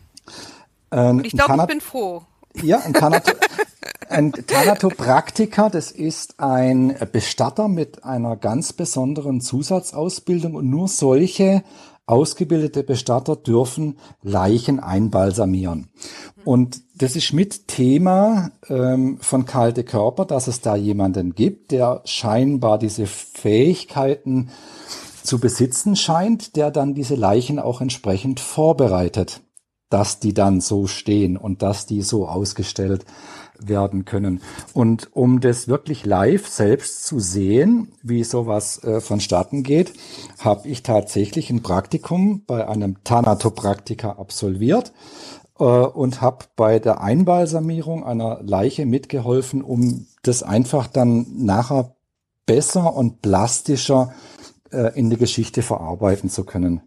[0.92, 2.24] Ähm, Und ich glaube, ich bin froh.
[2.64, 3.32] Ja, ein, Thanato
[4.10, 11.64] ein Thanatopraktiker, das ist ein Bestatter mit einer ganz besonderen Zusatzausbildung und nur solche
[12.08, 15.90] ausgebildete Bestatter dürfen Leichen einbalsamieren.
[16.44, 22.02] Und das ist mit Thema ähm, von Kalte Körper, dass es da jemanden gibt, der
[22.06, 24.50] scheinbar diese Fähigkeiten
[25.22, 29.42] zu besitzen scheint, der dann diese Leichen auch entsprechend vorbereitet
[29.90, 33.06] dass die dann so stehen und dass die so ausgestellt
[33.62, 34.42] werden können.
[34.74, 39.94] Und um das wirklich live selbst zu sehen, wie sowas äh, vonstatten geht,
[40.40, 44.94] habe ich tatsächlich ein Praktikum bei einem Thanatopraktiker absolviert
[45.60, 51.96] äh, und habe bei der Einbalsamierung einer Leiche mitgeholfen, um das einfach dann nachher
[52.46, 54.12] besser und plastischer
[54.72, 56.82] äh, in die Geschichte verarbeiten zu können.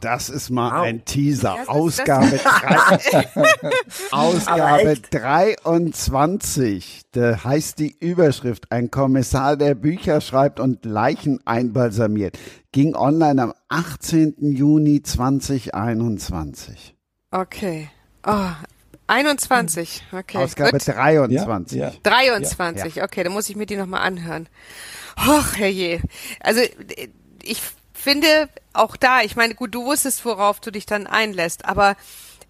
[0.00, 0.82] Das ist mal wow.
[0.86, 1.56] ein Teaser.
[1.56, 2.98] Ja, Ausgabe, drei,
[4.10, 7.02] Ausgabe 23.
[7.12, 12.38] Da heißt die Überschrift, ein Kommissar, der Bücher schreibt und Leichen einbalsamiert.
[12.72, 14.34] Ging online am 18.
[14.38, 16.94] Juni 2021.
[17.30, 17.90] Okay.
[18.26, 18.50] Oh,
[19.06, 20.38] 21, okay.
[20.38, 20.86] Ausgabe Gut.
[20.86, 21.78] 23.
[21.78, 21.94] Ja, ja.
[22.02, 24.48] 23, okay, dann muss ich mir die nochmal anhören.
[25.26, 26.00] Och, herrje.
[26.40, 26.60] Also
[27.42, 27.62] ich
[28.08, 31.94] finde auch da, ich meine, gut, du wusstest, worauf du dich dann einlässt, aber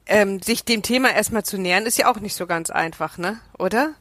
[0.07, 3.41] ähm, sich dem Thema erstmal zu nähern, ist ja auch nicht so ganz einfach, ne?
[3.59, 3.95] Oder?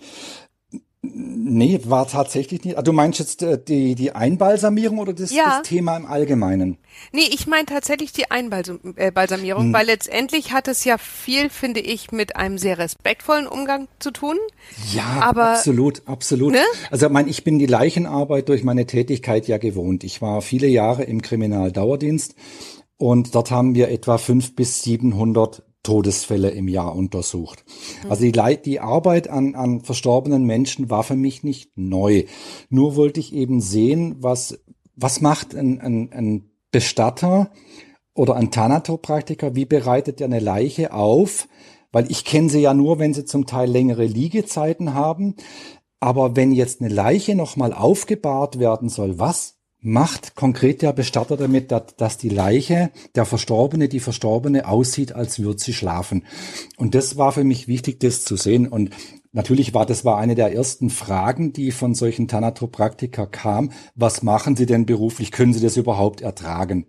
[1.13, 2.77] Nee, war tatsächlich nicht.
[2.77, 5.59] Ah, Du meinst jetzt äh, die, die Einbalsamierung oder das, Ja.
[5.59, 6.77] das Thema im Allgemeinen?
[7.11, 9.73] Nee, ich meine tatsächlich die Einbalsamierung, äh, Hm.
[9.73, 14.37] Weil letztendlich hat es ja viel, finde ich, mit einem sehr respektvollen Umgang zu tun.
[14.93, 16.53] Ja, Aber- absolut, absolut.
[16.53, 16.61] Ne?
[16.91, 20.03] Also ich meine, ich bin die Leichenarbeit durch meine Tätigkeit ja gewohnt.
[20.03, 22.35] Ich war viele Jahre im Kriminaldauerdienst
[22.97, 27.63] und dort haben wir etwa fünf bis 700 Todesfälle im Jahr untersucht.
[28.09, 32.25] Also die, Lei- die Arbeit an, an verstorbenen Menschen war für mich nicht neu.
[32.69, 34.59] Nur wollte ich eben sehen, was,
[34.95, 37.51] was macht ein, ein, ein Bestatter
[38.13, 41.47] oder ein Thanatopraktiker, wie bereitet er eine Leiche auf?
[41.93, 45.35] Weil ich kenne sie ja nur, wenn sie zum Teil längere Liegezeiten haben.
[46.01, 49.56] Aber wenn jetzt eine Leiche nochmal aufgebahrt werden soll, was
[49.87, 55.39] macht konkret der Bestatter damit, dass, dass die Leiche, der Verstorbene, die Verstorbene aussieht, als
[55.39, 56.25] würde sie schlafen?
[56.77, 58.67] Und das war für mich wichtig, das zu sehen.
[58.67, 58.91] Und
[59.31, 63.71] natürlich war das war eine der ersten Fragen, die von solchen Thanatopraktiker kam.
[63.95, 65.31] Was machen Sie denn beruflich?
[65.31, 66.85] Können Sie das überhaupt ertragen?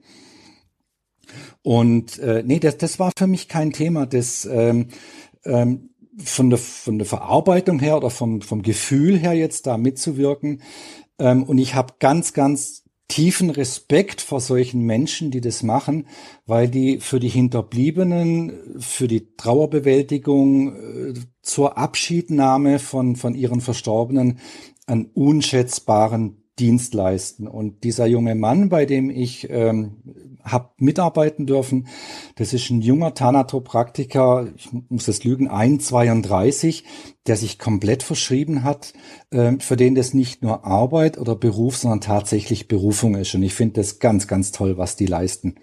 [1.63, 4.07] Und äh, nee, das, das war für mich kein Thema.
[4.07, 4.89] Das ähm,
[5.45, 10.63] ähm, von der von der Verarbeitung her oder vom vom Gefühl her jetzt da mitzuwirken.
[11.19, 16.07] Ähm, und ich habe ganz ganz tiefen Respekt vor solchen Menschen, die das machen,
[16.47, 24.39] weil die für die Hinterbliebenen, für die Trauerbewältigung, äh, zur Abschiednahme von von ihren Verstorbenen
[24.87, 27.47] einen unschätzbaren Dienst leisten.
[27.47, 29.97] Und dieser junge Mann, bei dem ich ähm,
[30.53, 31.89] habe mitarbeiten dürfen,
[32.37, 36.85] das ist ein junger Thanatopraktiker, ich muss das lügen, 1,32,
[37.27, 38.93] der sich komplett verschrieben hat,
[39.33, 43.35] ähm, für den das nicht nur Arbeit oder Beruf, sondern tatsächlich Berufung ist.
[43.35, 45.57] Und ich finde das ganz, ganz toll, was die leisten.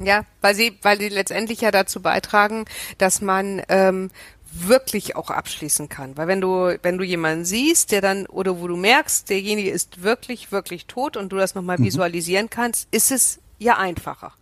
[0.00, 2.66] Ja, weil sie, weil sie letztendlich ja dazu beitragen,
[2.98, 4.10] dass man ähm,
[4.52, 6.16] wirklich auch abschließen kann.
[6.16, 10.02] Weil wenn du, wenn du jemanden siehst, der dann, oder wo du merkst, derjenige ist
[10.02, 14.32] wirklich, wirklich tot und du das nochmal visualisieren kannst, ist es ja einfacher.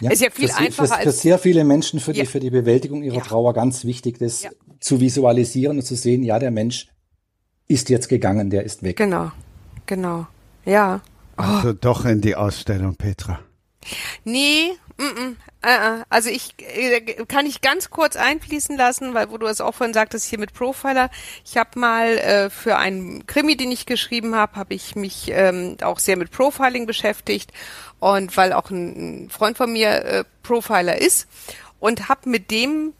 [0.00, 2.24] Ist ja viel für, einfacher für, für als sehr viele Menschen für Ja.
[2.24, 3.22] die für die Bewältigung ihrer Ja.
[3.22, 4.50] Trauer ganz wichtig, das Ja.
[4.80, 6.88] zu visualisieren und zu sehen, ja, der Mensch
[7.68, 8.96] ist jetzt gegangen, der ist weg.
[8.96, 9.30] Genau,
[9.86, 10.26] genau.
[10.64, 11.00] Ja.
[11.36, 13.38] Also doch in die Ausstellung, Petra.
[14.24, 14.70] Nee,
[15.04, 15.36] mm, mm,
[16.08, 19.94] also ich äh, kann ich ganz kurz einfließen lassen, weil wo du es auch vorhin
[19.94, 21.10] sagtest hier mit Profiler.
[21.44, 25.76] Ich habe mal äh, für einen Krimi, den ich geschrieben habe, habe ich mich ähm,
[25.82, 27.52] auch sehr mit Profiling beschäftigt
[28.00, 31.28] und weil auch ein, ein Freund von mir äh, Profiler ist
[31.78, 32.92] und habe mit dem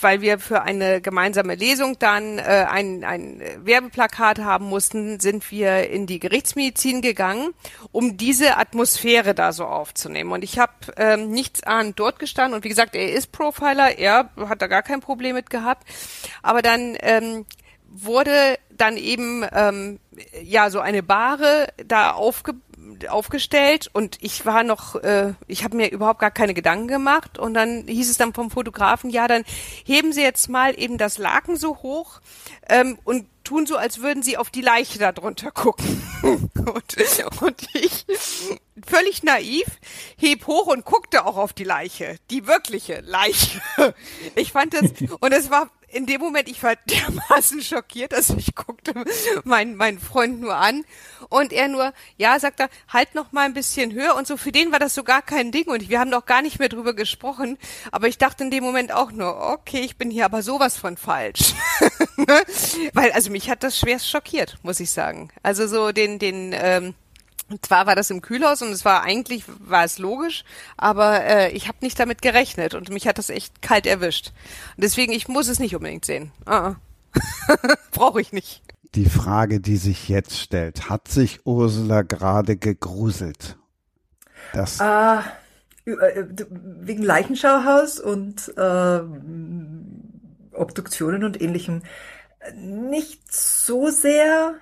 [0.00, 5.88] weil wir für eine gemeinsame Lesung dann äh, ein, ein Werbeplakat haben mussten, sind wir
[5.90, 7.54] in die Gerichtsmedizin gegangen,
[7.92, 10.32] um diese Atmosphäre da so aufzunehmen.
[10.32, 12.54] Und ich habe ähm, nichts ahnend dort gestanden.
[12.56, 15.86] Und wie gesagt, er ist Profiler, er hat da gar kein Problem mit gehabt.
[16.42, 17.46] Aber dann ähm,
[17.88, 20.00] wurde dann eben ähm,
[20.42, 22.54] ja so eine Bahre da aufge
[23.08, 27.54] aufgestellt und ich war noch, äh, ich habe mir überhaupt gar keine Gedanken gemacht und
[27.54, 29.44] dann hieß es dann vom Fotografen, ja, dann
[29.84, 32.20] heben Sie jetzt mal eben das Laken so hoch
[32.68, 36.02] ähm, und tun so, als würden Sie auf die Leiche da drunter gucken.
[36.22, 38.06] und, und ich,
[38.84, 39.66] völlig naiv,
[40.16, 43.60] heb hoch und guckte auch auf die Leiche, die wirkliche Leiche.
[44.34, 44.90] Ich fand das,
[45.20, 48.92] und es war in dem Moment, ich war dermaßen schockiert, also ich guckte
[49.44, 50.84] meinen meinen Freund nur an
[51.28, 54.36] und er nur, ja, sagt er, halt noch mal ein bisschen höher und so.
[54.36, 56.68] Für den war das so gar kein Ding und wir haben doch gar nicht mehr
[56.68, 57.56] drüber gesprochen.
[57.92, 60.96] Aber ich dachte in dem Moment auch nur, okay, ich bin hier aber sowas von
[60.96, 61.54] falsch,
[62.16, 62.42] Ne?
[62.94, 65.28] weil also mich hat das schwerst schockiert, muss ich sagen.
[65.42, 66.94] Also so den den ähm,
[67.50, 70.42] und zwar war das im Kühlhaus und es war eigentlich, war es logisch,
[70.78, 74.32] aber äh, ich habe nicht damit gerechnet und mich hat das echt kalt erwischt.
[74.76, 76.32] Und deswegen, ich muss es nicht unbedingt sehen.
[76.46, 76.76] Uh -uh.
[77.92, 78.62] Brauche ich nicht.
[78.94, 83.58] Die Frage, die sich jetzt stellt, hat sich Ursula gerade gegruselt?
[84.54, 85.22] Das, Ah,
[85.84, 89.00] äh, wegen Leichenschauhaus und äh,
[90.52, 91.82] Obduktionen und ähnlichem
[92.54, 94.54] nicht so sehr.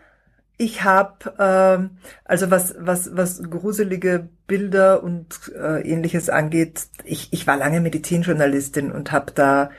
[0.56, 1.90] Ich habe ähm,
[2.24, 6.86] also was was was gruselige Bilder und äh, ähnliches angeht.
[7.04, 9.70] Ich ich war lange Medizinjournalistin und habe da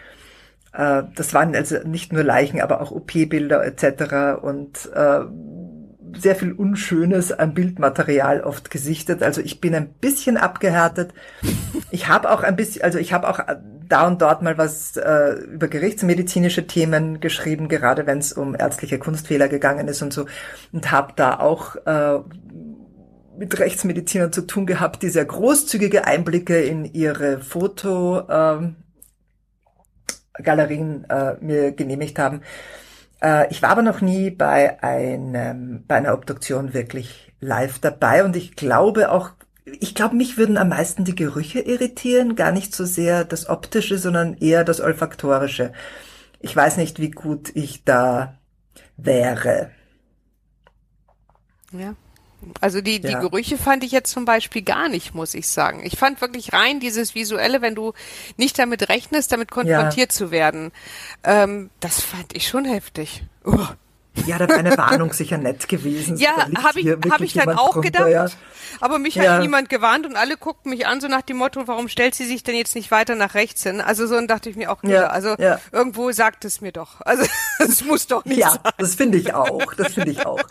[0.73, 4.41] äh, das waren also nicht nur Leichen, aber auch OP-Bilder etc.
[4.41, 5.21] und äh,
[6.17, 9.23] sehr viel Unschönes an Bildmaterial oft gesichtet.
[9.23, 11.13] Also ich bin ein bisschen abgehärtet.
[11.91, 13.39] Ich habe auch ein bisschen, also ich habe auch
[13.89, 18.99] da und dort mal was äh, über gerichtsmedizinische Themen geschrieben, gerade wenn es um ärztliche
[18.99, 20.25] Kunstfehler gegangen ist und so.
[20.71, 22.19] Und habe da auch äh,
[23.37, 28.75] mit Rechtsmedizinern zu tun gehabt, die sehr großzügige Einblicke in ihre Fotogalerien
[30.39, 32.41] ähm, äh, mir genehmigt haben.
[33.21, 38.35] Äh, ich war aber noch nie bei einem bei einer Obduktion wirklich live dabei und
[38.35, 39.31] ich glaube auch
[39.65, 43.97] ich glaube, mich würden am meisten die Gerüche irritieren, gar nicht so sehr das Optische,
[43.97, 45.73] sondern eher das Olfaktorische.
[46.39, 48.37] Ich weiß nicht, wie gut ich da
[48.97, 49.71] wäre.
[51.71, 51.95] Ja.
[52.61, 53.19] Also die, die ja.
[53.19, 55.81] Gerüche fand ich jetzt zum Beispiel gar nicht, muss ich sagen.
[55.83, 57.93] Ich fand wirklich rein dieses Visuelle, wenn du
[58.37, 60.15] nicht damit rechnest, damit konfrontiert ja.
[60.15, 60.71] zu werden.
[61.23, 63.23] Ähm, das fand ich schon heftig.
[63.43, 63.65] Uh.
[64.25, 66.17] Ja, da wäre eine Warnung sicher nett gewesen.
[66.17, 68.09] Ja, habe ich, hab ich dann auch drunter, gedacht.
[68.09, 68.27] Ja.
[68.81, 69.33] Aber mich ja.
[69.33, 72.25] hat niemand gewarnt und alle guckten mich an, so nach dem Motto, warum stellt sie
[72.25, 73.81] sich denn jetzt nicht weiter nach rechts hin?
[73.81, 75.35] Also so und dachte ich mir auch, ja, also
[75.71, 77.01] irgendwo sagt es mir doch.
[77.01, 77.25] Also
[77.59, 78.73] es muss doch nicht ja, sein.
[78.77, 79.73] Das finde ich auch.
[79.73, 80.41] Das finde ich auch.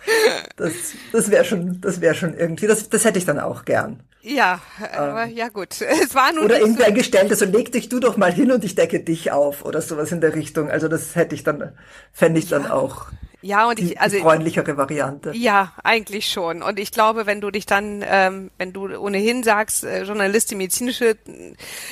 [0.57, 0.73] Das,
[1.13, 4.01] das wäre schon, das wäre schon irgendwie, das, das hätte ich dann auch gern.
[4.23, 4.61] Ja,
[4.97, 5.81] aber ähm, ja gut.
[5.81, 8.65] Es war nur oder irgendwie ein gestelltes so leg dich du doch mal hin und
[8.65, 10.71] ich decke dich auf oder sowas in der Richtung.
[10.71, 11.73] Also das hätte ich dann,
[12.13, 13.09] fände ich dann auch.
[13.45, 15.33] Ja, und ich, also die freundlichere Variante.
[15.35, 16.63] Ja, eigentlich schon.
[16.63, 21.19] Und ich glaube, wenn du dich dann, ähm, wenn du ohnehin sagst, äh, Journalistin medizinische,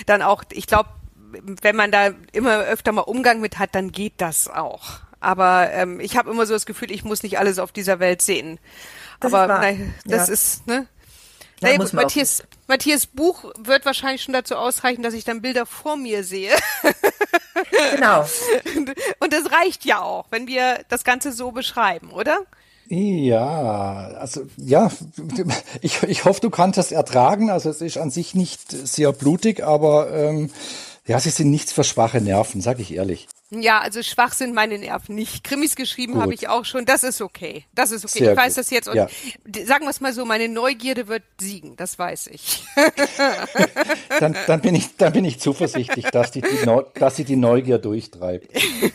[0.07, 0.89] dann auch, ich glaube,
[1.61, 5.01] wenn man da immer öfter mal Umgang mit hat, dann geht das auch.
[5.21, 8.23] Aber ähm, ich habe immer so das Gefühl, ich muss nicht alles auf dieser Welt
[8.23, 8.59] sehen.
[9.21, 10.33] Das Aber nein, das ja.
[10.33, 10.87] ist, ne?
[11.61, 15.97] Naja, gut, Matthias, Matthias Buch wird wahrscheinlich schon dazu ausreichen, dass ich dann Bilder vor
[15.97, 16.53] mir sehe.
[17.95, 18.25] Genau.
[19.21, 22.41] Und das reicht ja auch, wenn wir das Ganze so beschreiben, oder?
[22.89, 24.91] Ja, also ja,
[25.81, 27.51] ich, ich hoffe, du kannst das ertragen.
[27.51, 30.51] Also es ist an sich nicht sehr blutig, aber ähm,
[31.07, 33.27] ja, sie sind nichts für schwache Nerven, sag ich ehrlich.
[33.51, 35.45] Ja, also schwach sind meine Nerven nicht.
[35.45, 36.87] Krimis geschrieben habe ich auch schon.
[36.87, 37.67] Das ist okay.
[37.75, 38.21] Das ist okay.
[38.21, 38.59] Sehr ich weiß gut.
[38.59, 38.89] das jetzt.
[38.89, 39.09] Und ja.
[39.67, 41.77] sagen wir es mal so, meine Neugierde wird siegen.
[41.77, 42.65] Das weiß ich.
[44.21, 47.37] dann, dann, bin ich, dann bin ich zuversichtlich, dass, die, die Neu dass sie die
[47.37, 48.49] Neugier durchtreibt.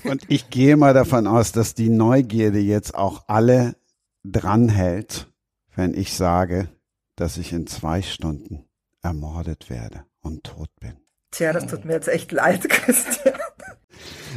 [0.06, 3.76] Und ich gehe mal davon aus, dass die Neugierde jetzt auch alle
[4.24, 5.28] dranhält,
[5.76, 6.70] wenn ich sage,
[7.16, 8.66] dass ich in zwei Stunden
[9.04, 10.98] ermordet werde und tot bin.
[11.32, 13.36] Tja, das tut mir jetzt echt leid, Christian.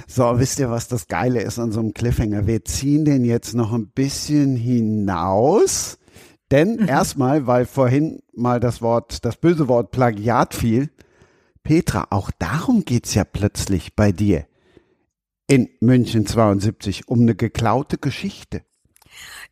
[0.06, 2.46] So, wisst ihr, was das Geile ist an so einem Cliffhanger?
[2.46, 5.98] Wir ziehen den jetzt noch ein bisschen hinaus.
[6.50, 6.88] Denn mhm.
[6.88, 10.90] erstmal, weil vorhin mal das Wort, das böse Wort Plagiat fiel,
[11.62, 14.46] Petra, auch darum geht's ja plötzlich bei dir
[15.46, 18.62] in München 72 um eine geklaute Geschichte.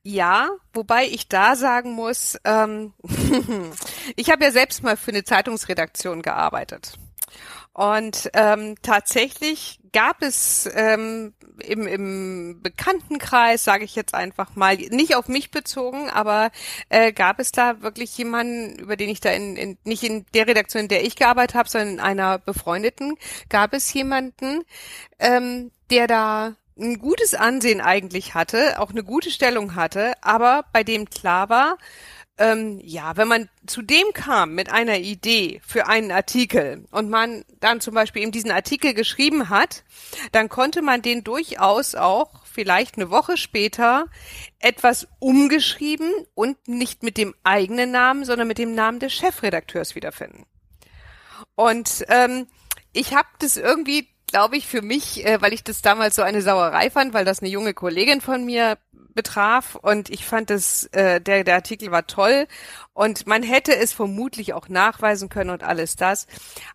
[0.02, 2.94] Ja, wobei ich da sagen muss, ähm,
[4.16, 6.98] ich habe ja selbst mal für eine Zeitungsredaktion gearbeitet.
[7.78, 15.14] Und ähm, tatsächlich gab es ähm, im, im Bekanntenkreis, sage ich jetzt einfach mal, nicht
[15.14, 16.50] auf mich bezogen, aber
[16.88, 20.48] äh, gab es da wirklich jemanden, über den ich da in, in nicht in der
[20.48, 23.14] Redaktion, in der ich gearbeitet habe, sondern in einer befreundeten,
[23.48, 24.64] gab es jemanden,
[25.20, 30.82] ähm, der da ein gutes Ansehen eigentlich hatte, auch eine gute Stellung hatte, aber bei
[30.82, 31.78] dem klar war,
[32.38, 37.44] ähm, ja, wenn man zu dem kam mit einer Idee für einen Artikel und man
[37.60, 39.84] dann zum Beispiel eben diesen Artikel geschrieben hat,
[40.32, 44.06] dann konnte man den durchaus auch vielleicht eine Woche später
[44.60, 50.46] etwas umgeschrieben und nicht mit dem eigenen Namen, sondern mit dem Namen des Chefredakteurs wiederfinden.
[51.54, 52.46] Und ähm,
[52.92, 56.42] ich habe das irgendwie glaube ich, für mich, äh, weil ich das damals so eine
[56.42, 58.78] Sauerei fand, weil das eine junge Kollegin von mir
[59.14, 62.46] betraf und ich fand das, äh, der, der Artikel war toll
[62.98, 66.26] und man hätte es vermutlich auch nachweisen können und alles das.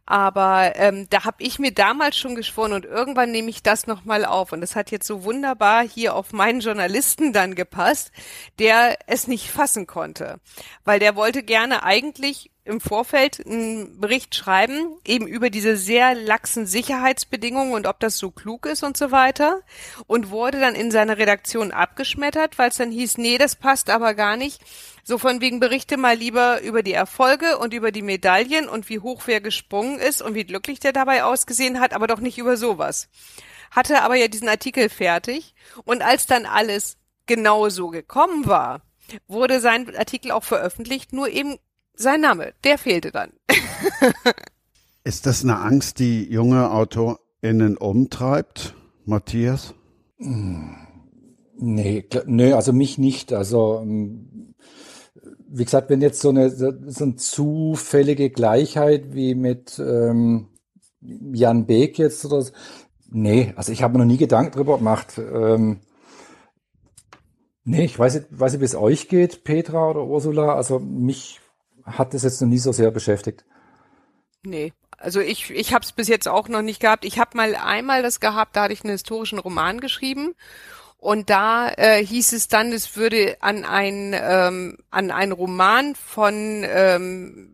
[0.06, 4.24] Aber ähm, da habe ich mir damals schon geschworen und irgendwann nehme ich das nochmal
[4.24, 4.54] auf.
[4.54, 8.14] Und das hat jetzt so wunderbar hier auf meinen Journalisten dann gepasst,
[8.58, 10.40] der es nicht fassen konnte.
[10.86, 16.66] Weil der wollte gerne eigentlich im Vorfeld einen Bericht schreiben, eben über diese sehr laxen
[16.66, 19.62] Sicherheitsbedingungen und ob das so klug ist und so weiter.
[20.08, 24.14] Und wurde dann in seiner Redaktion abgeschmettert, weil es dann hieß, nee, das passt aber
[24.14, 24.62] gar nicht.
[25.04, 29.00] So von wegen berichte mal lieber über die Erfolge und über die Medaillen und wie
[29.00, 32.56] hoch wer gesprungen ist und wie glücklich der dabei ausgesehen hat, aber doch nicht über
[32.56, 33.10] sowas.
[33.72, 35.54] Hatte aber ja diesen Artikel fertig
[35.84, 38.82] und als dann alles genau so gekommen war,
[39.28, 41.58] wurde sein Artikel auch veröffentlicht, nur eben
[41.96, 43.32] sein Name, der fehlte dann.
[45.04, 48.76] Ist das eine Angst, die junge AutorInnen umtreibt,
[49.06, 49.74] Matthias?
[50.18, 53.34] Nee, nee, also mich nicht.
[53.34, 54.54] Also, ähm,
[55.50, 60.48] wie gesagt, wenn jetzt so eine, so eine zufällige Gleichheit wie mit, ähm,
[61.04, 62.52] Jan Beek jetzt oder so.
[63.10, 65.18] Nee, also ich habe mir noch nie Gedanken drüber gemacht.
[65.18, 65.82] Ähm,
[67.64, 70.56] nee, ich weiß nicht, weiß nicht, wie es euch geht, Petra oder Ursula.
[70.56, 71.40] Also mich
[71.86, 73.46] hat das jetzt noch nie so sehr beschäftigt.
[74.44, 77.06] Nee, also ich, ich habe es bis jetzt auch noch nicht gehabt.
[77.06, 80.36] Ich habe mal einmal das gehabt, da hatte ich einen historischen Roman geschrieben
[80.98, 86.64] und da äh, hieß es dann, es würde an ein ähm, an einen Roman von
[86.66, 87.50] ähm,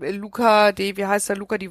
[0.00, 1.70] Luca, die, wie heißt er, Luca, die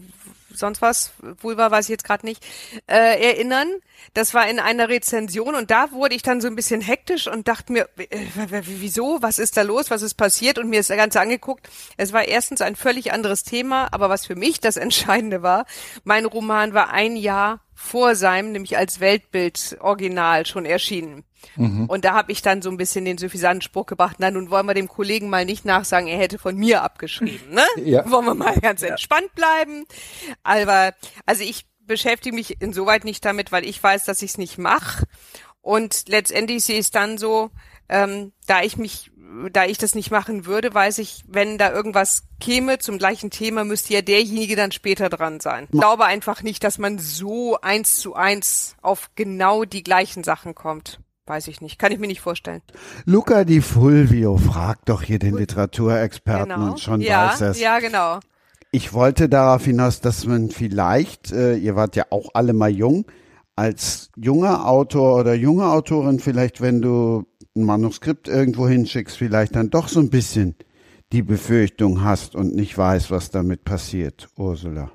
[0.54, 1.12] sonst was,
[1.42, 2.46] Vulva weiß ich jetzt gerade nicht,
[2.88, 3.68] äh, erinnern.
[4.14, 7.48] Das war in einer Rezension und da wurde ich dann so ein bisschen hektisch und
[7.48, 8.26] dachte mir, äh,
[8.64, 11.70] wieso, was ist da los, was ist passiert und mir ist das Ganze angeguckt.
[11.98, 15.66] Es war erstens ein völlig anderes Thema, aber was für mich das Entscheidende war,
[16.04, 21.24] mein Roman war ein Jahr vor seinem, nämlich als Weltbild Original schon erschienen.
[21.56, 21.86] Mhm.
[21.86, 24.66] Und da habe ich dann so ein bisschen den suffisanten Spruch gebracht, na nun wollen
[24.66, 27.64] wir dem Kollegen mal nicht nachsagen, er hätte von mir abgeschrieben, ne?
[27.86, 28.10] Ja.
[28.12, 29.86] Wollen wir mal ganz entspannt bleiben.
[30.44, 30.94] Aber
[31.26, 35.06] also ich beschäftige mich insoweit nicht damit, weil ich weiß, dass ich es nicht mache.
[35.62, 37.50] Und letztendlich sehe ich es dann so,
[37.88, 39.10] ähm, da ich mich,
[39.52, 43.64] da ich das nicht machen würde, weiß ich, wenn da irgendwas käme zum gleichen Thema,
[43.64, 45.68] müsste ja derjenige dann später dran sein.
[45.72, 50.56] Ich glaube einfach nicht, dass man so eins zu eins auf genau die gleichen Sachen
[50.56, 51.00] kommt.
[51.26, 52.62] Weiß ich nicht, kann ich mir nicht vorstellen.
[53.06, 56.72] Luca Di Fulvio fragt doch hier den Literaturexperten genau.
[56.72, 57.60] und schon ja, weiß es.
[57.60, 58.20] Ja, genau.
[58.72, 63.06] Ich wollte darauf hinaus, dass man vielleicht, äh, ihr wart ja auch alle mal jung,
[63.56, 69.70] als junger Autor oder junge Autorin vielleicht, wenn du ein Manuskript irgendwo hinschickst, vielleicht dann
[69.70, 70.56] doch so ein bisschen
[71.12, 74.92] die Befürchtung hast und nicht weißt, was damit passiert, Ursula.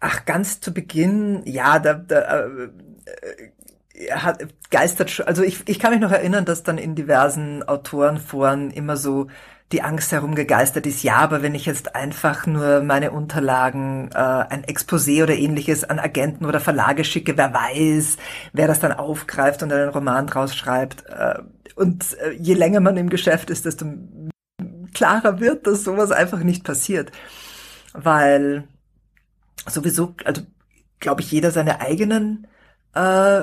[0.00, 6.00] Ach, ganz zu Beginn, ja, da, da äh, hat, geistert, also ich, ich kann mich
[6.00, 9.28] noch erinnern, dass dann in diversen Autorenforen immer so
[9.74, 14.64] die Angst herumgegeistert ist, ja, aber wenn ich jetzt einfach nur meine Unterlagen, äh, ein
[14.64, 18.16] Exposé oder ähnliches an Agenten oder Verlage schicke, wer weiß,
[18.52, 21.06] wer das dann aufgreift und einen Roman draus schreibt.
[21.06, 21.40] Äh,
[21.74, 23.86] und äh, je länger man im Geschäft ist, desto
[24.94, 27.10] klarer wird, dass sowas einfach nicht passiert.
[27.94, 28.68] Weil
[29.66, 30.42] sowieso, also
[31.00, 32.46] glaube ich, jeder seine eigenen
[32.94, 33.42] äh,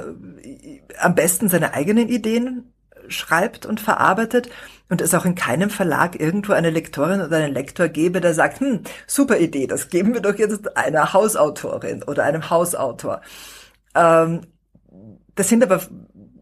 [0.97, 2.70] am besten seine eigenen Ideen
[3.11, 4.49] schreibt und verarbeitet
[4.89, 8.59] und es auch in keinem Verlag irgendwo eine Lektorin oder einen Lektor gebe, der sagt,
[8.59, 13.21] hm, super Idee, das geben wir doch jetzt einer Hausautorin oder einem Hausautor.
[13.95, 14.41] Ähm,
[15.35, 15.81] das sind aber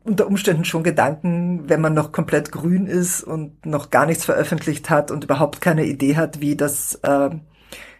[0.04, 4.90] unter Umständen schon Gedanken, wenn man noch komplett grün ist und noch gar nichts veröffentlicht
[4.90, 7.30] hat und überhaupt keine Idee hat, wie das, äh,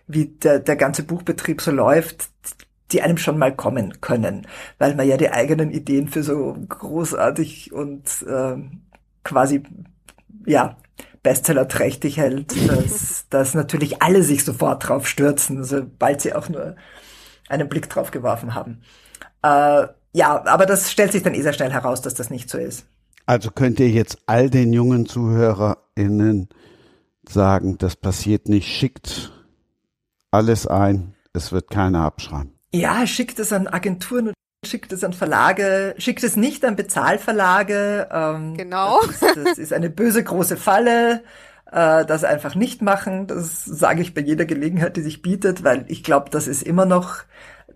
[0.08, 2.30] wie der, der ganze Buchbetrieb so läuft,
[2.92, 4.48] die einem schon mal kommen können,
[4.78, 8.56] weil man ja die eigenen Ideen für so großartig und äh,
[9.24, 9.64] quasi
[10.46, 10.78] ja
[11.22, 16.76] Bestseller-trächtig hält, dass, dass natürlich alle sich sofort drauf stürzen, sobald sie auch nur
[17.50, 18.82] einen Blick drauf geworfen haben.
[19.44, 22.58] Äh, ja, aber das stellt sich dann eh sehr schnell heraus, dass das nicht so
[22.58, 22.86] ist.
[23.26, 26.50] Also könnt ihr jetzt all den jungen ZuhörerInnen
[27.28, 29.32] sagen, das passiert nicht, schickt
[30.32, 32.59] alles ein, es wird keiner abschreiben.
[32.72, 34.34] Ja, schickt es an Agenturen
[34.66, 38.10] schickt es an Verlage, schickt es nicht an Bezahlverlage.
[38.12, 39.00] Ähm, genau.
[39.06, 41.24] Das ist, das ist eine böse große Falle.
[41.72, 43.28] Äh, das einfach nicht machen.
[43.28, 46.86] Das sage ich bei jeder Gelegenheit, die sich bietet, weil ich glaube, das ist immer
[46.86, 47.24] noch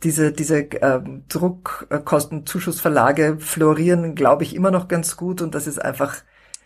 [0.03, 6.17] diese diese ähm, Druckkostenzuschussverlage florieren, glaube ich, immer noch ganz gut und das ist einfach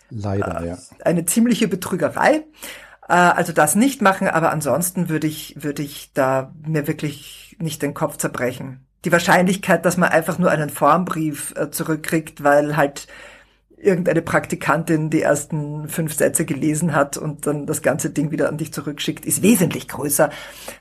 [0.09, 0.77] leider äh, ja.
[1.03, 2.45] eine ziemliche Betrügerei.
[3.07, 7.81] Äh, also das nicht machen, aber ansonsten würde ich würde ich da mir wirklich nicht
[7.81, 8.85] den Kopf zerbrechen.
[9.05, 13.07] Die Wahrscheinlichkeit, dass man einfach nur einen Formbrief äh, zurückkriegt, weil halt
[13.77, 18.57] irgendeine Praktikantin die ersten fünf Sätze gelesen hat und dann das ganze Ding wieder an
[18.57, 20.31] dich zurückschickt, ist wesentlich größer,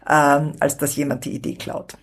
[0.08, 1.96] ähm, als dass jemand die Idee klaut.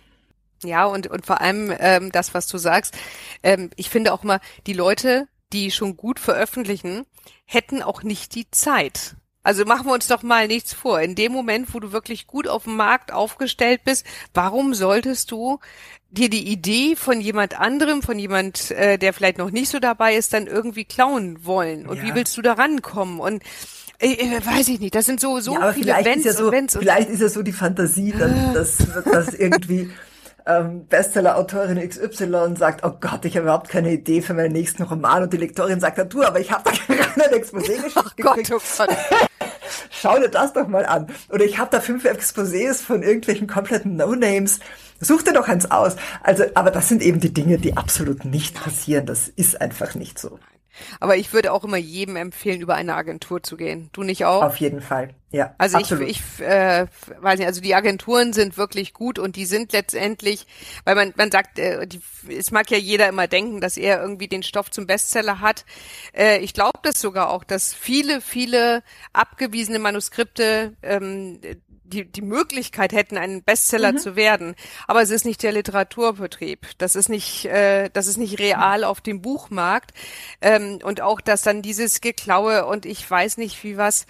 [0.62, 2.96] Ja, und, und vor allem ähm, das, was du sagst.
[3.42, 7.04] Ähm, ich finde auch mal, die Leute, die schon gut veröffentlichen,
[7.44, 9.16] hätten auch nicht die Zeit.
[9.44, 11.00] Also machen wir uns doch mal nichts vor.
[11.00, 15.60] In dem Moment, wo du wirklich gut auf dem Markt aufgestellt bist, warum solltest du
[16.10, 20.16] dir die Idee von jemand anderem, von jemand, äh, der vielleicht noch nicht so dabei
[20.16, 21.86] ist, dann irgendwie klauen wollen?
[21.86, 22.04] Und ja.
[22.04, 23.20] wie willst du da rankommen?
[23.20, 23.42] Und
[23.98, 26.52] äh, äh, weiß ich nicht, das sind so, so ja, viele Wenns ja so, und
[26.52, 26.76] Wenns.
[26.76, 29.90] Vielleicht ist ja so die Fantasie, dann, dass, dass irgendwie
[30.46, 35.22] ähm, Bestseller-Autorin XY sagt, oh Gott, ich habe überhaupt keine Idee für meinen nächsten Roman
[35.22, 38.50] und die Lektorin sagt, ja, du, aber ich habe da gerade ein Exposé geschickt gekriegt.
[38.50, 38.96] Gott, oh Gott.
[39.90, 41.06] Schau dir das doch mal an.
[41.30, 44.60] Oder ich habe da fünf Exposés von irgendwelchen kompletten No-Names.
[45.00, 45.96] Such dir doch eins aus.
[46.22, 49.06] Also, aber das sind eben die Dinge, die absolut nicht passieren.
[49.06, 50.38] Das ist einfach nicht so.
[51.00, 53.90] Aber ich würde auch immer jedem empfehlen, über eine Agentur zu gehen.
[53.92, 54.42] Du nicht auch?
[54.42, 55.14] Auf jeden Fall.
[55.34, 56.08] Ja, also absolut.
[56.08, 56.86] ich, ich äh,
[57.20, 60.46] weiß nicht, also die Agenturen sind wirklich gut und die sind letztendlich,
[60.84, 62.00] weil man man sagt, äh, die,
[62.32, 65.64] es mag ja jeder immer denken, dass er irgendwie den Stoff zum Bestseller hat.
[66.16, 71.40] Äh, ich glaube das sogar auch, dass viele viele abgewiesene Manuskripte ähm,
[71.84, 73.98] die, die Möglichkeit hätten, ein Bestseller mhm.
[73.98, 74.54] zu werden.
[74.86, 76.66] Aber es ist nicht der Literaturbetrieb.
[76.78, 79.92] Das ist nicht, äh, das ist nicht real auf dem Buchmarkt.
[80.40, 84.06] Ähm, und auch, dass dann dieses Geklaue und ich weiß nicht wie was,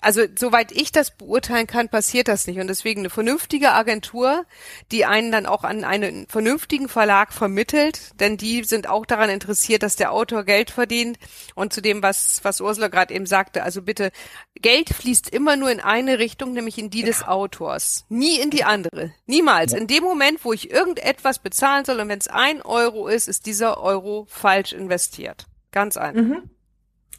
[0.00, 2.58] also soweit ich das beurteilen kann, passiert das nicht.
[2.58, 4.44] Und deswegen eine vernünftige Agentur,
[4.90, 9.82] die einen dann auch an einen vernünftigen Verlag vermittelt, denn die sind auch daran interessiert,
[9.82, 11.18] dass der Autor Geld verdient.
[11.54, 14.12] Und zu dem, was, was Ursula gerade eben sagte, also bitte,
[14.54, 18.04] Geld fließt immer nur in eine Richtung, nämlich in die des Autors.
[18.08, 19.12] Nie in die andere.
[19.26, 19.72] Niemals.
[19.72, 23.46] In dem Moment, wo ich irgendetwas bezahlen soll und wenn es ein Euro ist, ist
[23.46, 25.46] dieser Euro falsch investiert.
[25.72, 26.22] Ganz einfach.
[26.22, 26.50] Mhm.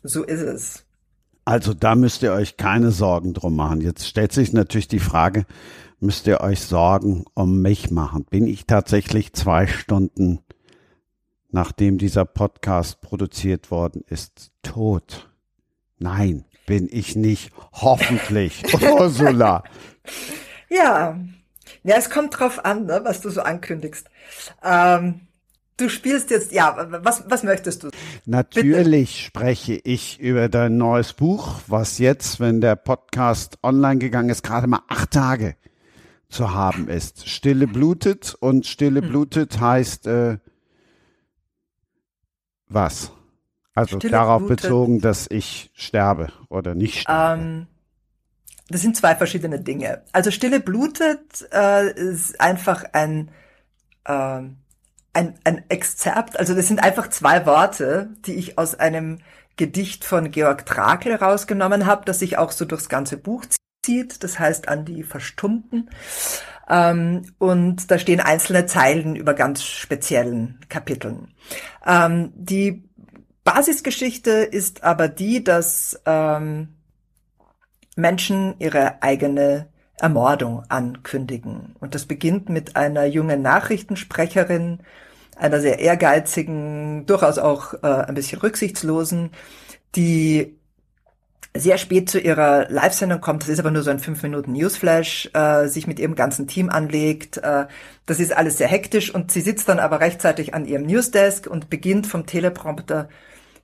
[0.03, 0.85] So ist es.
[1.45, 3.81] Also da müsst ihr euch keine Sorgen drum machen.
[3.81, 5.45] Jetzt stellt sich natürlich die Frage,
[5.99, 8.25] müsst ihr euch Sorgen um mich machen?
[8.25, 10.39] Bin ich tatsächlich zwei Stunden,
[11.49, 15.29] nachdem dieser Podcast produziert worden ist, tot?
[15.99, 17.51] Nein, bin ich nicht.
[17.73, 19.63] Hoffentlich, Ursula.
[20.69, 21.19] Ja,
[21.83, 24.09] ja, es kommt drauf an, ne, was du so ankündigst.
[24.63, 25.27] Ähm,
[25.77, 27.89] Du spielst jetzt, ja, was, was möchtest du?
[28.25, 29.27] Natürlich Bitte.
[29.27, 34.67] spreche ich über dein neues Buch, was jetzt, wenn der Podcast online gegangen ist, gerade
[34.67, 35.55] mal acht Tage
[36.29, 37.27] zu haben ist.
[37.27, 39.09] Stille blutet und Stille hm.
[39.09, 40.37] blutet heißt äh,
[42.67, 43.11] was?
[43.73, 44.61] Also Stille darauf blutet.
[44.61, 47.41] bezogen, dass ich sterbe oder nicht sterbe.
[47.41, 47.67] Ähm,
[48.69, 50.03] das sind zwei verschiedene Dinge.
[50.11, 53.31] Also Stille blutet äh, ist einfach ein
[54.05, 54.57] ähm,
[55.13, 59.19] ein, ein Exzerpt, also das sind einfach zwei Worte, die ich aus einem
[59.55, 63.45] Gedicht von Georg Trakl rausgenommen habe, das sich auch so durchs ganze Buch
[63.83, 65.89] zieht, das heißt an die Verstummten.
[66.67, 71.33] Ähm, und da stehen einzelne Zeilen über ganz speziellen Kapiteln.
[71.85, 72.83] Ähm, die
[73.43, 76.69] Basisgeschichte ist aber die, dass ähm,
[77.95, 79.67] Menschen ihre eigene
[79.99, 81.75] Ermordung ankündigen.
[81.79, 84.79] Und das beginnt mit einer jungen Nachrichtensprecherin,
[85.35, 89.31] einer sehr ehrgeizigen, durchaus auch äh, ein bisschen rücksichtslosen,
[89.95, 90.57] die
[91.55, 95.29] sehr spät zu ihrer Live-Sendung kommt, das ist aber nur so ein 5 Minuten Newsflash,
[95.33, 97.37] äh, sich mit ihrem ganzen Team anlegt.
[97.37, 97.67] Äh,
[98.05, 101.69] das ist alles sehr hektisch und sie sitzt dann aber rechtzeitig an ihrem Newsdesk und
[101.69, 103.07] beginnt vom Teleprompter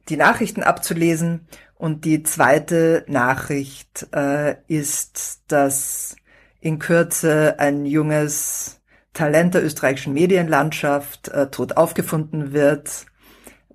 [0.08, 1.48] die Nachrichten abzulesen.
[1.76, 6.16] Und die zweite Nachricht äh, ist, dass
[6.62, 8.79] in Kürze ein junges
[9.20, 13.06] Talent der österreichischen Medienlandschaft äh, tot aufgefunden wird.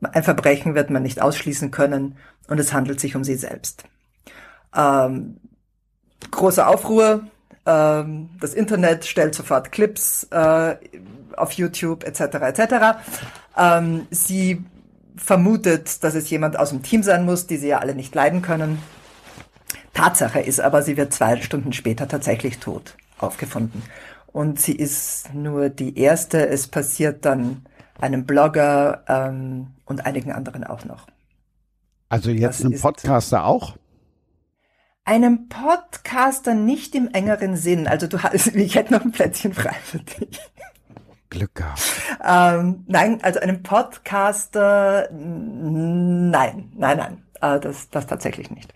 [0.00, 2.16] Ein Verbrechen wird man nicht ausschließen können
[2.48, 3.84] und es handelt sich um sie selbst.
[4.74, 5.36] Ähm,
[6.30, 7.24] großer Aufruhr.
[7.66, 10.76] Ähm, das Internet stellt sofort Clips äh,
[11.36, 12.20] auf YouTube etc.
[12.20, 12.74] etc.
[13.58, 14.64] Ähm, sie
[15.16, 18.40] vermutet, dass es jemand aus dem Team sein muss, die sie ja alle nicht leiden
[18.40, 18.78] können.
[19.92, 23.82] Tatsache ist aber, sie wird zwei Stunden später tatsächlich tot aufgefunden
[24.34, 26.48] und sie ist nur die erste.
[26.48, 27.64] Es passiert dann
[28.00, 31.06] einem Blogger ähm, und einigen anderen auch noch.
[32.08, 33.76] Also jetzt das einem Podcaster auch?
[35.04, 37.86] Einem Podcaster nicht im engeren Sinn.
[37.86, 40.40] Also du hast, ich hätte noch ein Plätzchen frei für dich.
[41.30, 41.82] Glück gehabt.
[42.24, 48.74] Ähm, nein, also einem Podcaster, nein, nein, nein, äh, das, das tatsächlich nicht.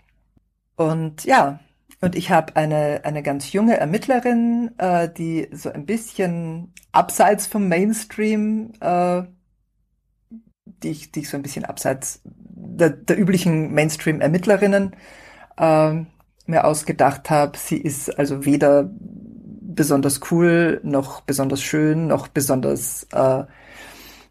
[0.77, 1.59] Und ja,
[2.01, 7.67] und ich habe eine, eine ganz junge Ermittlerin, äh, die so ein bisschen abseits vom
[7.67, 9.23] Mainstream, äh,
[10.83, 14.95] die, ich, die ich so ein bisschen abseits der, der üblichen Mainstream-Ermittlerinnen
[15.57, 15.93] äh,
[16.45, 17.57] mir ausgedacht habe.
[17.57, 23.43] Sie ist also weder besonders cool, noch besonders schön, noch besonders äh,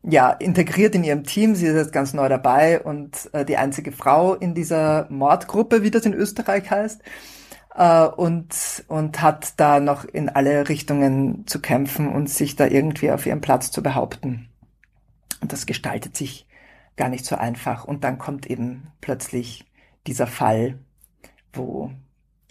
[0.04, 1.54] ja, integriert in ihrem Team.
[1.54, 5.90] Sie ist jetzt ganz neu dabei und äh, die einzige Frau in dieser Mordgruppe, wie
[5.90, 7.02] das in Österreich heißt
[7.78, 13.10] äh, und, und hat da noch in alle Richtungen zu kämpfen und sich da irgendwie
[13.10, 14.48] auf ihren Platz zu behaupten.
[15.40, 16.46] Und das gestaltet sich
[16.96, 17.84] gar nicht so einfach.
[17.84, 19.64] Und dann kommt eben plötzlich
[20.06, 20.78] dieser Fall,
[21.52, 21.92] wo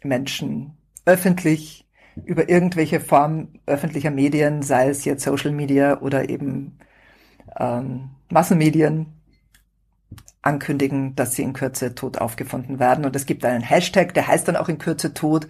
[0.01, 1.85] Menschen öffentlich
[2.25, 6.79] über irgendwelche Form öffentlicher Medien, sei es jetzt Social Media oder eben
[7.59, 9.16] ähm, Massenmedien,
[10.47, 13.05] ankündigen, dass sie in Kürze tot aufgefunden werden.
[13.05, 15.47] Und es gibt einen Hashtag, der heißt dann auch in Kürze tot.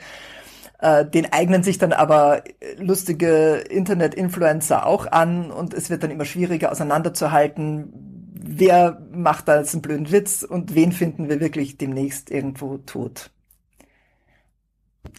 [0.80, 2.44] Äh, den eignen sich dann aber
[2.78, 7.91] lustige Internet-Influencer auch an und es wird dann immer schwieriger auseinanderzuhalten,
[8.34, 13.32] wer macht da jetzt einen blöden Witz und wen finden wir wirklich demnächst irgendwo tot.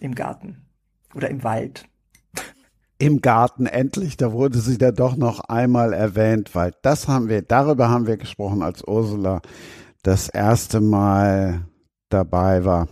[0.01, 0.67] im Garten
[1.15, 1.89] oder im Wald.
[2.99, 7.43] Im Garten endlich, da wurde sie da doch noch einmal erwähnt, weil das haben wir,
[7.43, 9.41] darüber haben wir gesprochen, als Ursula
[10.03, 11.67] das erste Mal
[12.09, 12.89] dabei war,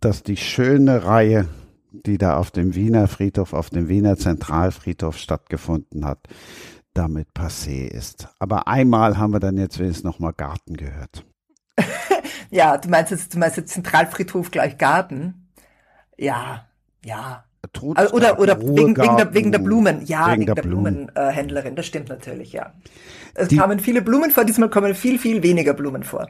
[0.00, 1.46] dass die schöne Reihe,
[1.92, 6.18] die da auf dem Wiener Friedhof, auf dem Wiener Zentralfriedhof stattgefunden hat,
[6.94, 8.28] damit passé ist.
[8.40, 11.24] Aber einmal haben wir dann jetzt wenigstens noch mal Garten gehört.
[12.50, 15.48] ja, du meinst jetzt, du meinst jetzt Zentralfriedhof gleich Garten?
[16.16, 16.66] Ja,
[17.04, 17.44] ja.
[17.94, 21.74] Also, oder oder wegen, wegen, der, wegen der Blumen, ja, wegen, wegen der, der Blumenhändlerin,
[21.76, 22.72] das stimmt natürlich, ja.
[23.34, 26.28] Es die, kamen viele Blumen vor, diesmal kommen viel, viel weniger Blumen vor.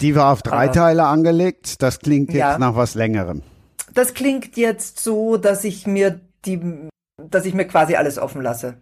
[0.00, 3.42] Die war auf drei Aber, Teile angelegt, das klingt jetzt ja, nach was längerem.
[3.94, 6.88] Das klingt jetzt so, dass ich mir die,
[7.18, 8.78] dass ich mir quasi alles offen lasse.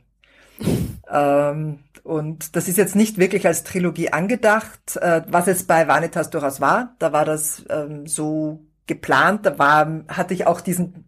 [1.11, 6.31] ähm, und das ist jetzt nicht wirklich als Trilogie angedacht, äh, was es bei Vanitas
[6.31, 6.95] durchaus war.
[6.99, 9.45] Da war das ähm, so geplant.
[9.45, 11.05] Da war, hatte ich auch diesen,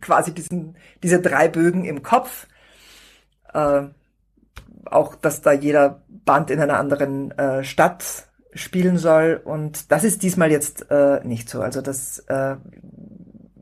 [0.00, 2.46] quasi diesen, diese drei Bögen im Kopf.
[3.52, 3.82] Äh,
[4.84, 9.40] auch, dass da jeder Band in einer anderen äh, Stadt spielen soll.
[9.42, 11.60] Und das ist diesmal jetzt äh, nicht so.
[11.60, 12.56] Also das äh,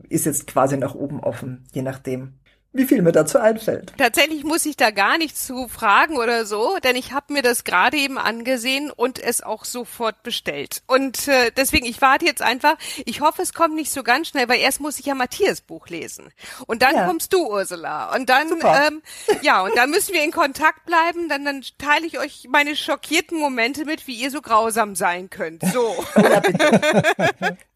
[0.09, 2.39] ist jetzt quasi nach oben offen, je nachdem,
[2.79, 3.93] wie viel mir dazu einfällt.
[3.99, 7.65] Tatsächlich muss ich da gar nichts zu fragen oder so, denn ich habe mir das
[7.65, 10.83] gerade eben angesehen und es auch sofort bestellt.
[10.87, 12.77] Und äh, deswegen, ich warte jetzt einfach.
[13.05, 15.89] Ich hoffe, es kommt nicht so ganz schnell, weil erst muss ich ja Matthias Buch
[15.89, 16.29] lesen.
[16.67, 17.07] Und dann ja.
[17.07, 18.15] kommst du, Ursula.
[18.15, 19.03] Und dann, ähm,
[19.43, 21.29] ja, und dann müssen wir in Kontakt bleiben.
[21.29, 25.63] Dann, dann teile ich euch meine schockierten Momente mit, wie ihr so grausam sein könnt.
[25.73, 25.97] So.
[26.17, 26.41] ja,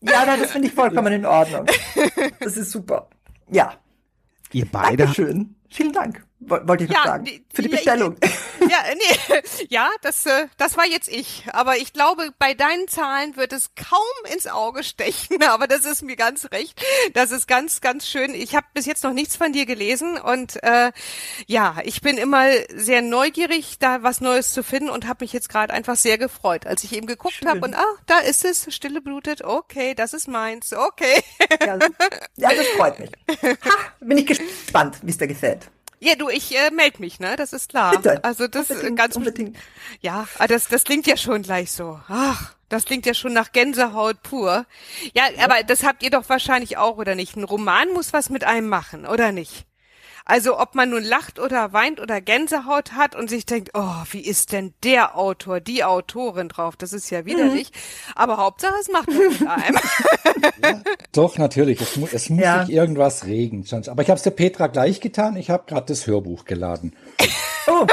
[0.01, 1.67] ja, das finde ich vollkommen in Ordnung.
[2.41, 3.09] Das ist super.
[3.51, 3.75] Ja.
[4.53, 5.05] Ihr beide.
[5.05, 5.55] Dankeschön.
[5.69, 7.45] Vielen Dank wollte ich noch ja, sagen.
[7.53, 8.17] Für die Bestellung.
[8.61, 11.45] Ja, nee, ja, das, äh, das war jetzt ich.
[11.53, 15.43] Aber ich glaube, bei deinen Zahlen wird es kaum ins Auge stechen.
[15.49, 16.81] Aber das ist mir ganz recht.
[17.15, 18.35] Das ist ganz, ganz schön.
[18.35, 20.93] Ich habe bis jetzt noch nichts von dir gelesen und äh,
[21.47, 25.49] ja, ich bin immer sehr neugierig, da was Neues zu finden und habe mich jetzt
[25.49, 29.01] gerade einfach sehr gefreut, als ich eben geguckt habe und ah, da ist es, stille
[29.01, 29.43] blutet.
[29.45, 30.73] Okay, das ist meins.
[30.73, 31.23] Okay.
[31.61, 31.79] Ja,
[32.37, 33.11] ja das freut mich.
[33.43, 33.71] Ha,
[34.01, 35.71] bin ich gespannt, wie es dir gefällt.
[36.05, 37.37] Ja, du, ich äh, melde mich, ne?
[37.37, 37.93] Das ist klar.
[37.93, 38.25] Bitte.
[38.25, 39.57] Also das unbedingt, ganz unbedingt.
[40.01, 42.01] Ja, ah, das das klingt ja schon gleich so.
[42.09, 44.67] Ach, das klingt ja schon nach Gänsehaut pur.
[45.15, 47.37] Ja, ja, aber das habt ihr doch wahrscheinlich auch oder nicht?
[47.37, 49.65] Ein Roman muss was mit einem machen, oder nicht?
[50.25, 54.21] Also ob man nun lacht oder weint oder Gänsehaut hat und sich denkt, oh, wie
[54.21, 56.77] ist denn der Autor, die Autorin drauf?
[56.77, 57.71] Das ist ja widerlich.
[57.71, 58.13] Mhm.
[58.15, 59.79] Aber Hauptsache, es macht mit einem.
[60.63, 60.83] Ja,
[61.13, 61.81] doch, natürlich.
[61.81, 62.65] Es, mu es muss ja.
[62.65, 63.67] sich irgendwas regen.
[63.89, 65.37] Aber ich habe es der Petra gleich getan.
[65.37, 66.95] Ich habe gerade das Hörbuch geladen.
[67.67, 67.87] Oh.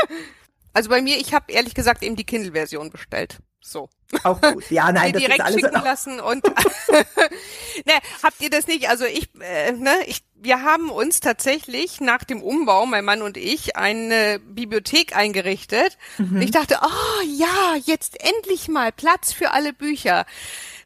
[0.74, 3.40] Also bei mir, ich habe ehrlich gesagt eben die Kindle-Version bestellt.
[3.62, 3.90] So.
[4.24, 4.70] Auch gut.
[4.72, 6.44] Ja, nein, das direkt ist alles schicken lassen und
[7.86, 7.94] ne,
[8.24, 8.90] habt ihr das nicht?
[8.90, 13.38] Also ich, äh, ne, ich, wir haben uns tatsächlich nach dem Umbau, mein Mann und
[13.38, 15.98] ich, eine Bibliothek eingerichtet.
[16.18, 16.42] Mhm.
[16.42, 20.26] Ich dachte, oh ja, jetzt endlich mal Platz für alle Bücher.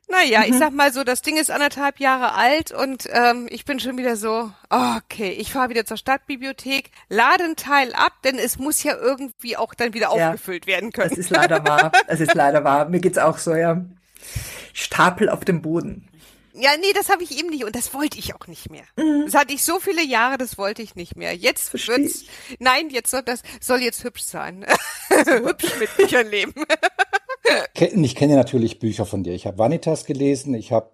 [0.10, 0.46] Naja, mhm.
[0.54, 3.98] ich sag mal so, das Ding ist anderthalb Jahre alt und ähm, ich bin schon
[3.98, 8.96] wieder so, okay, ich fahre wieder zur Stadtbibliothek, lade Teil ab, denn es muss ja
[8.96, 11.12] irgendwie auch dann wieder ja, aufgefüllt werden können.
[11.12, 12.90] Es ist leider wahr, es ist leider wahr.
[12.90, 13.84] Mir geht's auch so, ja.
[14.74, 16.10] Stapel auf dem Boden.
[16.56, 18.84] Ja, nee, das habe ich eben nicht und das wollte ich auch nicht mehr.
[18.96, 19.24] Mhm.
[19.26, 21.36] Das hatte ich so viele Jahre, das wollte ich nicht mehr.
[21.36, 22.26] Jetzt Versteh wird's,
[22.60, 24.64] nein, jetzt soll das soll jetzt hübsch sein.
[25.10, 26.54] hübsch mit Büchern leben.
[28.04, 29.34] ich kenne natürlich Bücher von dir.
[29.34, 30.92] Ich habe Vanitas gelesen, ich habe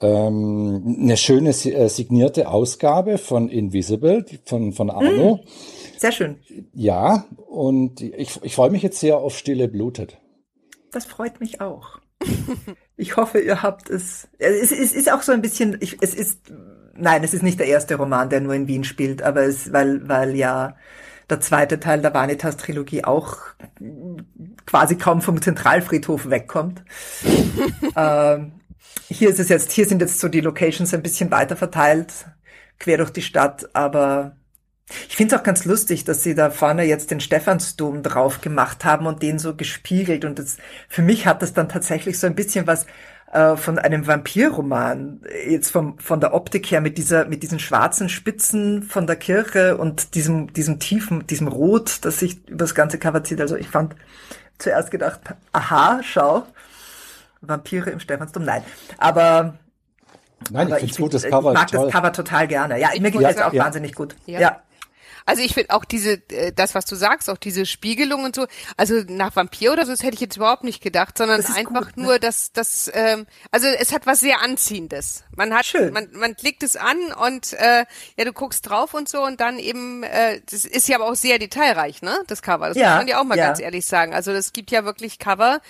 [0.00, 5.36] ähm, eine schöne äh, signierte Ausgabe von Invisible von, von Arno.
[5.36, 6.40] Mm, sehr schön.
[6.72, 10.18] Ja, und ich, ich freue mich jetzt sehr auf Stille Blutet.
[10.92, 11.98] Das freut mich auch.
[12.96, 14.28] ich hoffe, ihr habt es.
[14.38, 16.52] Es, es ist auch so ein bisschen, ich, es ist,
[16.96, 20.08] nein, es ist nicht der erste Roman, der nur in Wien spielt, aber es, weil,
[20.08, 20.76] weil ja
[21.30, 23.38] der zweite Teil der Vanitas-Trilogie auch
[24.66, 26.84] quasi kaum vom Zentralfriedhof wegkommt.
[27.96, 28.52] ähm,
[29.08, 32.26] hier ist es jetzt, hier sind jetzt so die Locations ein bisschen weiter verteilt,
[32.78, 34.36] quer durch die Stadt, aber
[35.08, 38.84] ich finde es auch ganz lustig, dass sie da vorne jetzt den Stephansdom drauf gemacht
[38.84, 40.24] haben und den so gespiegelt.
[40.24, 40.58] Und das,
[40.88, 42.86] für mich hat das dann tatsächlich so ein bisschen was
[43.32, 48.08] äh, von einem Vampirroman, jetzt vom, von der Optik her mit dieser, mit diesen schwarzen
[48.08, 52.98] Spitzen von der Kirche und diesem, diesem tiefen, diesem Rot, das sich über das ganze
[52.98, 53.40] Cover zieht.
[53.40, 53.96] Also ich fand
[54.58, 55.20] zuerst gedacht,
[55.52, 56.44] aha, schau,
[57.40, 58.62] Vampire im Stephansdom, nein.
[58.98, 59.58] Aber
[60.50, 61.86] Nein, aber ich finde gut, das Cover Ich mag toll.
[61.86, 62.78] das Cover total gerne.
[62.78, 63.64] Ja, mir gefällt es ja, auch ja.
[63.64, 64.14] wahnsinnig gut.
[64.26, 64.40] Ja.
[64.40, 64.62] ja.
[65.26, 68.46] Also ich finde auch diese, äh, das was du sagst, auch diese Spiegelung und so,
[68.76, 71.96] also nach Vampir oder so, das hätte ich jetzt überhaupt nicht gedacht, sondern einfach gut,
[71.96, 72.02] ne?
[72.04, 75.24] nur, dass das, ähm, also es hat was sehr Anziehendes.
[75.36, 75.92] Man hat, Schön.
[75.92, 77.84] man, man klickt es an und äh,
[78.16, 81.14] ja, du guckst drauf und so und dann eben, äh, das ist ja aber auch
[81.14, 82.18] sehr detailreich, ne?
[82.26, 82.68] Das Cover.
[82.68, 83.46] Das ja, muss man ja auch mal ja.
[83.46, 84.14] ganz ehrlich sagen.
[84.14, 85.60] Also das gibt ja wirklich Cover,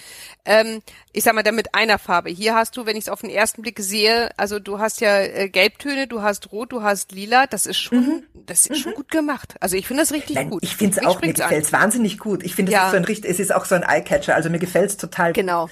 [0.44, 0.82] ähm,
[1.12, 2.30] ich sag mal, da mit einer Farbe.
[2.30, 5.20] Hier hast du, wenn ich es auf den ersten Blick sehe, also du hast ja
[5.20, 8.22] äh, Gelbtöne, du hast Rot, du hast Lila, das ist schon, mhm.
[8.34, 8.82] das ist mhm.
[8.82, 9.43] schon gut gemacht.
[9.60, 10.62] Also ich finde das richtig Nein, gut.
[10.62, 12.44] Ich finde es auch, mir gefällt es wahnsinnig gut.
[12.44, 12.80] Ich finde, ja.
[12.80, 14.96] es ist so ein richtig, es ist auch so ein Eyecatcher, also mir gefällt es
[14.96, 15.32] total.
[15.32, 15.68] Genau.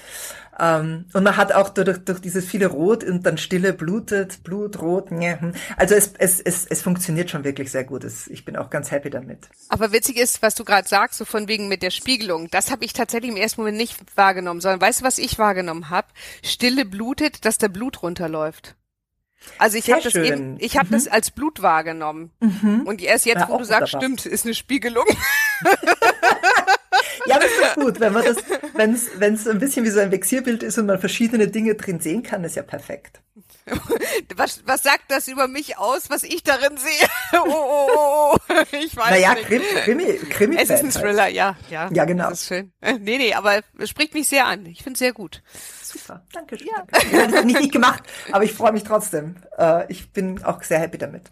[0.58, 4.80] Ähm, und man hat auch durch, durch dieses viele Rot und dann Stille blutet, Blut,
[4.80, 5.10] Rot.
[5.10, 5.54] Hm.
[5.76, 8.04] Also es, es, es, es funktioniert schon wirklich sehr gut.
[8.04, 9.48] Es, ich bin auch ganz happy damit.
[9.68, 12.48] Aber witzig ist, was du gerade sagst, so von wegen mit der Spiegelung.
[12.50, 15.90] Das habe ich tatsächlich im ersten Moment nicht wahrgenommen, sondern weißt du, was ich wahrgenommen
[15.90, 16.08] habe?
[16.44, 18.76] Stille blutet, dass der Blut runterläuft.
[19.58, 20.92] Also ich habe das eben, ich habe mhm.
[20.92, 22.30] das als Blut wahrgenommen.
[22.40, 22.82] Mhm.
[22.84, 24.18] Und erst jetzt, ja, wo du sagst, wunderbar.
[24.18, 25.04] stimmt, ist eine Spiegelung.
[27.26, 28.36] ja, das ist gut, wenn man das,
[28.74, 31.74] wenn es wenn es ein bisschen wie so ein Vexierbild ist und man verschiedene Dinge
[31.74, 33.20] drin sehen kann, ist ja perfekt.
[34.36, 37.08] Was, was sagt das über mich aus, was ich darin sehe?
[37.34, 38.54] Oh, oh, oh, oh.
[38.72, 39.46] Ich weiß naja, nicht.
[39.46, 41.34] Krimi, Krimi, Krimi Es ist ein Thriller, halt.
[41.34, 41.88] ja, ja.
[41.92, 42.28] Ja, genau.
[42.28, 42.72] Das ist schön.
[42.82, 44.66] Nee, nee, aber es spricht mich sehr an.
[44.66, 45.42] Ich finde es sehr gut.
[45.92, 46.68] Super, danke schön.
[46.68, 46.84] Ja.
[47.02, 49.36] Ich habe das nicht, nicht gemacht, aber ich freue mich trotzdem.
[49.58, 51.30] Äh, ich bin auch sehr happy damit.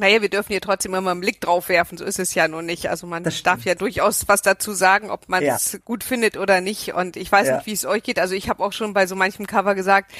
[0.00, 2.64] Naja, wir dürfen hier trotzdem immer einen Blick drauf werfen, so ist es ja nun
[2.64, 2.88] nicht.
[2.88, 5.78] Also man darf ja durchaus was dazu sagen, ob man es ja.
[5.84, 6.94] gut findet oder nicht.
[6.94, 7.56] Und ich weiß ja.
[7.56, 8.18] nicht, wie es euch geht.
[8.18, 10.12] Also ich habe auch schon bei so manchem Cover gesagt,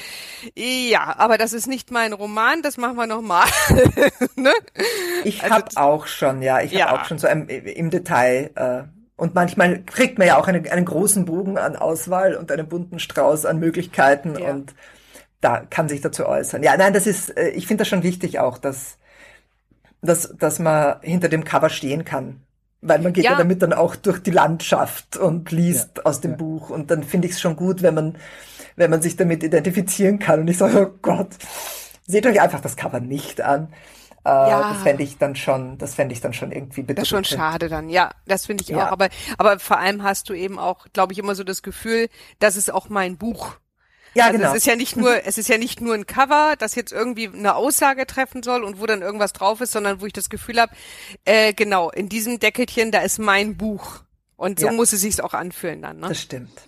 [0.55, 3.47] ja, aber das ist nicht mein Roman, das machen wir nochmal.
[4.35, 4.53] ne?
[5.23, 6.87] Ich also, habe auch schon, ja, ich ja.
[6.87, 8.51] habe auch schon so im, im Detail.
[8.55, 12.67] Äh, und manchmal kriegt man ja auch einen, einen großen Bogen an Auswahl und einen
[12.67, 14.49] bunten Strauß an Möglichkeiten ja.
[14.49, 14.73] und
[15.41, 16.63] da kann sich dazu äußern.
[16.63, 18.97] Ja, nein, das ist, äh, ich finde das schon wichtig auch, dass
[20.01, 22.41] dass, dass man hinter dem Cover stehen kann.
[22.81, 26.19] Weil man geht ja, ja damit dann auch durch die Landschaft und liest ja, aus
[26.19, 26.35] dem.
[26.35, 26.71] Buch.
[26.71, 28.15] Und dann finde ich es schon gut, wenn man,
[28.75, 30.39] wenn man sich damit identifizieren kann.
[30.39, 31.29] Und ich sage, oh Gott,
[32.07, 33.71] seht euch einfach das Cover nicht an.
[34.23, 34.73] Äh, ja.
[34.73, 36.95] Das fände ich dann schon, das fände ich dann schon irgendwie bitte.
[36.95, 38.87] Das ist schon schade dann, ja, das finde ich ja.
[38.87, 38.91] auch.
[38.91, 42.07] Aber, aber vor allem hast du eben auch, glaube ich, immer so das Gefühl,
[42.39, 43.55] das ist auch mein Buch.
[44.13, 44.51] Ja, also genau.
[44.51, 47.29] Es ist ja nicht nur, es ist ja nicht nur ein Cover, das jetzt irgendwie
[47.29, 50.59] eine Aussage treffen soll und wo dann irgendwas drauf ist, sondern wo ich das Gefühl
[50.59, 50.73] habe,
[51.25, 54.01] äh, genau, in diesem Deckelchen, da ist mein Buch.
[54.35, 54.71] Und so ja.
[54.73, 55.99] muss es sich auch anfühlen dann.
[55.99, 56.09] Ne?
[56.09, 56.67] Das stimmt.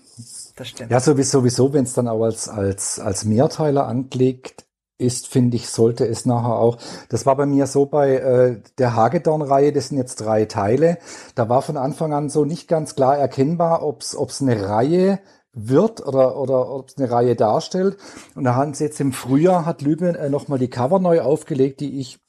[0.56, 0.92] Das stimmt.
[0.92, 4.66] Ja, sowieso, sowieso wenn es dann auch als, als, als Mehrteiler angelegt
[5.04, 6.78] ist, finde ich, sollte es nachher auch.
[7.10, 10.98] Das war bei mir so bei äh, der Hagedorn-Reihe, das sind jetzt drei Teile.
[11.36, 15.20] Da war von Anfang an so nicht ganz klar erkennbar, ob es eine Reihe
[15.54, 17.98] wird oder, oder ob es eine Reihe darstellt.
[18.36, 21.80] Und da haben sie jetzt im Frühjahr, hat Lübe äh, nochmal die Cover neu aufgelegt,
[21.80, 22.20] die ich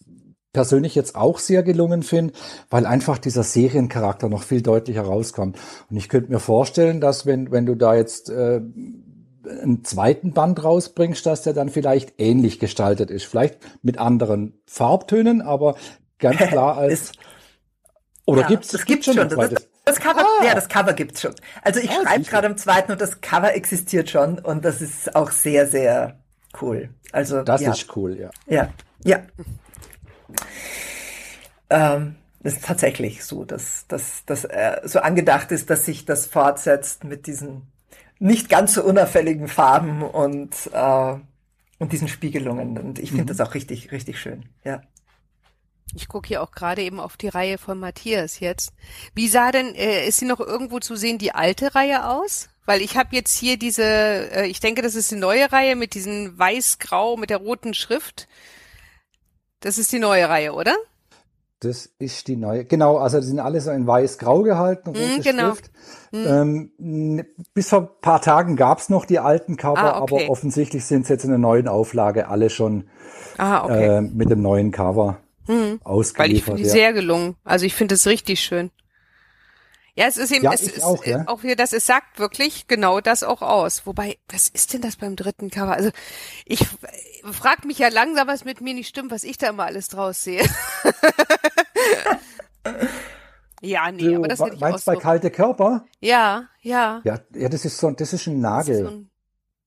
[0.53, 2.33] persönlich jetzt auch sehr gelungen finde,
[2.71, 5.59] weil einfach dieser Seriencharakter noch viel deutlicher rauskommt.
[5.91, 8.61] Und ich könnte mir vorstellen, dass wenn, wenn du da jetzt äh,
[9.47, 13.25] einen zweiten Band rausbringst, dass der dann vielleicht ähnlich gestaltet ist.
[13.25, 15.77] Vielleicht mit anderen Farbtönen, aber
[16.19, 17.13] ganz klar als...
[18.27, 19.17] Oder ja, gibt's, es gibt schon.
[19.17, 19.31] Das,
[19.85, 20.45] das Cover, ah.
[20.45, 21.35] ja, das Cover gibt's schon.
[21.63, 25.15] Also ich ah, schreibe gerade am zweiten und das Cover existiert schon und das ist
[25.15, 26.19] auch sehr, sehr
[26.63, 26.89] cool.
[27.13, 27.73] Also das ja.
[27.73, 28.31] ist cool, ja.
[28.47, 28.71] Ja,
[29.05, 29.21] ja.
[31.69, 37.05] Ähm, das ist tatsächlich so, dass dass äh, so angedacht ist, dass sich das fortsetzt
[37.05, 37.71] mit diesen
[38.19, 41.17] nicht ganz so unauffälligen Farben und äh,
[41.79, 42.79] und diesen Spiegelungen.
[42.79, 43.29] Und ich finde mhm.
[43.37, 44.45] das auch richtig, richtig schön.
[44.65, 44.83] Ja.
[45.95, 48.73] Ich gucke hier auch gerade eben auf die Reihe von Matthias jetzt.
[49.15, 52.49] Wie sah denn, äh, ist sie noch irgendwo zu sehen, die alte Reihe aus?
[52.65, 55.95] Weil ich habe jetzt hier diese, äh, ich denke, das ist die neue Reihe mit
[55.95, 58.29] diesen weiß-grau, mit der roten Schrift.
[59.61, 60.75] Das ist die neue Reihe, oder?
[61.65, 62.65] Das ist die neue.
[62.65, 65.51] Genau, also die sind alle so in weiß-grau gehalten, rote mm, genau.
[65.51, 65.71] Schrift.
[66.13, 66.71] Mm.
[66.79, 67.25] Ähm,
[67.55, 70.25] bis vor ein paar Tagen gab's noch die alten Cover, ah, okay.
[70.25, 72.85] aber offensichtlich sind sie jetzt in der neuen Auflage alle schon
[73.39, 73.99] ah, okay.
[73.99, 75.19] äh, mit dem neuen Cover.
[75.47, 75.81] Hm.
[75.85, 76.73] Ausgeliefert, Weil ich finde die ja.
[76.73, 77.37] sehr gelungen.
[77.45, 78.71] Also ich finde es richtig schön.
[79.97, 81.23] Ja, es ist eben, ja, es ist auch, ja.
[81.27, 83.87] auch wieder, das, es sagt wirklich genau das auch aus.
[83.87, 85.73] Wobei, was ist denn das beim dritten Cover?
[85.73, 85.91] Also
[86.45, 86.67] ich
[87.31, 90.25] frag mich ja langsam, was mit mir nicht stimmt, was ich da immer alles draus
[90.25, 90.43] sehe.
[93.61, 95.85] ja, nee, du, aber das hätte ich Meinst du bei kalte Körper?
[96.01, 97.01] Ja, ja.
[97.05, 98.75] Ja, ja, das ist so, das ist ein Nagel.
[98.75, 99.11] Ist so ein,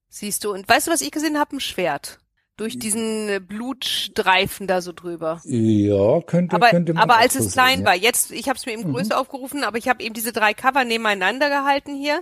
[0.10, 1.56] siehst du, und weißt du, was ich gesehen habe?
[1.56, 2.20] Ein Schwert
[2.58, 5.42] durch diesen äh, Blutstreifen da so drüber.
[5.46, 7.86] Ja, könnte, aber, könnte man Aber als es klein ja.
[7.86, 8.94] war, jetzt, ich habe es mir eben mhm.
[8.94, 12.22] größer aufgerufen, aber ich habe eben diese drei Cover nebeneinander gehalten hier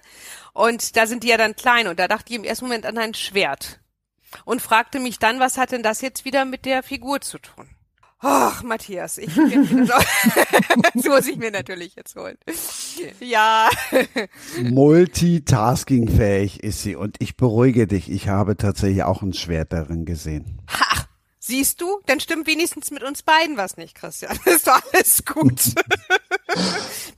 [0.53, 2.97] und da sind die ja dann klein und da dachte ich im ersten Moment an
[2.97, 3.79] ein Schwert
[4.43, 7.69] und fragte mich dann, was hat denn das jetzt wieder mit der Figur zu tun?
[8.27, 12.37] Ach, Matthias, ich das muss ich mir natürlich jetzt holen.
[13.19, 13.69] Ja.
[14.63, 20.59] Multitaskingfähig ist sie und ich beruhige dich, ich habe tatsächlich auch ein Schwert darin gesehen.
[20.69, 21.05] Ha!
[21.37, 21.99] Siehst du?
[22.07, 24.35] Dann stimmt wenigstens mit uns beiden was nicht, Christian.
[24.43, 25.61] Das ist doch alles gut.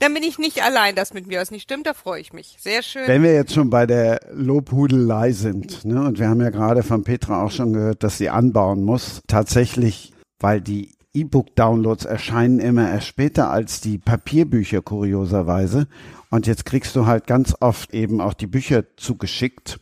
[0.00, 1.86] Dann bin ich nicht allein, dass mit mir was nicht stimmt.
[1.86, 2.58] Da freue ich mich.
[2.60, 3.06] Sehr schön.
[3.06, 7.04] Wenn wir jetzt schon bei der Lobhudelei sind, ne, und wir haben ja gerade von
[7.04, 13.06] Petra auch schon gehört, dass sie anbauen muss, tatsächlich, weil die E-Book-Downloads erscheinen immer erst
[13.06, 15.88] später als die Papierbücher, kurioserweise.
[16.30, 19.80] Und jetzt kriegst du halt ganz oft eben auch die Bücher zugeschickt.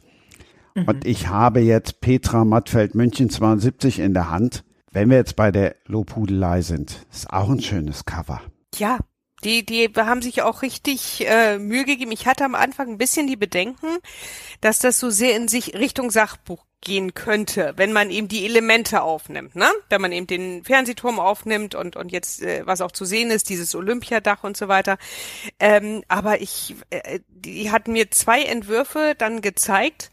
[0.74, 0.84] Mhm.
[0.84, 4.64] Und ich habe jetzt Petra Mattfeld München 72 in der Hand.
[4.92, 8.40] Wenn wir jetzt bei der Lobhudelei sind, ist auch ein schönes Cover.
[8.76, 8.98] Ja,
[9.44, 12.12] die, die haben sich auch richtig äh, Mühe gegeben.
[12.12, 13.98] Ich hatte am Anfang ein bisschen die Bedenken,
[14.60, 19.02] dass das so sehr in sich Richtung Sachbuch gehen könnte, wenn man eben die Elemente
[19.02, 19.68] aufnimmt, ne?
[19.88, 23.48] Wenn man eben den Fernsehturm aufnimmt und und jetzt äh, was auch zu sehen ist,
[23.48, 24.98] dieses Olympiadach und so weiter.
[25.58, 30.10] Ähm, aber ich, äh, die hatten mir zwei Entwürfe dann gezeigt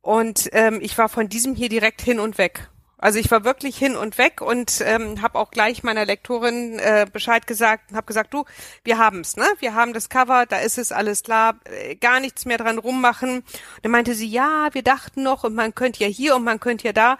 [0.00, 2.68] und ähm, ich war von diesem hier direkt hin und weg.
[2.98, 7.06] Also ich war wirklich hin und weg und ähm, habe auch gleich meiner Lektorin äh,
[7.10, 8.44] Bescheid gesagt und habe gesagt, du,
[8.82, 9.46] wir haben's, ne?
[9.60, 13.38] Wir haben das Cover, da ist es alles klar, äh, gar nichts mehr dran rummachen.
[13.38, 13.44] Und
[13.82, 16.88] dann meinte sie, ja, wir dachten noch und man könnte ja hier und man könnte
[16.88, 17.18] ja da.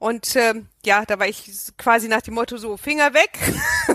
[0.00, 1.44] Und äh, ja, da war ich
[1.76, 3.38] quasi nach dem Motto so, Finger weg,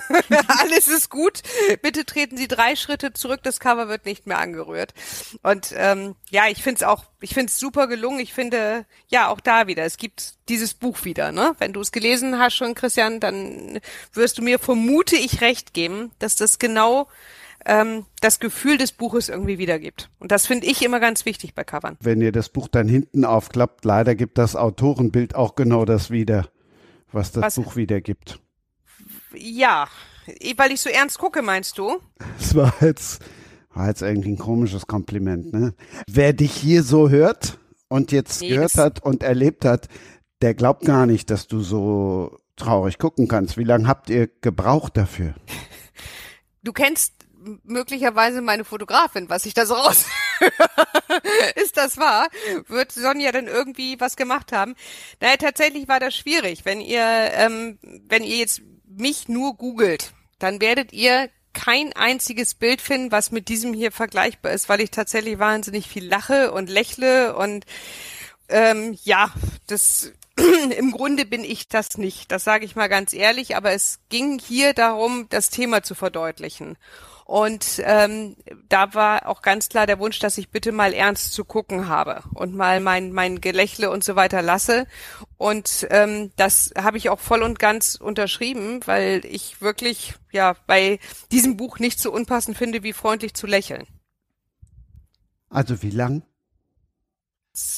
[0.60, 1.42] alles ist gut,
[1.82, 4.94] bitte treten Sie drei Schritte zurück, das Cover wird nicht mehr angerührt.
[5.42, 8.20] Und ähm, ja, ich finde es auch, ich finde es super gelungen.
[8.20, 11.32] Ich finde, ja, auch da wieder, es gibt dieses Buch wieder.
[11.32, 11.56] Ne?
[11.58, 13.80] Wenn du es gelesen hast schon, Christian, dann
[14.14, 17.08] wirst du mir, vermute ich, recht geben, dass das genau
[17.66, 20.10] ähm, das Gefühl des Buches irgendwie wiedergibt.
[20.20, 21.98] Und das finde ich immer ganz wichtig bei Covern.
[22.00, 26.50] Wenn ihr das Buch dann hinten aufklappt, leider gibt das Autorenbild auch genau das wieder,
[27.12, 27.56] was das was?
[27.56, 28.40] Buch wiedergibt.
[29.36, 29.88] Ja,
[30.58, 32.00] weil ich so ernst gucke, meinst du?
[32.40, 33.22] Es war jetzt,
[33.74, 35.74] war jetzt irgendwie ein komisches Kompliment, ne?
[36.08, 37.60] Wer dich hier so hört
[37.90, 39.90] und jetzt nee, gehört hat und erlebt hat,
[40.42, 43.58] der glaubt gar nicht, dass du so traurig gucken kannst.
[43.58, 45.34] Wie lange habt ihr gebraucht dafür?
[46.64, 47.25] Du kennst
[47.64, 50.06] möglicherweise meine Fotografin, was ich da so raus
[51.56, 52.28] ist das wahr?
[52.68, 54.76] Wird Sonja denn irgendwie was gemacht haben?
[55.20, 56.66] Naja, tatsächlich war das schwierig.
[56.66, 62.82] Wenn ihr, ähm, wenn ihr jetzt mich nur googelt, dann werdet ihr kein einziges Bild
[62.82, 67.36] finden, was mit diesem hier vergleichbar ist, weil ich tatsächlich wahnsinnig viel lache und lächle
[67.36, 67.66] und
[68.50, 69.32] ähm, ja,
[69.68, 70.12] das
[70.78, 72.32] im Grunde bin ich das nicht.
[72.32, 76.78] Das sage ich mal ganz ehrlich, aber es ging hier darum, das Thema zu verdeutlichen.
[77.26, 78.36] Und ähm,
[78.70, 82.22] da war auch ganz klar der Wunsch, dass ich bitte mal ernst zu gucken habe
[82.36, 84.86] und mal mein, mein Gelächle und so weiter lasse.
[85.36, 91.00] Und ähm, das habe ich auch voll und ganz unterschrieben, weil ich wirklich ja bei
[91.32, 93.88] diesem Buch nicht so unpassend finde, wie freundlich zu lächeln.
[95.50, 96.22] Also wie lang?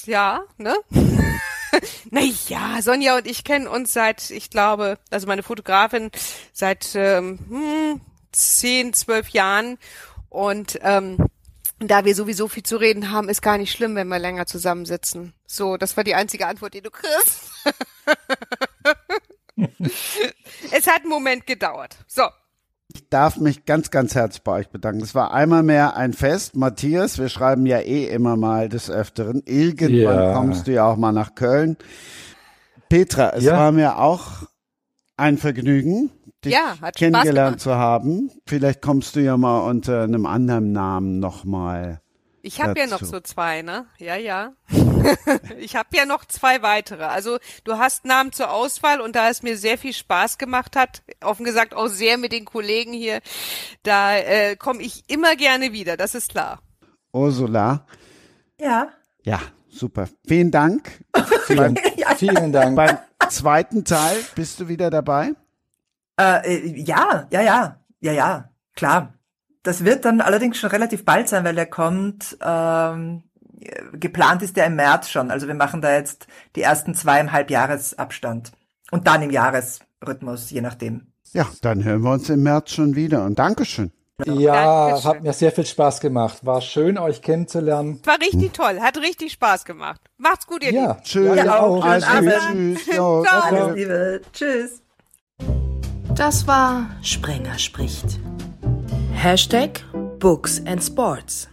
[0.06, 0.76] Ja, ne?
[2.12, 6.12] naja, Sonja und ich kennen uns seit, ich glaube, also meine Fotografin
[6.52, 8.02] seit ähm, hm,
[8.32, 9.78] zehn, zwölf Jahren.
[10.30, 11.18] Und ähm,
[11.80, 15.34] da wir sowieso viel zu reden haben, ist gar nicht schlimm, wenn wir länger zusammensitzen.
[15.46, 17.52] So, das war die einzige Antwort, die du kriegst.
[20.72, 21.98] es hat einen Moment gedauert.
[22.08, 22.24] So.
[22.94, 25.02] Ich darf mich ganz, ganz herzlich bei euch bedanken.
[25.04, 26.56] Es war einmal mehr ein Fest.
[26.56, 29.44] Matthias, wir schreiben ja eh immer mal des Öfteren.
[29.46, 30.34] Irgendwann ja.
[30.34, 31.78] kommst du ja auch mal nach Köln.
[32.90, 33.54] Petra, es ja.
[33.54, 34.48] war mir auch
[35.18, 36.12] ein Vergnügen
[36.46, 38.32] dich ja, kennengelernt zu haben.
[38.48, 42.02] Vielleicht kommst du ja mal unter einem anderen Namen nochmal.
[42.44, 43.88] Ich habe ja noch so zwei, ne?
[43.98, 44.54] Ja, ja.
[45.58, 47.04] ich habe ja noch zwei weitere.
[47.04, 51.04] Also du hast Namen zur Auswahl und da es mir sehr viel Spaß gemacht hat,
[51.22, 53.20] offen gesagt auch sehr mit den Kollegen hier,
[53.84, 56.62] da äh, komme ich immer gerne wieder, das ist klar.
[57.12, 57.86] Ursula.
[58.62, 58.94] Ja.
[59.24, 59.42] Ja,
[59.78, 60.08] super.
[60.26, 61.04] Vielen Dank.
[61.46, 61.78] vielen,
[62.18, 62.76] vielen Dank.
[62.76, 62.98] Beim
[63.30, 65.34] zweiten Teil bist du wieder dabei?
[66.20, 69.14] Äh, äh, ja, ja, ja, ja, ja, klar.
[69.64, 73.24] Das wird dann allerdings schon relativ bald sein, weil der kommt, ähm,
[73.94, 75.32] geplant ist der im März schon.
[75.32, 78.52] Also wir machen da jetzt die ersten zwei im Halbjahresabstand.
[78.92, 81.08] Und dann im Jahresrhythmus, je nachdem.
[81.34, 83.92] Ja, dann hören wir uns im März schon wieder und Dankeschön.
[84.26, 85.10] Ja, Dankeschön.
[85.10, 86.44] hat mir sehr viel Spaß gemacht.
[86.44, 88.02] War schön, euch kennenzulernen.
[88.04, 90.02] War richtig toll, hat richtig Spaß gemacht.
[90.18, 91.04] Macht's gut, ihr Ja, Lieben.
[91.04, 91.36] Tschüss.
[91.36, 91.84] Ja, auch.
[91.86, 92.08] Also,
[92.52, 92.86] tschüss.
[92.88, 94.22] Ja, Alles Liebe.
[94.34, 94.82] Tschüss.
[96.16, 98.20] Das war Sprenger spricht.
[99.14, 99.84] Hashtag
[100.18, 101.48] Books and Sports.